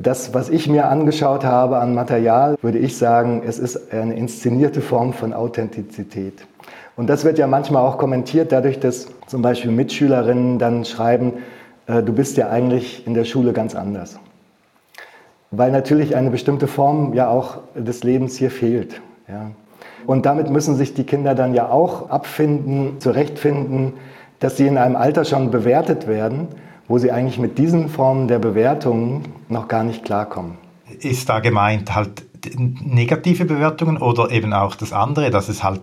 das, 0.00 0.32
was 0.32 0.48
ich 0.48 0.66
mir 0.66 0.88
angeschaut 0.88 1.44
habe 1.44 1.78
an 1.78 1.94
Material, 1.94 2.56
würde 2.62 2.78
ich 2.78 2.96
sagen, 2.96 3.42
es 3.46 3.58
ist 3.58 3.92
eine 3.92 4.14
inszenierte 4.16 4.80
Form 4.80 5.12
von 5.12 5.34
Authentizität. 5.34 6.46
Und 6.96 7.10
das 7.10 7.24
wird 7.24 7.38
ja 7.38 7.46
manchmal 7.46 7.82
auch 7.82 7.98
kommentiert, 7.98 8.50
dadurch, 8.50 8.80
dass 8.80 9.08
zum 9.26 9.42
Beispiel 9.42 9.70
Mitschülerinnen 9.72 10.58
dann 10.58 10.86
schreiben, 10.86 11.34
äh, 11.86 12.02
du 12.02 12.14
bist 12.14 12.38
ja 12.38 12.48
eigentlich 12.48 13.06
in 13.06 13.12
der 13.12 13.24
Schule 13.24 13.52
ganz 13.52 13.74
anders 13.74 14.18
weil 15.56 15.70
natürlich 15.70 16.16
eine 16.16 16.30
bestimmte 16.30 16.66
Form 16.66 17.14
ja 17.14 17.28
auch 17.28 17.58
des 17.74 18.04
Lebens 18.04 18.36
hier 18.36 18.50
fehlt. 18.50 19.00
Ja. 19.28 19.50
Und 20.06 20.26
damit 20.26 20.50
müssen 20.50 20.76
sich 20.76 20.94
die 20.94 21.04
Kinder 21.04 21.34
dann 21.34 21.54
ja 21.54 21.68
auch 21.68 22.10
abfinden, 22.10 23.00
zurechtfinden, 23.00 23.94
dass 24.40 24.56
sie 24.56 24.66
in 24.66 24.76
einem 24.76 24.96
Alter 24.96 25.24
schon 25.24 25.50
bewertet 25.50 26.06
werden, 26.06 26.48
wo 26.88 26.98
sie 26.98 27.10
eigentlich 27.10 27.38
mit 27.38 27.56
diesen 27.58 27.88
Formen 27.88 28.28
der 28.28 28.38
Bewertungen 28.38 29.22
noch 29.48 29.68
gar 29.68 29.84
nicht 29.84 30.04
klarkommen. 30.04 30.58
Ist 31.00 31.28
da 31.28 31.40
gemeint 31.40 31.94
halt 31.94 32.24
negative 32.58 33.46
Bewertungen 33.46 33.96
oder 33.96 34.30
eben 34.30 34.52
auch 34.52 34.76
das 34.76 34.92
andere, 34.92 35.30
dass 35.30 35.48
es 35.48 35.64
halt 35.64 35.80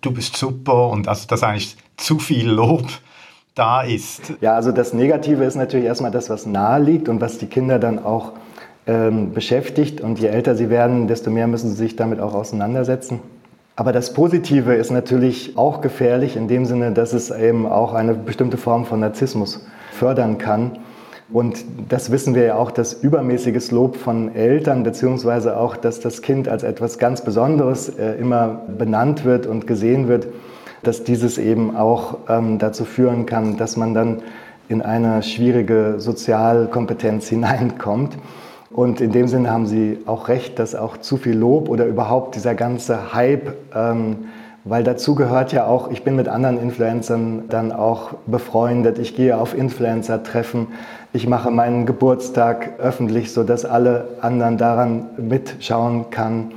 du 0.00 0.10
bist 0.12 0.36
super 0.36 0.88
und 0.88 1.08
also 1.08 1.26
dass 1.26 1.42
eigentlich 1.42 1.76
zu 1.96 2.18
viel 2.18 2.48
Lob 2.48 2.86
da 3.54 3.82
ist? 3.82 4.34
Ja, 4.40 4.54
also 4.54 4.72
das 4.72 4.92
Negative 4.92 5.44
ist 5.44 5.54
natürlich 5.54 5.86
erstmal 5.86 6.10
das, 6.10 6.28
was 6.28 6.46
nahe 6.46 6.82
liegt 6.82 7.08
und 7.08 7.20
was 7.20 7.38
die 7.38 7.46
Kinder 7.46 7.78
dann 7.78 7.98
auch 7.98 8.32
ähm, 8.86 9.32
beschäftigt 9.32 10.00
und 10.00 10.18
je 10.18 10.28
älter 10.28 10.54
sie 10.54 10.70
werden, 10.70 11.06
desto 11.06 11.30
mehr 11.30 11.46
müssen 11.46 11.70
sie 11.70 11.76
sich 11.76 11.96
damit 11.96 12.20
auch 12.20 12.34
auseinandersetzen. 12.34 13.20
Aber 13.74 13.92
das 13.92 14.12
Positive 14.12 14.74
ist 14.74 14.90
natürlich 14.90 15.56
auch 15.56 15.80
gefährlich 15.80 16.36
in 16.36 16.46
dem 16.46 16.66
Sinne, 16.66 16.92
dass 16.92 17.12
es 17.12 17.30
eben 17.30 17.66
auch 17.66 17.94
eine 17.94 18.14
bestimmte 18.14 18.56
Form 18.56 18.84
von 18.84 19.00
Narzissmus 19.00 19.64
fördern 19.92 20.38
kann. 20.38 20.78
Und 21.32 21.64
das 21.88 22.10
wissen 22.10 22.34
wir 22.34 22.44
ja 22.44 22.54
auch, 22.56 22.70
dass 22.70 22.92
übermäßiges 22.92 23.70
Lob 23.70 23.96
von 23.96 24.34
Eltern, 24.34 24.82
beziehungsweise 24.82 25.56
auch, 25.56 25.76
dass 25.76 26.00
das 26.00 26.20
Kind 26.20 26.48
als 26.48 26.62
etwas 26.62 26.98
ganz 26.98 27.22
Besonderes 27.22 27.88
äh, 27.88 28.12
immer 28.20 28.60
benannt 28.76 29.24
wird 29.24 29.46
und 29.46 29.66
gesehen 29.66 30.08
wird, 30.08 30.26
dass 30.82 31.04
dieses 31.04 31.38
eben 31.38 31.74
auch 31.74 32.18
ähm, 32.28 32.58
dazu 32.58 32.84
führen 32.84 33.24
kann, 33.24 33.56
dass 33.56 33.78
man 33.78 33.94
dann 33.94 34.22
in 34.68 34.82
eine 34.82 35.22
schwierige 35.22 35.94
Sozialkompetenz 35.96 37.28
hineinkommt. 37.30 38.18
Und 38.72 39.00
in 39.00 39.12
dem 39.12 39.28
Sinne 39.28 39.50
haben 39.50 39.66
Sie 39.66 39.98
auch 40.06 40.28
recht, 40.28 40.58
dass 40.58 40.74
auch 40.74 40.96
zu 40.96 41.16
viel 41.18 41.36
Lob 41.36 41.68
oder 41.68 41.84
überhaupt 41.86 42.34
dieser 42.36 42.54
ganze 42.54 43.12
Hype, 43.12 43.54
ähm, 43.74 44.28
weil 44.64 44.84
dazu 44.84 45.14
gehört 45.14 45.52
ja 45.52 45.66
auch, 45.66 45.90
ich 45.90 46.04
bin 46.04 46.16
mit 46.16 46.28
anderen 46.28 46.58
Influencern 46.58 47.44
dann 47.48 47.72
auch 47.72 48.14
befreundet, 48.26 48.98
ich 48.98 49.16
gehe 49.16 49.36
auf 49.36 49.56
Influencer-Treffen, 49.56 50.68
ich 51.12 51.26
mache 51.26 51.50
meinen 51.50 51.84
Geburtstag 51.84 52.78
öffentlich, 52.78 53.32
sodass 53.32 53.64
alle 53.64 54.08
anderen 54.20 54.56
daran 54.56 55.10
mitschauen 55.18 56.10
kann. 56.10 56.52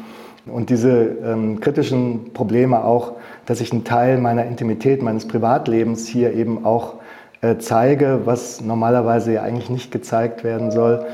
Und 0.46 0.70
diese 0.70 0.92
ähm, 1.26 1.60
kritischen 1.60 2.32
Probleme 2.34 2.84
auch, 2.86 3.14
dass 3.48 3.60
ich 3.60 3.72
einen 3.72 3.84
Teil 3.84 4.20
meiner 4.20 4.46
Intimität, 4.46 5.02
meines 5.02 5.28
Privatlebens 5.28 6.08
hier 6.08 6.34
eben 6.34 6.64
auch 6.64 6.96
äh, 7.42 7.58
zeige, 7.58 8.22
was 8.26 8.62
normalerweise 8.62 9.34
ja 9.34 9.42
eigentlich 9.42 9.70
nicht 9.70 9.92
gezeigt 9.92 10.44
werden 10.44 10.72
soll, 10.72 11.06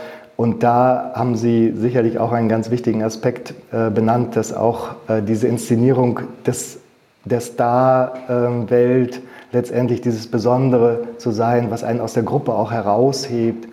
und 0.42 0.64
da 0.64 1.12
haben 1.14 1.36
Sie 1.36 1.72
sicherlich 1.76 2.18
auch 2.18 2.32
einen 2.32 2.50
ganz 2.50 2.72
wichtigen 2.72 3.04
Aspekt 3.04 3.54
äh, 3.72 3.92
benannt, 3.92 4.36
dass 4.36 4.52
auch 4.56 4.96
äh, 5.08 5.22
diese 5.22 5.48
Inszenierung 5.48 6.22
des, 6.48 6.80
der 7.26 7.42
Star-Welt, 7.42 9.18
äh, 9.18 9.20
letztendlich 9.52 10.02
dieses 10.02 10.26
Besondere 10.26 11.04
zu 11.20 11.30
sein, 11.30 11.70
was 11.70 11.84
einen 11.84 12.00
aus 12.00 12.14
der 12.14 12.24
Gruppe 12.24 12.56
auch 12.56 12.72
heraushebt, 12.72 13.68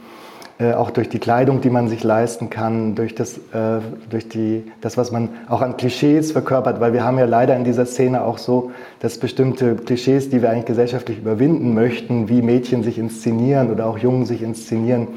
äh, 0.58 0.74
auch 0.74 0.90
durch 0.90 1.08
die 1.08 1.18
Kleidung, 1.18 1.62
die 1.62 1.70
man 1.70 1.88
sich 1.88 2.04
leisten 2.04 2.50
kann, 2.50 2.94
durch, 2.94 3.14
das, 3.14 3.38
äh, 3.38 3.80
durch 4.10 4.28
die, 4.28 4.70
das, 4.82 4.98
was 4.98 5.10
man 5.10 5.30
auch 5.48 5.62
an 5.62 5.78
Klischees 5.78 6.32
verkörpert, 6.32 6.80
weil 6.80 6.92
wir 6.92 7.02
haben 7.02 7.18
ja 7.18 7.24
leider 7.24 7.56
in 7.56 7.64
dieser 7.64 7.86
Szene 7.86 8.24
auch 8.24 8.36
so, 8.36 8.72
dass 9.00 9.16
bestimmte 9.16 9.74
Klischees, 9.74 10.28
die 10.28 10.42
wir 10.42 10.50
eigentlich 10.50 10.66
gesellschaftlich 10.66 11.16
überwinden 11.16 11.72
möchten, 11.72 12.28
wie 12.28 12.42
Mädchen 12.42 12.82
sich 12.82 12.98
inszenieren 12.98 13.70
oder 13.70 13.86
auch 13.86 13.96
Jungen 13.96 14.26
sich 14.26 14.42
inszenieren, 14.42 15.08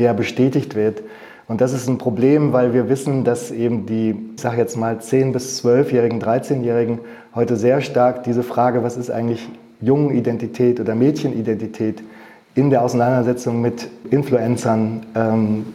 eher 0.00 0.14
bestätigt 0.14 0.74
wird. 0.74 1.02
Und 1.46 1.60
das 1.60 1.72
ist 1.72 1.88
ein 1.88 1.98
Problem, 1.98 2.52
weil 2.52 2.74
wir 2.74 2.88
wissen, 2.88 3.24
dass 3.24 3.50
eben 3.50 3.84
die, 3.84 4.14
ich 4.34 4.40
sage 4.40 4.58
jetzt 4.58 4.76
mal, 4.76 4.96
10- 4.96 5.32
bis 5.32 5.64
12-Jährigen, 5.64 6.20
13-Jährigen 6.20 7.00
heute 7.34 7.56
sehr 7.56 7.80
stark 7.80 8.22
diese 8.22 8.42
Frage, 8.42 8.82
was 8.82 8.96
ist 8.96 9.10
eigentlich 9.10 9.48
Jungenidentität 9.80 10.78
oder 10.78 10.94
Mädchenidentität, 10.94 12.02
in 12.54 12.70
der 12.70 12.82
Auseinandersetzung 12.82 13.60
mit 13.60 13.88
Influencern 14.10 15.06
ähm, 15.14 15.66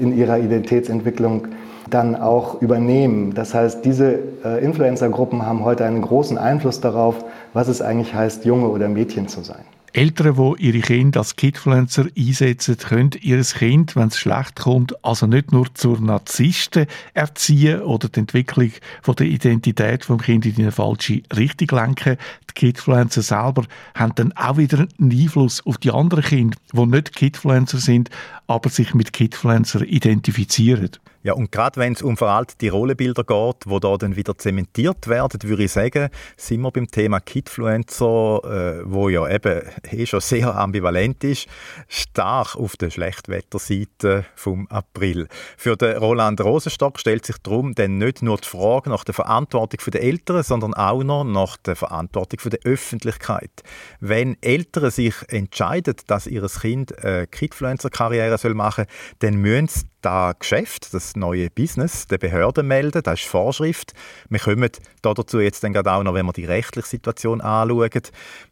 in 0.00 0.16
ihrer 0.16 0.38
Identitätsentwicklung 0.38 1.48
dann 1.90 2.16
auch 2.16 2.60
übernehmen. 2.60 3.34
Das 3.34 3.54
heißt, 3.54 3.84
diese 3.84 4.18
äh, 4.44 4.64
Influencer-Gruppen 4.64 5.46
haben 5.46 5.64
heute 5.64 5.84
einen 5.84 6.02
großen 6.02 6.38
Einfluss 6.38 6.80
darauf, 6.80 7.24
was 7.52 7.68
es 7.68 7.82
eigentlich 7.82 8.14
heißt, 8.14 8.44
Junge 8.44 8.68
oder 8.68 8.88
Mädchen 8.88 9.28
zu 9.28 9.42
sein. 9.42 9.64
Eltern, 9.96 10.34
die 10.34 10.66
ihre 10.66 10.80
Kinder 10.80 11.20
als 11.20 11.36
Kidfluencer 11.36 12.06
einsetzen, 12.18 12.76
können 12.76 13.12
ihr 13.20 13.40
Kind, 13.44 13.94
wenn 13.94 14.08
es 14.08 14.18
schlecht 14.18 14.56
kommt, 14.56 14.92
also 15.04 15.28
nicht 15.28 15.52
nur 15.52 15.72
zur 15.72 16.00
Narzissten 16.00 16.88
erziehen 17.14 17.80
oder 17.80 18.08
die 18.08 18.18
Entwicklung 18.18 18.72
von 19.02 19.14
der 19.14 19.28
Identität 19.28 20.04
vom 20.04 20.18
Kind 20.18 20.46
in 20.46 20.56
eine 20.56 20.72
falsche 20.72 21.22
Richtung 21.36 21.78
lenken. 21.78 22.16
Die 22.50 22.54
Kidfluencer 22.54 23.22
selber 23.22 23.66
haben 23.94 24.16
dann 24.16 24.32
auch 24.32 24.56
wieder 24.56 24.88
einen 24.98 25.12
Einfluss 25.12 25.64
auf 25.64 25.78
die 25.78 25.92
anderen 25.92 26.24
Kinder, 26.24 26.58
die 26.72 26.86
nicht 26.86 27.14
Kidfluencer 27.14 27.78
sind, 27.78 28.10
aber 28.48 28.70
sich 28.70 28.94
mit 28.94 29.12
Kidfluencer 29.12 29.82
identifizieren. 29.82 30.90
Ja, 31.24 31.32
und 31.32 31.50
gerade 31.50 31.80
wenn 31.80 31.94
es 31.94 32.02
um 32.02 32.18
veraltete 32.18 32.70
Rollenbilder 32.70 33.24
geht, 33.24 33.64
wo 33.64 33.78
da 33.78 33.96
dann 33.96 34.14
wieder 34.14 34.36
zementiert 34.36 35.08
werden, 35.08 35.42
würde 35.42 35.64
ich 35.64 35.72
sagen, 35.72 36.10
sind 36.36 36.60
wir 36.60 36.70
beim 36.70 36.86
Thema 36.86 37.18
Kidfluencer, 37.18 38.40
äh, 38.44 38.82
wo 38.84 39.08
ja 39.08 39.26
eben 39.30 39.62
eh 39.90 40.04
schon 40.04 40.20
sehr 40.20 40.54
ambivalent 40.54 41.24
ist, 41.24 41.46
stark 41.88 42.56
auf 42.56 42.76
der 42.76 42.90
Schlechtwetterseite 42.90 44.26
vom 44.34 44.68
April. 44.68 45.28
Für 45.56 45.78
den 45.78 45.96
Roland 45.96 46.42
Rosenstock 46.42 47.00
stellt 47.00 47.24
sich 47.24 47.38
darum 47.38 47.74
dann 47.74 47.96
nicht 47.96 48.20
nur 48.20 48.36
die 48.36 48.46
Frage 48.46 48.90
nach 48.90 49.04
der 49.04 49.14
Verantwortung 49.14 49.80
der 49.92 50.02
Eltern, 50.02 50.42
sondern 50.42 50.74
auch 50.74 51.02
noch 51.02 51.24
nach 51.24 51.56
der 51.56 51.74
Verantwortung 51.74 52.50
der 52.50 52.58
Öffentlichkeit. 52.70 53.62
Wenn 53.98 54.36
Eltern 54.42 54.90
sich 54.90 55.14
entscheiden, 55.28 55.96
dass 56.06 56.26
ihr 56.26 56.46
Kind 56.60 57.02
eine 57.02 57.26
Kidfluencer-Karriere 57.28 58.36
machen 58.52 58.84
soll, 58.84 59.20
dann 59.20 59.36
müssen 59.36 59.68
sie 59.68 59.93
das 60.04 60.38
Geschäft, 60.38 60.92
das 60.92 61.16
neue 61.16 61.48
Business, 61.50 62.06
der 62.06 62.18
Behörden 62.18 62.66
melden. 62.66 63.02
Das 63.02 63.20
ist 63.20 63.28
Vorschrift. 63.28 63.92
Wir 64.28 64.38
kommen 64.38 64.68
dazu 65.02 65.40
jetzt 65.40 65.64
dann 65.64 65.72
gerade 65.72 65.92
auch 65.92 66.02
noch, 66.02 66.14
wenn 66.14 66.26
wir 66.26 66.32
die 66.32 66.44
rechtliche 66.44 66.88
Situation 66.88 67.40
anschauen. 67.40 67.90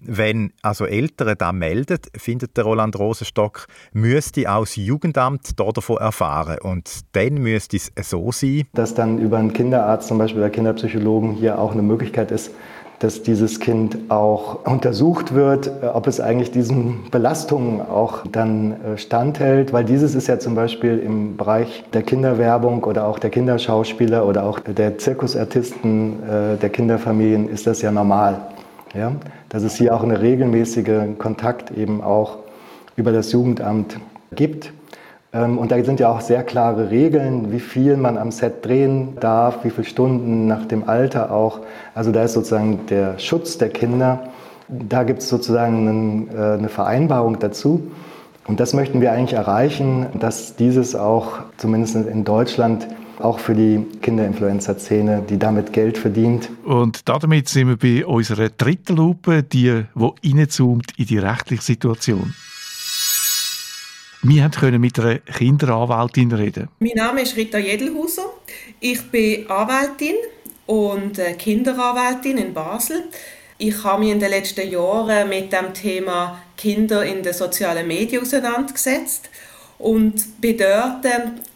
Wenn 0.01 0.53
also 0.63 0.87
Eltern 0.87 1.37
da 1.37 1.53
melden, 1.53 1.99
findet 2.17 2.57
der 2.57 2.65
Roland 2.65 2.99
Rosenstock, 2.99 3.67
müsste 3.93 4.51
auch 4.51 4.61
das 4.61 4.77
Jugendamt 4.77 5.59
davon 5.59 5.99
erfahren. 5.99 6.59
Und 6.63 7.01
dann 7.13 7.35
müsste 7.35 7.77
es 7.77 8.11
so 8.11 8.33
sein, 8.33 8.65
dass 8.73 8.95
dann 8.95 9.19
über 9.19 9.37
einen 9.37 9.53
Kinderarzt, 9.53 10.09
zum 10.09 10.19
Beispiel 10.19 10.41
der 10.41 10.51
Kinderpsychologen, 10.51 11.33
hier 11.33 11.59
auch 11.59 11.73
eine 11.73 11.83
Möglichkeit 11.83 12.31
ist, 12.31 12.51
dass 13.03 13.23
dieses 13.23 13.59
Kind 13.59 13.99
auch 14.11 14.65
untersucht 14.65 15.35
wird, 15.35 15.67
äh, 15.83 15.87
ob 15.87 16.07
es 16.07 16.21
eigentlich 16.21 16.53
diesen 16.53 17.11
Belastungen 17.11 17.81
auch 17.81 18.25
dann 18.31 18.73
äh, 18.73 18.97
standhält, 18.97 19.73
weil 19.73 19.85
dieses 19.85 20.15
ist 20.15 20.29
ja 20.29 20.39
zum 20.39 20.55
Beispiel 20.55 20.99
im 20.99 21.37
Bereich 21.37 21.85
der 21.93 22.03
Kinderwerbung 22.03 22.85
oder 22.85 23.07
auch 23.07 23.19
der 23.19 23.31
Kinderschauspieler 23.31 24.25
oder 24.27 24.45
auch 24.45 24.61
der 24.61 24.99
Zirkusartisten 24.99 26.23
äh, 26.23 26.57
der 26.59 26.71
Kinderfamilien 26.71 27.49
ist 27.49 27.67
das 27.67 27.83
ja 27.83 27.91
normal. 27.91 28.41
Ja? 28.95 29.13
Dass 29.49 29.65
es 29.65 29.75
hier 29.75 29.95
auch 29.95 30.05
eine 30.05 30.21
regelmäßige 30.21 31.19
Kontakt 31.19 31.71
eben 31.77 32.03
auch 32.03 32.39
über 32.95 33.11
das 33.11 33.33
Jugendamt 33.33 33.99
gibt. 34.35 34.73
Ähm, 35.33 35.59
und 35.59 35.73
da 35.73 35.83
sind 35.83 36.01
ja 36.01 36.11
auch 36.11 36.21
sehr 36.21 36.43
klare 36.43 36.91
Regeln, 36.91 37.53
wie 37.53 37.61
viel 37.61 37.97
man 37.97 38.19
am 38.19 38.31
Set 38.31 38.65
drehen 38.65 39.17
darf, 39.21 39.65
wie 39.65 39.71
viele 39.71 39.87
Stunden 39.87 40.47
nach 40.47 40.67
dem 40.67 40.89
Alter 40.89 41.33
auch. 41.33 41.61
Also 41.95 42.13
da 42.13 42.25
ist 42.25 42.35
sozusagen 42.35 42.87
der 42.89 43.19
Schutz 43.19 43.59
der 43.59 43.71
Kinder. 43.71 44.31
Da 44.69 45.03
gibt 45.03 45.21
es 45.21 45.29
sozusagen 45.29 46.29
äh, 46.29 46.37
eine 46.37 46.69
Vereinbarung 46.69 47.39
dazu. 47.39 47.91
Und 48.47 48.59
das 48.59 48.75
möchten 48.75 49.01
wir 49.01 49.13
eigentlich 49.13 49.35
erreichen, 49.35 50.07
dass 50.19 50.57
dieses 50.57 50.97
auch 50.97 51.39
zumindest 51.59 51.95
in 51.95 52.25
Deutschland 52.25 52.89
auch 53.21 53.39
für 53.39 53.55
die 53.55 53.87
Kinderinfluencer-Szene, 54.01 55.23
die 55.29 55.39
damit 55.39 55.73
Geld 55.73 55.97
verdient. 55.97 56.51
Und 56.65 57.09
damit 57.09 57.49
sind 57.49 57.69
wir 57.69 57.77
bei 57.77 58.05
unserer 58.05 58.49
dritten 58.49 58.97
Lupe, 58.97 59.45
die, 59.45 59.85
die 59.95 60.33
reinzoomt 60.33 60.99
in 60.99 61.07
die 61.07 61.19
rechtliche 61.19 61.63
Situation. 61.63 62.35
Wir 64.25 64.49
können 64.51 64.81
mit 64.81 65.01
einer 65.01 65.19
Kinderanwältin 65.19 66.31
reden. 66.31 66.69
Mein 66.79 66.93
Name 66.95 67.23
ist 67.23 67.37
Rita 67.37 67.59
Jedelhuser. 67.59 68.33
Ich 68.79 69.03
bin 69.11 69.51
Anwältin 69.51 70.15
und 70.67 71.21
Kinderanwältin 71.39 72.39
in 72.39 72.55
Basel. 72.55 73.03
Ich 73.59 73.83
habe 73.83 74.05
mich 74.05 74.13
in 74.13 74.21
den 74.21 74.31
letzten 74.31 74.71
Jahren 74.71 75.29
mit 75.29 75.53
dem 75.53 75.75
Thema 75.75 76.41
Kinder 76.57 77.05
in 77.05 77.25
den 77.25 77.33
sozialen 77.33 77.89
Medien 77.89 78.23
auseinandergesetzt 78.23 79.29
und 79.79 80.41
bin 80.41 80.57
dort 80.57 81.05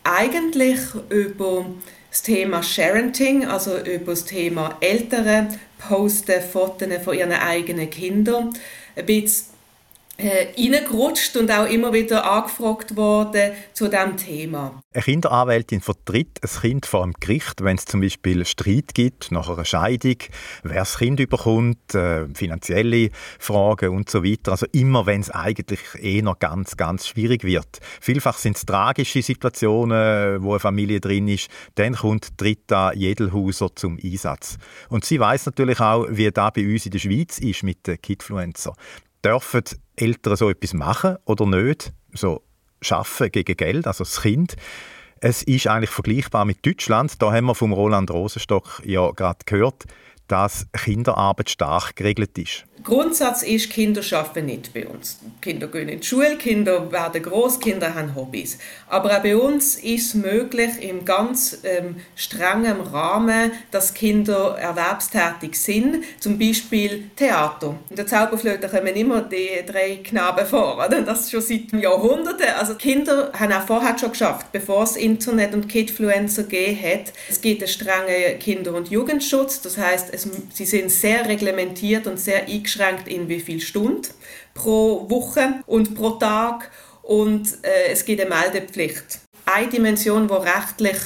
eigentlich 0.02 0.80
über 1.08 1.66
das 2.10 2.22
Thema 2.22 2.64
Sharenting, 2.64 3.46
also 3.46 3.78
über 3.78 4.10
das 4.10 4.24
Thema 4.24 4.76
Eltern 4.80 5.56
posten 5.78 6.42
Fotos 6.42 6.88
von 7.04 7.16
ihren 7.16 7.30
eigenen 7.30 7.90
Kindern, 7.90 8.54
ein 8.96 9.06
bisschen 9.06 9.55
äh, 10.18 10.48
reingerutscht 10.56 11.36
und 11.36 11.50
auch 11.50 11.66
immer 11.66 11.92
wieder 11.92 12.30
angefragt 12.30 12.96
worden 12.96 13.52
zu 13.72 13.88
diesem 13.88 14.16
Thema. 14.16 14.80
Eine 14.94 15.02
Kinderanwältin 15.02 15.80
vertritt 15.80 16.40
ein 16.42 16.60
Kind 16.60 16.86
vor 16.86 17.02
dem 17.02 17.12
Gericht, 17.20 17.62
wenn 17.62 17.76
es 17.76 17.84
zum 17.84 18.00
Beispiel 18.00 18.44
Streit 18.44 18.94
gibt 18.94 19.30
nach 19.30 19.48
einer 19.48 19.64
Scheidung, 19.64 20.16
wer 20.62 20.80
das 20.80 20.98
Kind 20.98 21.20
überkommt, 21.20 21.94
äh, 21.94 22.26
finanzielle 22.34 23.10
Fragen 23.38 23.90
und 23.90 24.08
so 24.08 24.24
weiter. 24.24 24.52
Also 24.52 24.66
immer, 24.72 25.06
wenn 25.06 25.20
es 25.20 25.30
eigentlich 25.30 25.80
eh 26.00 26.22
noch 26.22 26.38
ganz, 26.38 26.76
ganz 26.76 27.06
schwierig 27.08 27.44
wird. 27.44 27.80
Vielfach 28.00 28.38
sind 28.38 28.56
es 28.56 28.64
tragische 28.64 29.22
Situationen, 29.22 30.42
wo 30.42 30.52
eine 30.52 30.60
Familie 30.60 31.00
drin 31.00 31.28
ist. 31.28 31.48
Dann 31.74 31.94
kommt 31.94 32.40
Dritta 32.40 32.92
Jedelhuser 32.92 33.74
zum 33.74 33.98
Einsatz. 34.02 34.56
Und 34.88 35.04
sie 35.04 35.20
weiß 35.20 35.46
natürlich 35.46 35.80
auch, 35.80 36.06
wie 36.08 36.30
da 36.30 36.50
bei 36.50 36.66
uns 36.66 36.86
in 36.86 36.92
der 36.92 36.98
Schweiz 36.98 37.38
ist 37.38 37.62
mit 37.62 37.86
den 37.86 38.00
Kidfluencer 38.00 38.74
dürfen 39.26 39.64
Eltern 39.96 40.36
so 40.36 40.48
etwas 40.48 40.72
machen 40.72 41.16
oder 41.24 41.46
nicht? 41.46 41.92
So 42.12 42.42
schaffen 42.80 43.30
gegen 43.30 43.56
Geld, 43.56 43.86
also 43.86 44.04
das 44.04 44.22
Kind. 44.22 44.56
Es 45.20 45.42
ist 45.42 45.66
eigentlich 45.66 45.90
vergleichbar 45.90 46.44
mit 46.44 46.64
Deutschland. 46.64 47.20
Da 47.20 47.32
haben 47.32 47.46
wir 47.46 47.54
vom 47.54 47.72
Roland 47.72 48.10
Rosenstock 48.10 48.82
ja 48.84 49.10
gerade 49.10 49.38
gehört, 49.44 49.84
dass 50.28 50.66
Kinderarbeit 50.72 51.50
stark 51.50 51.96
geregelt 51.96 52.36
ist. 52.38 52.66
Grundsatz 52.84 53.42
ist, 53.42 53.70
Kinder 53.70 54.02
arbeiten 54.12 54.46
nicht 54.46 54.72
bei 54.72 54.86
uns. 54.86 55.18
Kinder 55.40 55.66
gehen 55.66 55.88
in 55.88 56.00
die 56.00 56.06
Schule, 56.06 56.36
Kinder 56.36 56.90
werden 56.92 57.22
groß, 57.22 57.58
Kinder 57.58 57.94
haben 57.94 58.14
Hobbys. 58.14 58.58
Aber 58.88 59.16
auch 59.16 59.22
bei 59.22 59.36
uns 59.36 59.76
ist 59.76 60.08
es 60.08 60.14
möglich, 60.14 60.70
im 60.80 61.04
ganz 61.04 61.58
ähm, 61.64 61.96
strengen 62.14 62.80
Rahmen, 62.80 63.50
dass 63.70 63.94
Kinder 63.94 64.56
erwerbstätig 64.58 65.58
sind. 65.58 66.04
Zum 66.20 66.38
Beispiel 66.38 67.10
Theater. 67.16 67.76
In 67.90 67.96
der 67.96 68.06
Zauberflöte 68.06 68.68
kommen 68.68 68.94
immer 68.94 69.22
die 69.22 69.64
drei 69.66 69.96
Knaben 70.04 70.46
vor. 70.46 70.76
Oder? 70.76 71.02
Das 71.02 71.30
schon 71.30 71.40
seit 71.40 71.72
Jahrhunderten. 71.72 72.46
Also 72.58 72.74
Kinder 72.74 73.32
haben 73.32 73.52
auch 73.52 73.66
vorher 73.66 73.98
schon 73.98 74.10
geschafft, 74.10 74.52
bevor 74.52 74.84
es 74.84 74.96
Internet 74.96 75.54
und 75.54 75.68
Kidfluencer 75.68 76.44
gegeben 76.44 76.80
hat. 76.82 77.12
Es 77.28 77.40
gibt 77.40 77.62
einen 77.62 77.68
strengen 77.68 78.38
Kinder- 78.38 78.74
und 78.74 78.90
Jugendschutz. 78.90 79.60
Das 79.62 79.78
heißt, 79.78 80.12
sie 80.52 80.66
sind 80.66 80.90
sehr 80.90 81.26
reglementiert 81.28 82.06
und 82.06 82.20
sehr 82.20 82.46
eingeschränkt 82.46 82.65
eingeschränkt 82.66 83.08
in 83.08 83.28
wie 83.28 83.40
viel 83.40 83.60
Stunden 83.60 84.08
pro 84.54 85.08
Woche 85.08 85.62
und 85.66 85.94
pro 85.94 86.10
Tag 86.10 86.70
und 87.02 87.46
äh, 87.62 87.92
es 87.92 88.04
gibt 88.04 88.20
eine 88.20 88.30
Meldepflicht. 88.30 89.20
Eine 89.44 89.68
Dimension, 89.68 90.26
die 90.26 90.34
rechtlich 90.34 90.98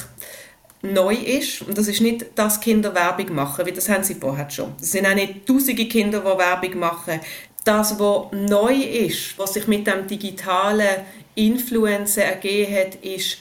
neu 0.81 1.13
ist, 1.13 1.61
und 1.61 1.77
das 1.77 1.87
ist 1.87 2.01
nicht, 2.01 2.25
dass 2.33 2.59
Kinder 2.59 2.95
Werbung 2.95 3.35
machen, 3.35 3.65
wie 3.67 3.71
das 3.71 3.87
haben 3.87 4.03
sie 4.03 4.15
vorher 4.15 4.49
schon. 4.49 4.73
Es 4.81 4.91
sind 4.91 5.05
auch 5.05 5.13
nicht 5.13 5.45
tausende 5.45 5.85
Kinder, 5.85 6.21
die 6.21 6.39
Werbung 6.39 6.79
machen. 6.79 7.19
Das, 7.63 7.99
was 7.99 8.31
neu 8.31 8.73
ist, 8.73 9.37
was 9.37 9.53
sich 9.53 9.67
mit 9.67 9.85
dem 9.85 10.07
digitalen 10.07 11.05
Influencer 11.35 12.23
ergeben 12.23 12.75
hat, 12.75 12.95
ist 13.03 13.37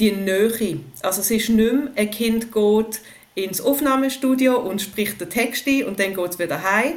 die 0.00 0.10
Nähe. 0.10 0.80
Also 1.02 1.20
es 1.20 1.30
ist 1.30 1.50
nicht 1.50 1.72
mehr, 1.72 1.92
ein 1.94 2.10
Kind 2.10 2.52
geht 2.52 3.00
ins 3.44 3.60
Aufnahmestudio 3.60 4.58
und 4.58 4.82
spricht 4.82 5.20
den 5.20 5.30
Text 5.30 5.66
ein 5.66 5.84
und 5.84 5.98
dann 5.98 6.14
geht 6.14 6.30
es 6.30 6.38
wieder 6.38 6.62
heim, 6.62 6.94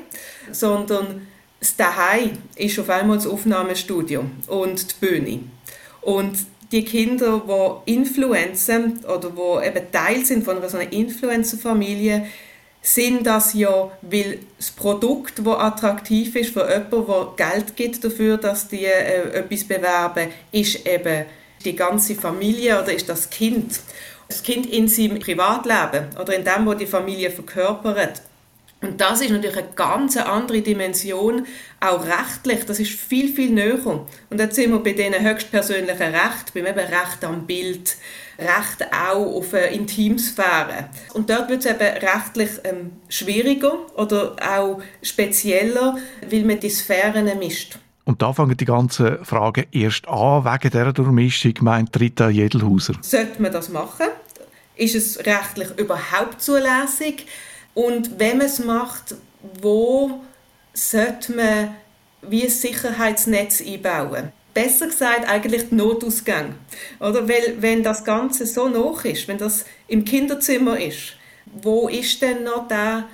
sondern 0.52 1.28
das 1.60 1.76
Daheim 1.76 2.32
ist 2.56 2.78
auf 2.80 2.90
einmal 2.90 3.18
das 3.18 3.28
Aufnahmestudio 3.28 4.26
und 4.48 4.92
die 4.92 5.06
Bühne. 5.06 5.40
Und 6.02 6.38
die 6.72 6.84
Kinder, 6.84 7.82
die 7.86 7.94
influenzen 7.94 9.00
oder 9.06 9.30
die 9.30 9.68
eben 9.68 9.92
Teil 9.92 10.26
sind 10.26 10.44
von 10.44 10.58
so 10.68 10.78
einer 10.78 10.92
Influencer-Familie, 10.92 12.26
sind 12.82 13.26
das 13.26 13.54
ja, 13.54 13.90
weil 14.02 14.40
das 14.58 14.72
Produkt, 14.72 15.40
das 15.40 15.48
attraktiv 15.48 16.36
ist 16.36 16.54
für 16.54 16.70
jemanden, 16.70 17.06
der 17.38 17.48
Geld 17.52 17.76
gibt 17.78 18.04
dafür, 18.04 18.38
dass 18.38 18.68
die 18.68 18.84
äh, 18.84 19.30
etwas 19.32 19.64
bewerben, 19.64 20.30
ist 20.52 20.86
eben 20.86 21.26
die 21.64 21.76
ganze 21.76 22.16
Familie 22.16 22.82
oder 22.82 22.94
ist 22.94 23.08
das 23.08 23.30
Kind. 23.30 23.80
Das 24.34 24.42
Kind 24.42 24.66
in 24.66 24.88
seinem 24.88 25.20
Privatleben 25.20 26.08
oder 26.20 26.36
in 26.36 26.44
dem, 26.44 26.66
wo 26.66 26.74
die 26.74 26.88
Familie 26.88 27.30
verkörpert. 27.30 28.24
Und 28.82 29.00
das 29.00 29.22
ist 29.22 29.30
natürlich 29.30 29.58
eine 29.58 29.68
ganz 29.76 30.18
andere 30.18 30.62
Dimension, 30.62 31.46
auch 31.80 32.04
rechtlich, 32.04 32.66
das 32.66 32.80
ist 32.80 32.94
viel, 32.94 33.32
viel 33.32 33.52
näher. 33.52 33.78
Und 33.86 34.40
jetzt 34.40 34.56
sind 34.56 34.72
wir 34.72 34.80
bei 34.80 34.94
diesen 34.94 35.22
höchstpersönlichen 35.22 36.16
Rechten, 36.16 36.52
beim 36.52 36.66
eben 36.66 36.80
Recht 36.80 37.24
am 37.24 37.46
Bild, 37.46 37.96
Recht 38.40 38.92
auch 38.92 39.36
auf 39.36 39.54
eine 39.54 39.68
Intimsphäre. 39.68 40.90
Und 41.14 41.30
dort 41.30 41.50
wird 41.50 41.64
es 41.64 41.72
eben 41.72 41.80
rechtlich 41.80 42.50
ähm, 42.64 42.94
schwieriger 43.10 43.86
oder 43.96 44.36
auch 44.42 44.82
spezieller, 45.04 45.98
weil 46.28 46.44
man 46.44 46.60
die 46.60 46.72
Sphären 46.72 47.38
mischt. 47.38 47.78
Und 48.06 48.22
da 48.22 48.34
fangen 48.34 48.58
die 48.58 48.66
ganzen 48.66 49.24
Fragen 49.24 49.66
erst 49.72 50.08
an, 50.08 50.44
wegen 50.44 50.72
dieser 50.72 50.92
Durchmischung, 50.92 51.54
meint 51.62 51.98
Rita 52.00 52.30
Jedelhauser. 52.30 52.96
Sollte 53.02 53.42
man 53.42 53.52
das 53.52 53.70
machen? 53.70 54.08
Ist 54.76 54.96
es 54.96 55.20
rechtlich 55.26 55.70
überhaupt 55.78 56.42
zulässig? 56.42 57.26
Und 57.74 58.20
wenn 58.20 58.38
man 58.38 58.48
es 58.48 58.60
macht, 58.60 59.16
wo 59.62 60.22
sollte 60.74 61.34
man 61.34 61.76
wie 62.22 62.44
ein 62.44 62.50
Sicherheitsnetz 62.50 63.62
einbauen? 63.62 64.32
Besser 64.54 64.88
gesagt 64.88 65.28
eigentlich 65.28 65.70
die 65.70 65.76
Notausgang. 65.76 66.56
Oder? 67.00 67.28
Weil, 67.28 67.56
wenn 67.60 67.84
das 67.84 68.04
Ganze 68.04 68.46
so 68.46 68.70
hoch 68.70 69.04
ist, 69.04 69.28
wenn 69.28 69.38
das 69.38 69.66
im 69.88 70.06
Kinderzimmer 70.06 70.80
ist, 70.80 71.16
wo 71.62 71.88
ist 71.88 72.22
denn 72.22 72.44
noch 72.44 72.68
der 72.68 73.06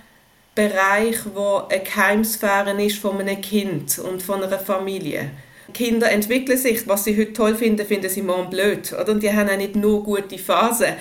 Bereich, 0.53 1.17
wo 1.33 1.63
eine 1.69 1.81
Geheimsphäre 1.81 2.81
ist 2.83 2.97
von 2.97 3.19
einem 3.19 3.39
Kind 3.41 3.99
und 3.99 4.21
von 4.21 4.43
einer 4.43 4.59
Familie? 4.59 5.31
Kinder 5.73 6.11
entwickeln 6.11 6.57
sich, 6.57 6.87
was 6.87 7.03
sie 7.03 7.17
heute 7.17 7.33
toll 7.33 7.55
finden, 7.55 7.85
finden 7.85 8.09
sie 8.09 8.21
morgen 8.21 8.49
blöd. 8.49 8.91
Oder? 8.93 9.11
Und 9.11 9.23
die 9.23 9.31
haben 9.31 9.49
auch 9.49 9.57
nicht 9.57 9.75
nur 9.75 10.03
gute 10.03 10.37
Phasen. 10.37 10.95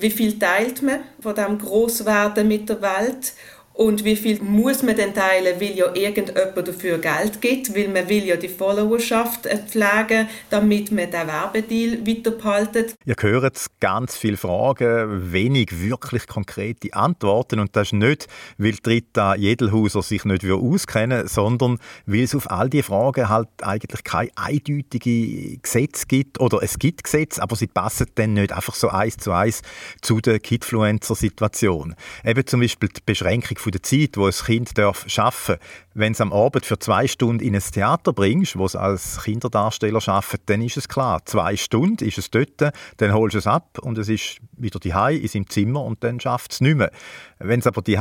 Wie 0.00 0.10
viel 0.10 0.38
teilt 0.38 0.82
man 0.82 1.00
von 1.20 1.34
dem 1.34 1.58
Großwerden 1.58 2.46
mit 2.46 2.68
der 2.68 2.80
Welt? 2.80 3.32
Und 3.78 4.04
wie 4.04 4.16
viel 4.16 4.42
muss 4.42 4.82
man 4.82 4.96
denn 4.96 5.14
teilen, 5.14 5.60
weil 5.60 5.76
ja 5.76 5.94
irgendjemand 5.94 6.66
dafür 6.66 6.98
Geld 6.98 7.40
gibt, 7.40 7.76
weil 7.76 7.86
man 7.86 8.08
will 8.08 8.24
ja 8.24 8.34
die 8.34 8.48
Followerschaft 8.48 9.46
pflegen, 9.68 10.28
damit 10.50 10.90
man 10.90 11.08
den 11.08 11.28
Werbedeal 11.28 12.04
weiterbehaltet. 12.04 12.96
Ihr 13.04 13.14
hört 13.20 13.66
ganz 13.78 14.16
viele 14.16 14.36
Fragen, 14.36 15.32
wenig 15.32 15.80
wirklich 15.80 16.26
konkrete 16.26 16.92
Antworten 16.92 17.60
und 17.60 17.76
das 17.76 17.88
ist 17.88 17.92
nicht, 17.92 18.26
weil 18.56 18.74
Rita 18.84 19.36
Jedelhauser 19.36 20.02
sich 20.02 20.24
nicht 20.24 20.44
auskennen 20.44 21.28
sondern 21.28 21.78
weil 22.04 22.22
es 22.22 22.34
auf 22.34 22.50
all 22.50 22.68
diese 22.68 22.82
Fragen 22.82 23.28
halt 23.28 23.48
eigentlich 23.62 24.02
keine 24.02 24.30
eindeutige 24.34 25.58
Gesetze 25.58 26.04
gibt 26.08 26.40
oder 26.40 26.64
es 26.64 26.80
gibt 26.80 27.04
Gesetze, 27.04 27.40
aber 27.40 27.54
sie 27.54 27.68
passen 27.68 28.08
dann 28.16 28.32
nicht 28.32 28.50
einfach 28.50 28.74
so 28.74 28.88
eins 28.88 29.18
zu 29.18 29.30
eins 29.30 29.62
zu 30.02 30.20
der 30.20 30.40
Kidfluencer-Situation. 30.40 31.94
Eben 32.24 32.44
zum 32.44 32.58
Beispiel 32.58 32.88
die 32.88 33.02
Beschränkung 33.06 33.56
von 33.68 33.72
der 33.72 33.82
Zeit, 33.82 34.16
wo 34.16 34.24
ein 34.24 34.32
Kind 34.32 34.78
darf 34.78 35.06
arbeiten 35.18 35.60
Wenn 35.92 36.12
es 36.12 36.22
am 36.22 36.32
Abend 36.32 36.64
für 36.64 36.78
zwei 36.78 37.06
Stunden 37.06 37.44
in 37.44 37.54
ein 37.54 37.60
Theater 37.60 38.14
bringst, 38.14 38.56
wo 38.56 38.64
es 38.64 38.74
als 38.74 39.22
Kinderdarsteller 39.22 40.00
arbeitet, 40.08 40.42
dann 40.46 40.62
ist 40.62 40.78
es 40.78 40.88
klar, 40.88 41.20
zwei 41.26 41.54
Stunden 41.56 42.02
ist 42.02 42.16
es 42.16 42.30
dort, 42.30 42.72
dann 42.96 43.12
holst 43.12 43.34
du 43.34 43.38
es 43.38 43.46
ab 43.46 43.78
und 43.82 43.98
es 43.98 44.08
ist 44.08 44.38
wieder 44.56 44.78
die 44.78 44.88
in 44.88 45.28
seinem 45.28 45.50
Zimmer 45.50 45.84
und 45.84 46.02
dann 46.02 46.18
schafft 46.18 46.52
es 46.52 46.60
nicht 46.62 46.76
mehr. 46.76 46.90
Wenn 47.38 47.60
es 47.60 47.66
aber 47.66 47.82
die 47.82 47.96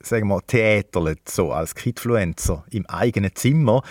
sagen 0.00 0.28
wir, 0.28 0.40
theaterlet, 0.46 1.28
so 1.28 1.52
als 1.52 1.74
Kidfluencer 1.74 2.64
im 2.70 2.86
eigenen 2.86 3.34
Zimmer, 3.34 3.82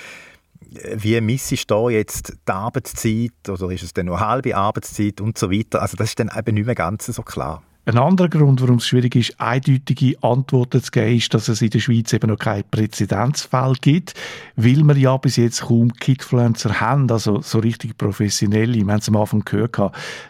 wie 0.96 1.22
missest 1.22 1.70
du 1.70 1.76
da 1.76 1.90
jetzt 1.92 2.34
die 2.48 2.52
Arbeitszeit 2.52 3.48
oder 3.48 3.70
ist 3.70 3.84
es 3.84 3.94
dann 3.94 4.08
nur 4.08 4.20
halbe 4.20 4.56
Arbeitszeit 4.56 5.22
und 5.22 5.38
so 5.38 5.52
weiter? 5.52 5.84
Also 5.84 5.98
das 5.98 6.10
ist 6.10 6.20
dann 6.20 6.32
eben 6.36 6.56
nicht 6.56 6.66
mehr 6.66 6.76
ganz 6.76 7.06
so 7.06 7.22
klar. 7.22 7.62
Ein 7.84 7.98
anderer 7.98 8.30
Grund, 8.30 8.62
warum 8.62 8.76
es 8.76 8.86
schwierig 8.86 9.16
ist, 9.16 9.42
eindeutige 9.42 10.16
Antworten 10.22 10.84
zu 10.84 10.92
geben, 10.92 11.18
ist, 11.18 11.34
dass 11.34 11.48
es 11.48 11.64
in 11.64 11.72
der 11.72 11.80
Schweiz 11.80 12.14
eben 12.14 12.30
noch 12.30 12.38
kein 12.38 12.64
Präzedenzfall 12.70 13.74
gibt, 13.82 14.14
weil 14.56 14.84
wir 14.84 14.96
ja 14.98 15.18
bis 15.18 15.38
jetzt 15.38 15.62
kaum 15.62 15.92
Kidfluencer 15.92 16.80
haben, 16.80 17.10
also 17.10 17.42
so 17.42 17.58
richtig 17.58 17.98
professionelle. 17.98 18.76
Wir 18.76 18.82
haben 18.82 19.00
es 19.00 19.10
am 19.10 19.16
Anfang 19.16 19.44
gehört. 19.46 19.80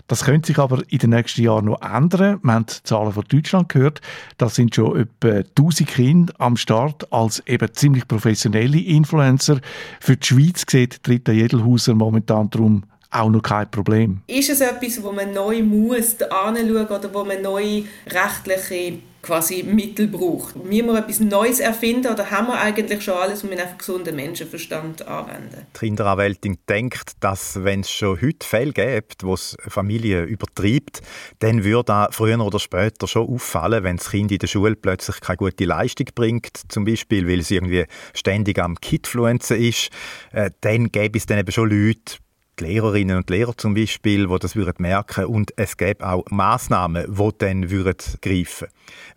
Das 0.08 0.24
könnte 0.24 0.47
sich 0.47 0.60
aber 0.60 0.82
in 0.88 0.99
den 0.99 1.10
nächsten 1.10 1.41
Jahren 1.41 1.66
noch 1.66 1.82
ändern. 1.82 2.39
Wir 2.41 2.54
haben 2.54 2.68
die 2.68 2.84
Zahlen 2.84 3.12
von 3.12 3.26
Deutschland 3.28 3.68
gehört. 3.68 3.99
Das 4.38 4.56
sind 4.56 4.74
schon 4.74 5.02
etwa 5.02 5.39
1000 5.39 5.89
Kinder 5.89 6.34
am 6.38 6.56
Start 6.56 7.12
als 7.12 7.45
eben 7.47 7.68
ziemlich 7.74 8.08
professionelle 8.08 8.80
Influencer. 8.80 9.60
Für 9.99 10.16
die 10.16 10.26
Schweiz 10.26 10.64
sieht 10.70 11.02
Rita 11.06 11.34
Jedelhauser 11.34 11.95
momentan 11.95 12.49
darum 12.49 12.84
auch 13.12 13.30
noch 13.30 13.43
kein 13.43 13.70
Problem. 13.70 14.22
Ist 14.28 14.49
es 14.49 14.62
etwas, 14.62 15.03
wo 15.03 15.12
man 15.12 15.34
neu 15.34 15.62
muss 15.62 16.22
anschauen 16.22 16.88
oder 16.88 17.14
wo 17.14 17.24
man 17.24 17.41
neue 17.41 17.84
rechtliche 18.07 18.99
quasi 19.22 19.64
Mittel 19.64 20.07
braucht? 20.07 20.55
Müssen 20.55 20.88
wir 20.88 20.97
etwas 20.97 21.20
Neues 21.20 21.59
erfinden 21.59 22.12
oder 22.12 22.32
haben 22.32 22.47
wir 22.47 22.59
eigentlich 22.59 23.03
schon 23.03 23.16
alles 23.16 23.43
und 23.43 23.51
wir 23.51 23.62
einfach 23.62 23.78
gesunden 23.78 24.16
Menschenverstand 24.16 25.07
anwenden? 25.07 25.68
Die 25.76 25.80
Kinderanwältin 25.80 26.57
denkt, 26.68 27.12
dass 27.20 27.64
wenn 27.64 27.82
es 27.82 27.91
schon 27.91 28.22
heute 28.22 28.47
Fälle 28.47 28.74
gibt, 28.74 29.24
wo 29.24 29.34
es 29.34 29.55
Familie 29.68 30.24
übertreibt, 30.24 31.01
dann 31.39 31.64
würde 31.64 32.07
früher 32.12 32.39
oder 32.39 32.59
später 32.59 33.07
schon 33.07 33.28
auffallen, 33.28 33.84
wenn 33.84 33.97
das 33.97 34.09
Kind 34.09 34.32
in 34.32 34.39
der 34.39 34.47
Schule 34.47 34.76
plötzlich 34.76 35.20
keine 35.22 35.38
gute 35.38 35.66
Leistung 35.66 36.07
bringt, 36.16 36.59
zum 36.70 36.86
Beispiel, 36.86 37.28
weil 37.28 37.39
es 37.39 37.51
irgendwie 37.51 37.86
ständig 38.14 38.59
am 38.59 38.76
Kidfluenzen 38.80 39.57
ist, 39.57 39.89
äh, 40.32 40.49
dann 40.62 40.91
gäbe 40.91 41.18
es 41.18 41.26
dann 41.26 41.39
eben 41.39 41.51
schon 41.51 41.70
Leute, 41.70 42.16
die 42.62 42.66
Lehrerinnen 42.66 43.18
und 43.18 43.30
Lehrer 43.30 43.55
zum 43.57 43.74
Beispiel, 43.74 44.28
die 44.28 44.39
das 44.39 44.55
würden 44.55 44.76
merken 44.80 45.26
und 45.26 45.53
es 45.57 45.78
gäbe 45.78 46.07
auch 46.07 46.24
Maßnahmen, 46.30 47.16
die 47.16 47.30
dann 47.38 47.70
würden 47.70 47.97
greifen. 48.22 48.68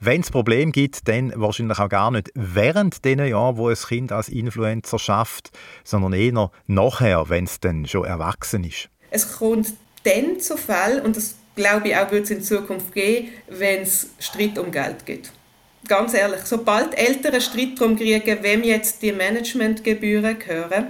Wenn 0.00 0.22
es 0.22 0.30
Problem 0.30 0.72
gibt, 0.72 1.06
dann 1.08 1.32
wahrscheinlich 1.36 1.78
auch 1.78 1.88
gar 1.88 2.10
nicht 2.10 2.30
während 2.34 3.04
den 3.04 3.18
Jahren, 3.20 3.56
wo 3.56 3.68
ein 3.68 3.76
Kind 3.76 4.12
als 4.12 4.28
Influencer 4.28 4.98
schafft, 4.98 5.50
sondern 5.84 6.12
eher 6.12 6.50
nachher, 6.66 7.28
wenn 7.28 7.44
es 7.44 7.60
dann 7.60 7.86
schon 7.86 8.04
erwachsen 8.04 8.64
ist. 8.64 8.88
Es 9.10 9.36
kommt 9.36 9.74
dann 10.04 10.40
zu 10.40 10.56
Fall 10.56 11.00
und 11.00 11.16
das 11.16 11.36
glaube 11.54 11.88
ich 11.88 11.96
auch 11.96 12.10
wird 12.10 12.24
es 12.24 12.30
in 12.30 12.42
Zukunft 12.42 12.92
geben, 12.92 13.28
wenn 13.48 13.82
es 13.82 14.10
Streit 14.18 14.58
um 14.58 14.70
Geld 14.70 15.06
gibt. 15.06 15.32
Ganz 15.86 16.14
ehrlich, 16.14 16.40
sobald 16.44 16.96
Eltern 16.96 17.40
Streit 17.40 17.78
darum 17.78 17.96
kriegen, 17.96 18.42
wem 18.42 18.64
jetzt 18.64 19.02
die 19.02 19.12
Managementgebühren 19.12 20.38
gehören, 20.38 20.86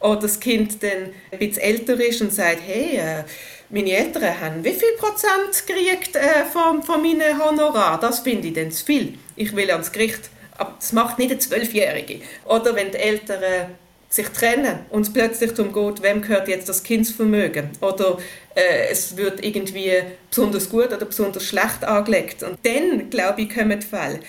oder 0.00 0.20
das 0.20 0.40
Kind 0.40 0.82
dann 0.82 1.10
ein 1.32 1.38
bisschen 1.38 1.62
älter 1.62 2.00
ist 2.00 2.20
und 2.20 2.32
sagt, 2.32 2.60
hey, 2.66 2.96
äh, 2.96 3.24
meine 3.70 3.92
Eltern 3.92 4.40
haben 4.40 4.64
wie 4.64 4.72
viel 4.72 4.92
Prozent 4.98 5.66
gekriegt 5.66 6.16
äh, 6.16 6.44
von, 6.44 6.82
von 6.82 7.02
meinem 7.02 7.42
Honorar? 7.42 7.98
Das 8.00 8.20
finde 8.20 8.48
ich 8.48 8.54
dann 8.54 8.70
zu 8.70 8.84
viel. 8.84 9.14
Ich 9.34 9.54
will 9.56 9.70
ans 9.70 9.90
Gericht. 9.90 10.30
Aber 10.58 10.74
das 10.78 10.92
macht 10.92 11.18
nicht 11.18 11.30
eine 11.30 11.38
Zwölfjährige. 11.38 12.20
Oder 12.44 12.74
wenn 12.76 12.90
die 12.90 12.98
Eltern 12.98 13.42
äh, 13.42 13.66
sich 14.08 14.28
trennen 14.28 14.80
und 14.90 15.02
es 15.02 15.12
plötzlich 15.12 15.52
darum 15.52 15.72
geht, 15.72 16.02
wem 16.02 16.22
gehört 16.22 16.48
jetzt 16.48 16.68
das 16.68 16.82
Kindsvermögen 16.82 17.70
oder 17.80 18.18
äh, 18.54 18.88
es 18.90 19.16
wird 19.16 19.44
irgendwie 19.44 19.92
besonders 20.30 20.70
gut 20.70 20.92
oder 20.92 21.04
besonders 21.04 21.44
schlecht 21.44 21.84
angelegt. 21.84 22.42
Und 22.42 22.58
dann, 22.62 23.10
glaube 23.10 23.42
ich, 23.42 23.54
kommen 23.54 23.78
die 23.78 23.86
Fälle. 23.86 24.20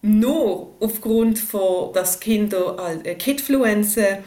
Nur 0.00 0.74
aufgrund 0.78 1.38
von, 1.38 1.92
dass 1.92 2.20
Kinder 2.20 3.00
Kidfluenzen 3.18 4.18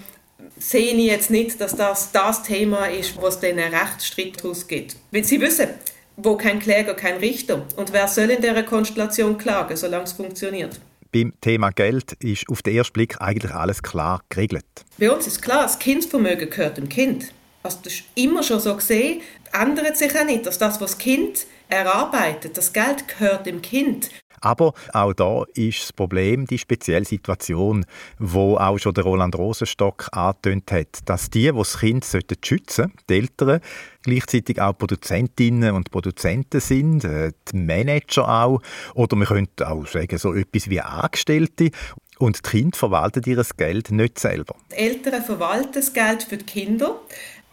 sehe 0.62 0.94
ich 0.94 1.06
jetzt 1.06 1.32
nicht, 1.32 1.60
dass 1.60 1.76
das 1.76 2.12
das 2.12 2.44
Thema 2.44 2.86
ist, 2.86 3.18
wo 3.18 3.28
es 3.28 3.40
den 3.40 3.60
Rechtsstreit 3.60 4.42
daraus 4.42 4.68
gibt. 4.68 4.96
Weil 5.12 5.24
sie 5.24 5.42
wissen, 5.42 5.70
wo 6.18 6.38
kein 6.38 6.60
Kläger, 6.60 6.94
kein 6.94 7.18
Richter. 7.18 7.66
Und 7.76 7.92
wer 7.94 8.08
soll 8.08 8.30
in 8.30 8.42
dieser 8.42 8.64
Konstellation 8.64 9.38
klagen, 9.38 9.76
solange 9.76 10.04
es 10.04 10.14
funktioniert? 10.14 10.80
Beim 11.12 11.34
Thema 11.42 11.72
Geld 11.72 12.14
ist 12.20 12.48
auf 12.50 12.62
den 12.62 12.76
ersten 12.76 12.94
Blick 12.94 13.20
eigentlich 13.20 13.52
alles 13.52 13.82
klar 13.84 14.22
geregelt. 14.30 14.66
Bei 14.98 15.12
uns 15.12 15.28
ist 15.28 15.42
klar, 15.42 15.64
das 15.64 15.80
Kindsvermögen 15.80 16.50
gehört 16.50 16.78
dem 16.78 16.88
Kind. 16.88 17.34
Also 17.64 17.80
das 17.84 17.94
ist 17.94 18.04
immer 18.16 18.44
schon 18.44 18.60
so 18.60 18.76
gesehen, 18.76 19.22
ändert 19.52 19.98
sich 19.98 20.18
auch 20.18 20.26
nicht, 20.26 20.46
dass 20.46 20.58
das, 20.58 20.80
was 20.80 20.92
das 20.92 20.98
Kind 20.98 21.46
erarbeitet, 21.70 22.58
das 22.58 22.72
Geld 22.72 23.08
gehört 23.08 23.46
dem 23.46 23.62
Kind. 23.62 24.10
Aber 24.42 24.74
auch 24.94 25.14
da 25.14 25.44
ist 25.54 25.84
das 25.84 25.94
Problem 25.94 26.46
die 26.46 26.58
spezielle 26.58 27.06
Situation, 27.06 27.86
wo 28.20 28.58
auch 28.58 28.78
schon 28.78 28.94
der 28.94 29.04
Roland 29.04 29.36
Rosenstock 29.38 30.10
angetönt 30.12 30.72
hat, 30.72 31.00
dass 31.06 31.30
die, 31.30 31.52
die 31.52 31.58
das 31.58 31.80
Kind 31.80 32.06
schützen 32.06 32.66
sollten, 32.68 33.00
die 33.10 33.14
Eltern, 33.14 33.62
gleichzeitig 34.04 34.60
auch 34.60 34.78
Produzentinnen 34.78 35.76
und 35.76 35.92
Produzenten 35.92 36.60
sind, 36.60 37.04
äh, 37.04 37.32
die 37.52 37.58
Manager 37.58 38.28
auch, 38.28 38.62
oder 38.96 39.16
man 39.16 39.28
könnte 39.28 39.70
auch 39.70 39.86
sagen, 39.86 40.18
so 40.18 40.34
etwas 40.34 40.70
wie 40.70 40.82
Angestellte. 40.82 41.70
Und 42.18 42.38
die 42.38 42.50
Kinder 42.50 42.78
verwalten 42.78 43.24
ihr 43.26 43.44
Geld 43.58 43.92
nicht 43.92 44.20
selber. 44.20 44.56
Die 44.72 44.76
Eltern 44.76 45.24
verwalten 45.24 45.72
das 45.74 45.92
Geld 45.92 46.24
für 46.24 46.38
die 46.38 46.46
Kinder 46.46 47.00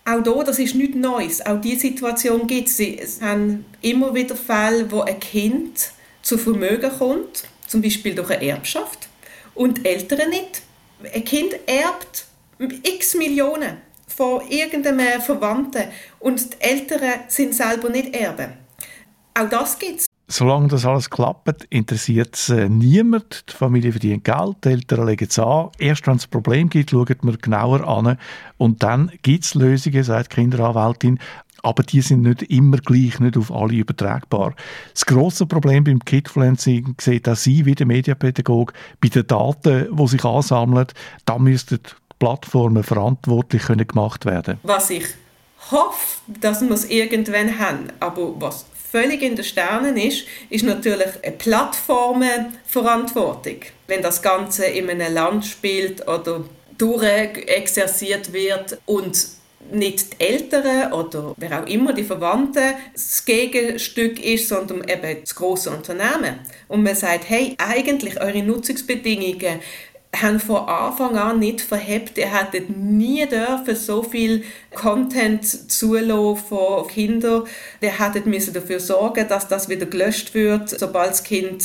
auch 0.08 0.22
da, 0.22 0.42
das 0.42 0.58
ist 0.58 0.74
nichts 0.74 0.96
Neues. 0.96 1.44
Auch 1.44 1.60
diese 1.60 1.80
Situation 1.80 2.46
gibt 2.46 2.68
es. 2.68 2.80
Es 2.80 3.20
haben 3.20 3.66
immer 3.82 4.14
wieder 4.14 4.36
Fälle, 4.36 4.90
wo 4.90 5.02
ein 5.02 5.20
Kind 5.20 5.92
zu 6.28 6.36
Vermögen 6.36 6.90
kommt, 6.98 7.44
zum 7.66 7.80
Beispiel 7.80 8.14
durch 8.14 8.28
eine 8.30 8.44
Erbschaft, 8.44 9.08
und 9.54 9.86
Eltern 9.86 10.28
nicht. 10.28 10.60
Ein 11.14 11.24
Kind 11.24 11.54
erbt 11.66 12.26
x 12.58 13.14
Millionen 13.14 13.78
von 14.06 14.46
irgendeinem 14.50 15.22
Verwandten 15.22 15.84
und 16.18 16.52
die 16.52 16.60
Eltern 16.60 17.20
sind 17.28 17.54
selber 17.54 17.88
nicht 17.88 18.14
Erben. 18.14 18.52
Auch 19.32 19.48
das 19.48 19.78
gibt 19.78 20.00
es. 20.00 20.06
Solange 20.30 20.68
das 20.68 20.84
alles 20.84 21.08
klappt, 21.08 21.64
interessiert 21.70 22.34
es 22.34 22.50
äh, 22.50 22.68
niemand. 22.68 23.48
Die 23.48 23.54
Familie 23.54 23.92
verdient 23.92 24.24
Geld, 24.24 24.56
die 24.62 24.68
Eltern 24.68 25.06
legen 25.06 25.26
es 25.30 25.38
an. 25.38 25.70
Erst 25.78 26.06
wenn 26.06 26.16
es 26.16 26.26
ein 26.26 26.30
Problem 26.30 26.68
gibt, 26.68 26.90
schaut 26.90 27.24
man 27.24 27.38
genauer 27.38 27.88
an. 27.88 28.18
Und 28.58 28.82
dann 28.82 29.10
gibt 29.22 29.44
es 29.44 29.54
Lösungen, 29.54 30.04
sagt 30.04 30.32
die 30.32 30.42
Kinderanwältin. 30.42 31.18
Aber 31.62 31.82
die 31.82 32.00
sind 32.00 32.22
nicht 32.22 32.42
immer 32.44 32.78
gleich, 32.78 33.18
nicht 33.18 33.36
auf 33.36 33.52
alle 33.52 33.74
übertragbar. 33.74 34.54
Das 34.92 35.06
grosse 35.06 35.46
Problem 35.46 35.84
beim 35.84 36.04
Kidfluencing 36.04 36.94
sieht 37.00 37.28
auch 37.28 37.36
Sie 37.36 37.66
wie 37.66 37.74
der 37.74 37.86
Mediapädagoge 37.86 38.72
bei 39.00 39.08
den 39.08 39.26
Daten, 39.26 39.88
die 39.90 40.06
sich 40.06 40.24
ansammeln. 40.24 40.86
Da 41.24 41.38
müssten 41.38 41.80
Plattformen 42.18 42.82
verantwortlich 42.82 43.62
können 43.62 43.86
gemacht 43.86 44.24
werden. 44.24 44.58
Was 44.62 44.90
ich 44.90 45.04
hoffe, 45.70 46.20
dass 46.40 46.62
wir 46.62 46.70
es 46.70 46.84
irgendwann 46.84 47.58
haben, 47.58 47.88
aber 48.00 48.40
was 48.40 48.64
völlig 48.90 49.22
in 49.22 49.36
den 49.36 49.44
Sternen 49.44 49.96
ist, 49.96 50.24
ist 50.50 50.64
natürlich 50.64 51.22
eine 51.22 51.36
Plattformenverantwortung. 51.36 53.56
Wenn 53.86 54.02
das 54.02 54.20
Ganze 54.22 54.66
in 54.66 54.90
einem 54.90 55.12
Land 55.12 55.46
spielt 55.46 56.08
oder 56.08 56.42
durchexerziert 56.78 58.32
wird 58.32 58.78
und 58.86 59.37
nicht 59.72 60.14
die 60.14 60.24
Eltern 60.24 60.92
oder 60.92 61.34
wer 61.36 61.62
auch 61.62 61.66
immer, 61.66 61.92
die 61.92 62.04
Verwandten, 62.04 62.74
das 62.92 63.24
Gegenstück 63.24 64.24
ist, 64.24 64.48
sondern 64.48 64.88
eben 64.88 65.20
das 65.20 65.34
große 65.34 65.70
Unternehmen. 65.70 66.40
Und 66.68 66.82
man 66.82 66.94
sagt, 66.94 67.28
hey, 67.28 67.54
eigentlich 67.58 68.20
eure 68.20 68.42
Nutzungsbedingungen 68.42 69.60
haben 70.16 70.40
von 70.40 70.68
Anfang 70.68 71.16
an 71.16 71.38
nicht 71.38 71.60
verhebt. 71.60 72.16
Ihr 72.18 72.34
hättet 72.34 72.70
nie 72.70 73.26
dürfen 73.26 73.76
so 73.76 74.02
viel 74.02 74.42
Content 74.74 75.44
zulassen 75.44 76.44
von 76.48 76.86
Kindern. 76.88 77.44
Ihr 77.80 77.98
hättet 77.98 78.26
müssen 78.26 78.54
dafür 78.54 78.80
sorgen, 78.80 79.28
dass 79.28 79.48
das 79.48 79.68
wieder 79.68 79.86
gelöscht 79.86 80.34
wird, 80.34 80.70
sobald 80.70 81.10
das 81.10 81.24
Kind 81.24 81.62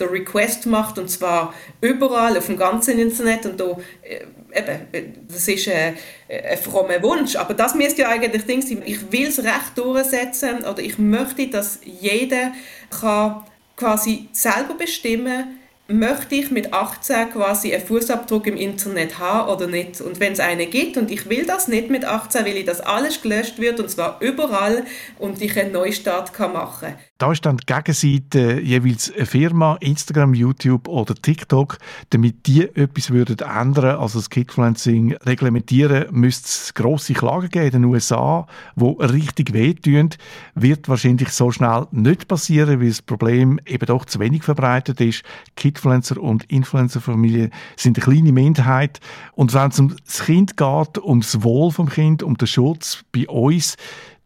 der 0.00 0.10
Request 0.12 0.66
macht 0.66 0.98
und 0.98 1.08
zwar 1.08 1.54
überall 1.80 2.36
auf 2.36 2.46
dem 2.46 2.56
ganzen 2.56 2.98
Internet 2.98 3.46
und 3.46 3.60
da 3.60 3.76
äh, 4.02 4.24
eben, 4.58 4.86
äh, 4.92 5.02
das 5.28 5.48
ist 5.48 5.68
ein, 5.68 5.96
ein 6.28 6.58
frommer 6.58 7.02
Wunsch, 7.02 7.36
aber 7.36 7.54
das 7.54 7.74
müsste 7.74 8.02
ja 8.02 8.08
eigentlich 8.08 8.44
Ding 8.44 8.62
sein. 8.62 8.82
Ich 8.84 9.12
will 9.12 9.28
es 9.28 9.38
recht 9.38 9.76
durchsetzen 9.76 10.64
oder 10.64 10.80
ich 10.80 10.98
möchte, 10.98 11.48
dass 11.48 11.80
jeder 11.84 12.52
kann 12.90 13.44
quasi 13.76 14.28
selber 14.32 14.74
bestimmen 14.74 15.58
möchte 15.88 16.34
ich 16.34 16.50
mit 16.50 16.74
18 16.74 17.32
quasi 17.32 17.74
einen 17.74 17.84
Fußabdruck 17.84 18.46
im 18.46 18.58
Internet 18.58 19.18
haben 19.18 19.48
oder 19.48 19.66
nicht. 19.66 20.02
Und 20.02 20.20
wenn 20.20 20.34
es 20.34 20.40
einen 20.40 20.68
gibt 20.70 20.98
und 20.98 21.10
ich 21.10 21.30
will 21.30 21.46
das 21.46 21.66
nicht 21.66 21.88
mit 21.88 22.04
18, 22.04 22.44
will 22.44 22.58
ich, 22.58 22.66
dass 22.66 22.82
alles 22.82 23.22
gelöscht 23.22 23.58
wird 23.58 23.80
und 23.80 23.90
zwar 23.90 24.20
überall 24.20 24.84
und 25.18 25.40
ich 25.40 25.58
einen 25.58 25.72
Neustart 25.72 26.34
kann 26.34 26.52
machen 26.52 26.94
Da 27.18 27.32
ist 27.32 27.44
dann 27.44 27.56
die 27.56 27.66
Gegenseite 27.66 28.60
jeweils 28.60 29.12
eine 29.12 29.26
Firma, 29.26 29.76
Instagram, 29.80 30.34
YouTube 30.34 30.86
oder 30.86 31.16
TikTok, 31.16 31.78
damit 32.10 32.46
die 32.46 32.62
etwas 32.62 33.10
würden 33.10 33.38
ändern, 33.38 33.98
also 33.98 34.20
das 34.20 34.30
Kidfluencing 34.30 35.14
reglementieren, 35.24 36.06
müsste 36.12 36.46
es 36.46 36.74
grosse 36.74 37.14
Klagen 37.14 37.48
geben 37.48 37.66
in 37.66 37.72
den 37.72 37.84
USA, 37.86 38.46
wo 38.76 38.92
richtig 38.92 39.52
wehtun, 39.52 40.10
wird 40.54 40.88
wahrscheinlich 40.88 41.30
so 41.30 41.50
schnell 41.50 41.86
nicht 41.90 42.28
passieren, 42.28 42.80
weil 42.80 42.88
das 42.88 43.02
Problem 43.02 43.58
eben 43.66 43.86
doch 43.86 44.04
zu 44.04 44.20
wenig 44.20 44.44
verbreitet 44.44 45.00
ist. 45.00 45.24
Kid 45.56 45.78
Influencer 45.78 46.20
und 46.20 46.44
Influencer-Familie 46.44 47.50
sind 47.76 47.96
eine 47.98 48.04
kleine 48.04 48.32
Minderheit. 48.32 49.00
Und 49.32 49.54
wenn 49.54 49.70
es 49.70 49.78
um 49.78 49.96
das 50.04 50.24
Kind 50.24 50.56
geht, 50.56 50.98
um 50.98 51.20
das 51.20 51.42
Wohl 51.42 51.70
vom 51.70 51.88
Kind, 51.88 52.22
um 52.22 52.36
den 52.36 52.46
Schutz 52.46 53.04
bei 53.12 53.28
uns, 53.28 53.76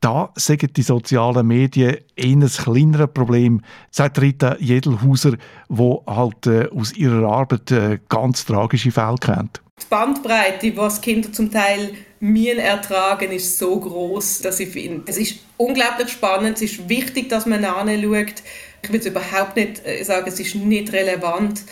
da 0.02 0.32
sagen 0.34 0.68
die 0.76 0.82
sozialen 0.82 1.46
Medien 1.46 1.96
ein 2.18 2.46
kleineres 2.46 3.12
Problem, 3.14 3.62
sagt 3.90 4.20
Rita 4.20 4.56
Jedelhauser, 4.58 5.36
die 5.68 5.96
halt 6.06 6.46
äh, 6.46 6.68
aus 6.76 6.92
ihrer 6.92 7.30
Arbeit 7.30 7.70
äh, 7.70 7.98
ganz 8.08 8.44
tragische 8.44 8.90
Fälle 8.90 9.16
kennt. 9.20 9.62
Die 9.80 9.86
Bandbreite, 9.88 10.76
was 10.76 11.00
Kinder 11.00 11.32
zum 11.32 11.50
Teil 11.50 11.92
mir 12.20 12.58
ertragen, 12.58 13.30
ist 13.32 13.58
so 13.58 13.78
groß, 13.78 14.40
dass 14.40 14.60
ich 14.60 14.70
finde, 14.70 15.02
es 15.06 15.18
ist 15.18 15.38
unglaublich 15.56 16.08
spannend, 16.08 16.56
es 16.56 16.62
ist 16.62 16.88
wichtig, 16.88 17.28
dass 17.28 17.46
man 17.46 17.64
anschaut, 17.64 18.42
ich 18.84 18.92
will 18.92 19.00
überhaupt 19.00 19.56
nicht 19.56 19.86
äh, 19.86 20.02
sagen, 20.02 20.28
es 20.28 20.40
ist 20.40 20.56
nicht 20.56 20.92
relevant, 20.92 21.62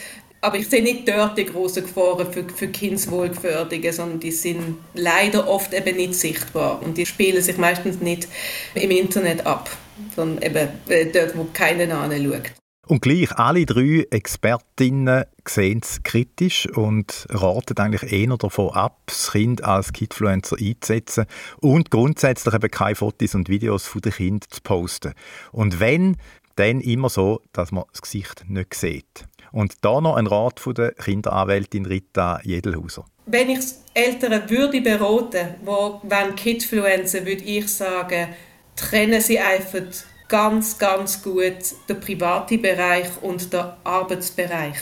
aber 0.40 0.56
ich 0.56 0.68
sehe 0.68 0.82
nicht 0.82 1.08
dort 1.08 1.36
die 1.36 1.44
großen 1.44 1.82
Gefahren 1.82 2.32
für, 2.32 2.44
für 2.48 2.68
Kindeswohlgefährdungen, 2.68 3.92
sondern 3.92 4.20
die 4.20 4.32
sind 4.32 4.78
leider 4.94 5.48
oft 5.48 5.74
eben 5.74 5.96
nicht 5.96 6.14
sichtbar 6.14 6.82
und 6.82 6.96
die 6.96 7.06
spielen 7.06 7.42
sich 7.42 7.58
meistens 7.58 8.00
nicht 8.00 8.28
im 8.74 8.90
Internet 8.90 9.46
ab, 9.46 9.70
sondern 10.16 10.42
eben 10.42 10.68
äh, 10.88 11.06
dort, 11.06 11.36
wo 11.36 11.46
keiner 11.52 11.98
anschaut. 11.98 12.52
Und 12.86 13.02
gleich 13.02 13.30
alle 13.38 13.66
drei 13.66 14.04
Expertinnen 14.10 15.24
sehen 15.46 15.80
es 15.80 16.02
kritisch 16.02 16.66
und 16.66 17.24
raten 17.30 17.78
eigentlich 17.78 18.10
eher 18.12 18.36
davon 18.36 18.70
ab, 18.70 18.98
das 19.06 19.30
Kind 19.30 19.62
als 19.62 19.92
Kidfluencer 19.92 20.56
einzusetzen 20.58 21.26
und 21.60 21.92
grundsätzlich 21.92 22.52
eben 22.52 22.68
keine 22.68 22.96
Fotos 22.96 23.36
und 23.36 23.48
Videos 23.48 23.86
von 23.86 24.00
den 24.00 24.12
Kindern 24.12 24.50
zu 24.50 24.60
posten. 24.62 25.12
Und 25.52 25.78
wenn, 25.78 26.16
dann 26.56 26.80
immer 26.80 27.08
so, 27.08 27.42
dass 27.52 27.70
man 27.70 27.84
das 27.92 28.02
Gesicht 28.02 28.44
nicht 28.48 28.74
sieht. 28.74 29.28
Und 29.52 29.84
da 29.84 30.00
noch 30.00 30.16
ein 30.16 30.26
Rat 30.26 30.60
von 30.60 30.74
der 30.74 30.92
Kinderanwältin 30.92 31.86
Rita 31.86 32.40
Jedelhauser. 32.42 33.04
Wenn 33.26 33.50
ich 33.50 33.60
Eltern 33.94 34.48
würde 34.48 34.80
beraten, 34.80 35.54
wo 35.64 36.00
wenn 36.04 36.34
Kidfluencer, 36.34 37.26
würde 37.26 37.42
ich 37.42 37.68
sagen, 37.68 38.28
trennen 38.76 39.20
sie 39.20 39.38
einfach 39.38 39.82
ganz, 40.28 40.78
ganz 40.78 41.22
gut 41.22 41.58
den 41.88 42.00
privaten 42.00 42.62
Bereich 42.62 43.08
und 43.22 43.52
den 43.52 43.64
Arbeitsbereich 43.84 44.76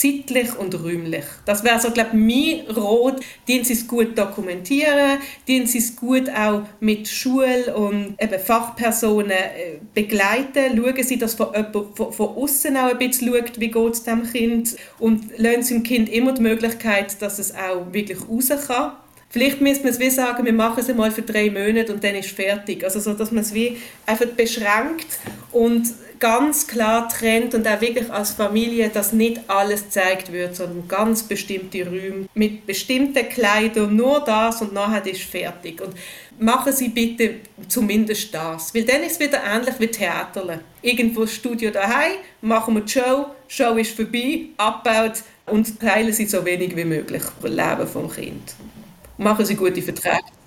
zeitlich 0.00 0.56
und 0.58 0.74
räumlich. 0.82 1.24
Das 1.44 1.62
wäre 1.62 1.78
so, 1.78 1.90
glaube 1.90 2.10
ich, 2.12 2.66
mein 2.66 2.76
Rot. 2.76 3.20
Die 3.46 3.62
sie 3.64 3.74
es 3.74 3.86
gut 3.86 4.16
dokumentieren, 4.16 5.18
die 5.46 5.66
sie 5.66 5.78
es 5.78 5.96
gut 5.96 6.30
auch 6.30 6.62
mit 6.80 7.08
Schul- 7.08 7.72
und 7.74 8.14
eben 8.18 8.40
Fachpersonen 8.40 9.30
äh, 9.30 9.78
begleiten. 9.94 10.76
Schauen 10.76 11.02
sie, 11.02 11.18
dass 11.18 11.34
von, 11.34 11.48
von, 11.94 12.12
von 12.12 12.28
außen 12.28 12.76
auch 12.76 12.90
ein 12.90 12.98
bisschen 12.98 13.34
schaut, 13.34 13.60
wie 13.60 13.70
geht 13.70 13.92
es 13.92 14.02
dem 14.04 14.22
Kind 14.22 14.76
und 14.98 15.38
lassen 15.38 15.62
sie 15.62 15.74
dem 15.74 15.82
Kind 15.82 16.08
immer 16.08 16.32
die 16.32 16.42
Möglichkeit, 16.42 17.20
dass 17.20 17.38
es 17.38 17.54
auch 17.54 17.92
wirklich 17.92 18.18
raus 18.28 18.48
kann. 18.66 18.92
Vielleicht 19.28 19.60
müsste 19.60 19.84
man 19.84 19.92
es 19.92 20.00
wie 20.00 20.10
sagen, 20.10 20.44
wir 20.44 20.52
machen 20.52 20.80
es 20.80 20.90
einmal 20.90 21.12
für 21.12 21.22
drei 21.22 21.50
Monate 21.50 21.92
und 21.92 22.02
dann 22.02 22.16
ist 22.16 22.30
fertig. 22.30 22.82
Also 22.82 22.98
so, 22.98 23.14
dass 23.14 23.30
man 23.30 23.42
es 23.42 23.54
wie 23.54 23.76
einfach 24.06 24.26
beschränkt 24.26 25.06
und 25.52 25.84
ganz 26.20 26.66
klar 26.66 27.08
trennt 27.08 27.54
und 27.54 27.66
auch 27.66 27.80
wirklich 27.80 28.10
als 28.10 28.32
Familie, 28.32 28.90
dass 28.90 29.12
nicht 29.12 29.40
alles 29.48 29.84
gezeigt 29.84 30.30
wird, 30.30 30.54
sondern 30.54 30.86
ganz 30.86 31.22
bestimmte 31.22 31.84
Räume 31.86 32.28
mit 32.34 32.66
bestimmten 32.66 33.28
Kleidern, 33.28 33.96
nur 33.96 34.20
das 34.20 34.60
und 34.60 34.74
nachher 34.74 35.04
ist 35.06 35.22
fertig. 35.22 35.80
Und 35.80 35.94
machen 36.38 36.72
Sie 36.72 36.90
bitte 36.90 37.36
zumindest 37.66 38.32
das, 38.34 38.74
weil 38.74 38.84
dann 38.84 39.02
ist 39.02 39.12
es 39.12 39.20
wieder 39.20 39.42
ähnlich 39.42 39.74
wie 39.78 39.88
Theater. 39.88 40.60
Irgendwo 40.82 41.26
Studio 41.26 41.70
daheim, 41.70 42.12
machen 42.42 42.74
wir 42.74 42.82
die 42.82 42.92
Show, 42.92 43.26
Show 43.48 43.76
ist 43.76 43.96
vorbei, 43.96 44.42
abgebaut 44.58 45.22
und 45.46 45.80
teilen 45.80 46.12
Sie 46.12 46.26
so 46.26 46.44
wenig 46.44 46.76
wie 46.76 46.84
möglich 46.84 47.22
das 47.40 47.50
Leben 47.50 47.88
vom 47.88 48.10
Kind. 48.10 48.54
Machen 49.16 49.44
Sie 49.44 49.56
gute 49.56 49.82
Verträge. 49.82 50.39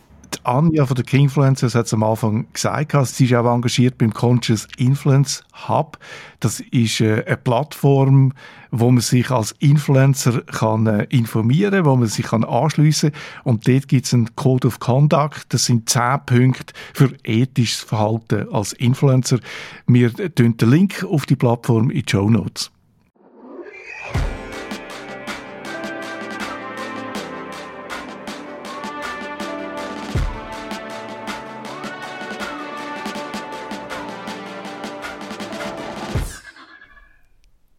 Anja 0.43 0.86
von 0.86 0.95
der 0.95 1.05
Kingfluencers 1.05 1.75
hat 1.75 1.86
es 1.86 1.93
am 1.93 2.03
Anfang 2.03 2.45
gesagt, 2.53 2.93
sie 3.07 3.25
ist 3.25 3.34
auch 3.34 3.53
engagiert 3.53 3.97
beim 3.97 4.13
Conscious 4.13 4.67
Influence 4.77 5.43
Hub. 5.67 5.97
Das 6.39 6.59
ist 6.59 7.01
äh, 7.01 7.23
eine 7.25 7.38
Plattform, 7.38 8.34
wo 8.71 8.91
man 8.91 9.01
sich 9.01 9.31
als 9.31 9.53
Influencer 9.59 10.41
kann 10.41 10.88
äh, 10.88 11.03
informieren, 11.09 11.86
wo 11.86 11.95
man 11.95 12.07
sich 12.07 12.25
kann 12.25 12.43
anschliessen 12.43 13.11
und 13.43 13.67
dort 13.67 13.88
gibt 13.88 14.05
es 14.05 14.13
einen 14.13 14.36
Code 14.36 14.67
of 14.67 14.79
Conduct. 14.79 15.45
Das 15.49 15.65
sind 15.65 15.89
zehn 15.89 16.19
Punkte 16.25 16.73
für 16.93 17.13
ethisches 17.23 17.81
Verhalten 17.81 18.51
als 18.51 18.73
Influencer. 18.73 19.39
Wir 19.88 20.13
tun 20.13 20.57
den 20.57 20.69
Link 20.69 21.03
auf 21.03 21.25
die 21.25 21.36
Plattform 21.36 21.89
in 21.89 22.03
die 22.03 22.11
Show 22.11 22.29
Notes. 22.29 22.71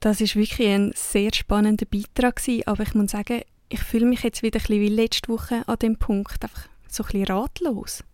Das 0.05 0.21
ist 0.21 0.37
wirklich 0.37 0.69
ein 0.69 0.93
sehr 0.95 1.31
spannender 1.33 1.87
Beitrag 1.87 2.37
gewesen, 2.37 2.67
aber 2.67 2.83
ich 2.83 2.93
muss 2.93 3.13
sagen, 3.13 3.41
ich 3.71 3.83
fühle 3.83 4.05
mich 4.05 4.23
jetzt 4.23 4.43
wieder 4.43 4.59
ein 4.59 4.67
bisschen 4.67 4.81
wie 4.83 4.89
letzte 4.91 5.33
Woche 5.33 5.67
an 5.67 5.79
dem 5.79 5.99
Punkt. 5.99 6.43
Einfach 6.43 6.69
so 6.87 7.05
ein 7.05 7.07
bisschen 7.07 7.25
ratlos. 7.25 8.05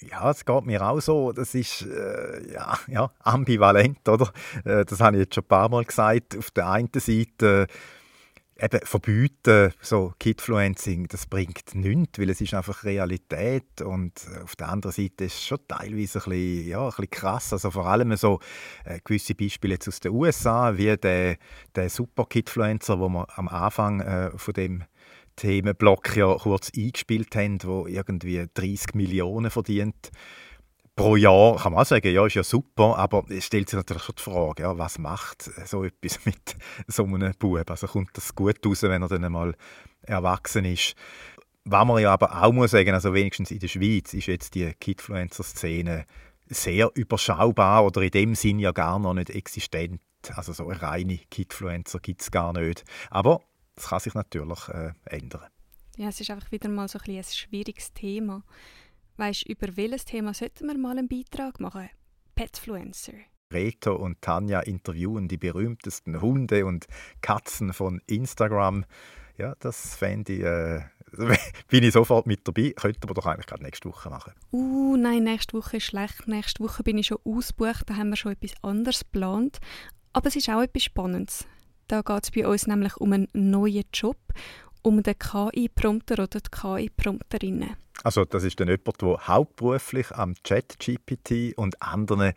Ja, 0.00 0.30
es 0.30 0.42
geht 0.46 0.64
mir 0.64 0.80
auch 0.80 1.00
so. 1.02 1.32
Das 1.32 1.54
ist 1.54 1.82
äh, 1.82 2.54
ja, 2.54 2.78
ja, 2.86 3.10
ambivalent, 3.24 4.08
oder? 4.08 4.32
Äh, 4.64 4.86
das 4.86 5.00
habe 5.00 5.18
ich 5.18 5.24
jetzt 5.24 5.34
schon 5.34 5.44
ein 5.44 5.48
paar 5.48 5.68
Mal 5.68 5.84
gesagt. 5.84 6.34
Auf 6.34 6.50
der 6.50 6.70
einen 6.70 6.88
Seite 6.94 7.66
eben 8.62 8.80
verbieten, 8.84 9.72
so 9.80 10.14
Kidfluencing, 10.18 11.08
das 11.08 11.26
bringt 11.26 11.74
nichts, 11.74 12.18
weil 12.18 12.30
es 12.30 12.40
ist 12.40 12.54
einfach 12.54 12.84
Realität 12.84 13.80
und 13.82 14.12
äh, 14.32 14.42
auf 14.42 14.54
der 14.54 14.68
anderen 14.68 14.92
Seite 14.92 15.24
ist 15.24 15.34
es 15.34 15.44
schon 15.44 15.58
teilweise 15.66 16.20
ein 16.20 16.30
bisschen, 16.30 16.68
ja, 16.68 16.80
ein 16.82 16.88
bisschen 16.88 17.10
krass, 17.10 17.52
also 17.52 17.70
vor 17.72 17.86
allem 17.86 18.14
so 18.16 18.38
äh, 18.84 19.00
gewisse 19.02 19.34
Beispiele 19.34 19.74
jetzt 19.74 19.88
aus 19.88 20.00
den 20.00 20.12
USA, 20.12 20.76
wie 20.76 20.96
der, 20.96 21.36
der 21.74 21.90
super 21.90 22.24
Kidfluencer, 22.24 23.00
wo 23.00 23.08
man 23.08 23.26
am 23.34 23.48
Anfang 23.48 24.00
äh, 24.00 24.30
von 24.36 24.54
dem 24.54 24.84
Themenblock 25.34 26.16
ja 26.16 26.36
kurz 26.36 26.70
eingespielt 26.76 27.34
haben, 27.34 27.58
wo 27.64 27.86
irgendwie 27.86 28.46
30 28.54 28.94
Millionen 28.94 29.50
verdient 29.50 30.10
pro 30.94 31.16
Jahr, 31.16 31.56
kann 31.56 31.72
man 31.72 31.82
auch 31.82 31.86
sagen, 31.86 32.12
ja, 32.12 32.26
ist 32.26 32.34
ja 32.34 32.44
super, 32.44 32.98
aber 32.98 33.24
es 33.30 33.46
stellt 33.46 33.68
sich 33.68 33.76
natürlich 33.76 34.02
schon 34.02 34.14
die 34.16 34.22
Frage, 34.22 34.62
ja, 34.62 34.76
was 34.76 34.98
macht 34.98 35.50
so 35.66 35.84
etwas 35.84 36.18
mit 36.24 36.56
so 36.86 37.04
einem 37.04 37.32
Bub? 37.38 37.70
Also 37.70 37.86
kommt 37.86 38.10
das 38.14 38.34
gut 38.34 38.64
raus, 38.64 38.82
wenn 38.82 39.02
er 39.02 39.08
dann 39.08 39.24
einmal 39.24 39.54
erwachsen 40.02 40.64
ist? 40.64 40.94
Was 41.64 41.86
man 41.86 42.02
ja 42.02 42.12
aber 42.12 42.42
auch 42.42 42.52
muss 42.52 42.72
sagen, 42.72 42.92
also 42.92 43.14
wenigstens 43.14 43.50
in 43.50 43.60
der 43.60 43.68
Schweiz 43.68 44.12
ist 44.14 44.26
jetzt 44.26 44.54
die 44.54 44.72
Kidfluencer-Szene 44.74 46.06
sehr 46.48 46.90
überschaubar 46.94 47.84
oder 47.84 48.02
in 48.02 48.10
dem 48.10 48.34
Sinn 48.34 48.58
ja 48.58 48.72
gar 48.72 48.98
noch 48.98 49.14
nicht 49.14 49.30
existent. 49.30 50.00
Also 50.34 50.52
so 50.52 50.66
reine 50.66 51.18
Kidfluencer 51.30 52.00
gibt 52.00 52.22
es 52.22 52.30
gar 52.30 52.52
nicht. 52.52 52.84
Aber 53.10 53.42
das 53.76 53.88
kann 53.88 54.00
sich 54.00 54.14
natürlich 54.14 54.68
äh, 54.68 54.92
ändern. 55.04 55.46
Ja, 55.96 56.08
es 56.08 56.20
ist 56.20 56.30
einfach 56.30 56.50
wieder 56.50 56.68
mal 56.68 56.88
so 56.88 56.98
ein, 56.98 57.16
ein 57.16 57.24
schwieriges 57.24 57.92
Thema. 57.92 58.42
Weißt 59.16 59.46
du, 59.46 59.52
über 59.52 59.76
welches 59.76 60.04
Thema 60.04 60.34
sollten 60.34 60.66
wir 60.66 60.78
mal 60.78 60.98
einen 60.98 61.08
Beitrag 61.08 61.60
machen? 61.60 61.88
Petfluencer. 62.34 63.12
Reto 63.52 63.94
und 63.94 64.22
Tanja 64.22 64.60
interviewen 64.60 65.28
die 65.28 65.36
berühmtesten 65.36 66.20
Hunde 66.20 66.64
und 66.64 66.86
Katzen 67.20 67.72
von 67.72 68.00
Instagram. 68.06 68.84
Ja, 69.36 69.54
das 69.60 69.94
fände 69.94 70.32
ich, 70.32 70.42
äh, 70.42 70.80
bin 71.68 71.84
ich 71.84 71.92
sofort 71.92 72.26
mit 72.26 72.46
dabei. 72.48 72.72
Könnten 72.74 73.08
wir 73.08 73.14
doch 73.14 73.26
eigentlich 73.26 73.46
gerade 73.46 73.62
nächste 73.62 73.88
Woche 73.88 74.08
machen. 74.08 74.32
Uh, 74.52 74.96
nein, 74.96 75.24
nächste 75.24 75.56
Woche 75.58 75.76
ist 75.76 75.84
schlecht. 75.84 76.26
Nächste 76.26 76.62
Woche 76.64 76.82
bin 76.82 76.98
ich 76.98 77.08
schon 77.08 77.18
ausgebucht, 77.24 77.88
da 77.88 77.96
haben 77.96 78.10
wir 78.10 78.16
schon 78.16 78.32
etwas 78.32 78.54
anderes 78.62 79.00
geplant. 79.00 79.58
Aber 80.12 80.28
es 80.28 80.36
ist 80.36 80.48
auch 80.48 80.62
etwas 80.62 80.84
Spannendes. 80.84 81.46
Da 81.88 82.02
geht 82.02 82.24
es 82.24 82.30
bei 82.30 82.46
uns 82.46 82.66
nämlich 82.66 82.96
um 82.96 83.12
einen 83.12 83.28
neuen 83.32 83.84
Job, 83.92 84.16
um 84.82 85.02
den 85.02 85.18
KI-Prompter 85.18 86.14
oder 86.14 86.40
die 86.40 86.50
KI-Prompterinnen. 86.50 87.76
Also 88.04 88.24
das 88.24 88.44
ist 88.44 88.58
dann 88.58 88.68
jemand, 88.68 89.00
der 89.00 89.26
hauptberuflich 89.26 90.10
am 90.12 90.34
ChatGPT 90.42 91.56
und 91.56 91.80
anderen 91.80 92.32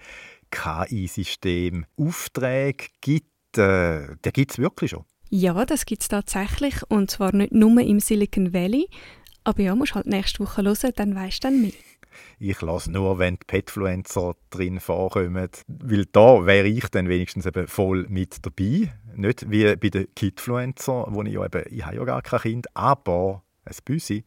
KI-Systemen 0.52 1.86
Aufträge 1.98 2.86
gibt. 3.02 3.58
Äh, 3.58 4.16
der 4.24 4.32
gibt 4.32 4.52
es 4.52 4.58
wirklich 4.60 4.92
schon? 4.92 5.06
Ja, 5.30 5.66
das 5.66 5.86
gibt 5.86 6.04
es 6.04 6.08
tatsächlich 6.08 6.76
und 6.90 7.10
zwar 7.10 7.34
nicht 7.34 7.52
nur 7.52 7.82
im 7.82 8.00
Silicon 8.00 8.54
Valley. 8.54 8.88
Aber 9.44 9.62
ja, 9.62 9.76
musst 9.76 9.96
halt 9.96 10.08
nächste 10.08 10.40
Woche 10.40 10.64
hören, 10.64 10.92
dann 10.96 11.16
weißt 11.16 11.44
du 11.44 11.48
dann 11.48 11.62
mehr. 11.62 11.72
Ich 12.40 12.62
lasse 12.62 12.92
nur, 12.92 13.20
wenn 13.20 13.36
die 13.36 13.46
Petfluencer 13.46 14.36
drin 14.50 14.80
vorkommen, 14.80 15.50
weil 15.68 16.06
da 16.06 16.46
wäre 16.46 16.68
ich 16.68 16.88
dann 16.90 17.10
wenigstens 17.10 17.46
eben 17.46 17.68
voll 17.68 18.06
mit 18.10 18.46
dabei. 18.46 18.94
Nicht 19.16 19.50
wie 19.50 19.76
bei 19.76 19.90
den 19.90 20.14
Kidfluencer, 20.16 21.08
wo 21.10 21.22
ich 21.24 21.34
ja 21.34 21.46
eben, 21.46 21.64
ich 21.70 21.86
habe 21.86 21.96
ja 21.96 22.04
gar 22.04 22.22
kein 22.22 22.40
Kind, 22.42 22.76
aber 22.76 23.44
ein 23.64 23.76
Büsi. 23.84 24.24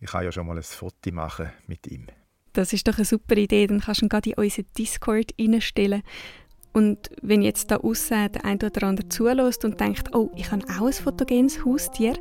Ich 0.00 0.10
kann 0.10 0.24
ja 0.24 0.32
schon 0.32 0.46
mal 0.46 0.56
ein 0.56 0.62
Foto 0.62 1.12
machen 1.12 1.50
mit 1.66 1.86
ihm. 1.86 2.06
Das 2.52 2.72
ist 2.72 2.88
doch 2.88 2.96
eine 2.96 3.04
super 3.04 3.36
Idee, 3.36 3.66
dann 3.66 3.80
kannst 3.80 4.00
du 4.00 4.06
ihn 4.06 4.08
gerade 4.08 4.30
in 4.30 4.36
unseren 4.36 4.66
Discord 4.76 5.34
reinstellen. 5.38 6.02
Und 6.72 7.10
wenn 7.20 7.42
jetzt 7.42 7.70
da 7.70 7.78
außen 7.78 8.32
der 8.32 8.44
ein 8.44 8.58
oder 8.62 8.86
andere 8.86 9.08
zulässt 9.08 9.64
und 9.64 9.80
denkt, 9.80 10.14
oh, 10.14 10.30
ich 10.36 10.50
habe 10.52 10.64
auch 10.78 10.86
ein 10.86 10.92
fotogenes 10.92 11.64
Haustier, 11.64 12.14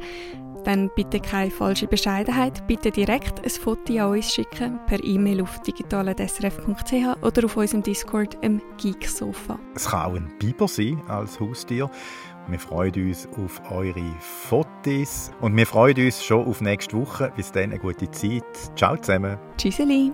dann 0.64 0.90
bitte 0.96 1.20
keine 1.20 1.52
falsche 1.52 1.88
Bescheidenheit. 1.88 2.66
Bitte 2.68 2.92
direkt 2.92 3.44
ein 3.44 3.50
Foto 3.50 3.94
an 3.98 4.12
uns 4.12 4.34
schicken 4.34 4.80
per 4.88 5.04
E-Mail 5.04 5.42
auf 5.42 5.60
digitale.srf.ch 5.62 7.24
oder 7.24 7.46
auf 7.46 7.58
unserem 7.58 7.84
Discord 7.84 8.38
im 8.42 8.62
Geeksofa. 8.78 9.60
Es 9.76 9.88
kann 9.90 10.12
auch 10.12 10.16
ein 10.16 10.32
Biber 10.40 10.68
sein 10.68 11.02
als 11.08 11.40
Haustier. 11.40 11.90
Wir 12.48 12.60
freuen 12.60 13.08
uns 13.08 13.28
auf 13.38 13.62
eure 13.72 14.04
Fotos 14.20 15.32
und 15.42 15.56
wir 15.56 15.68
freuen 15.68 16.06
uns 16.06 16.24
schon 16.24 16.48
auf 16.48 16.62
nächste 16.62 16.98
Woche. 16.98 17.32
Bis 17.36 17.52
dann 17.52 17.66
eine 17.66 17.80
gute 17.80 18.10
Zeit. 18.10 18.44
Ciao 18.76 18.98
zusammen. 18.98 19.38
Tschüsseli. 19.58 20.12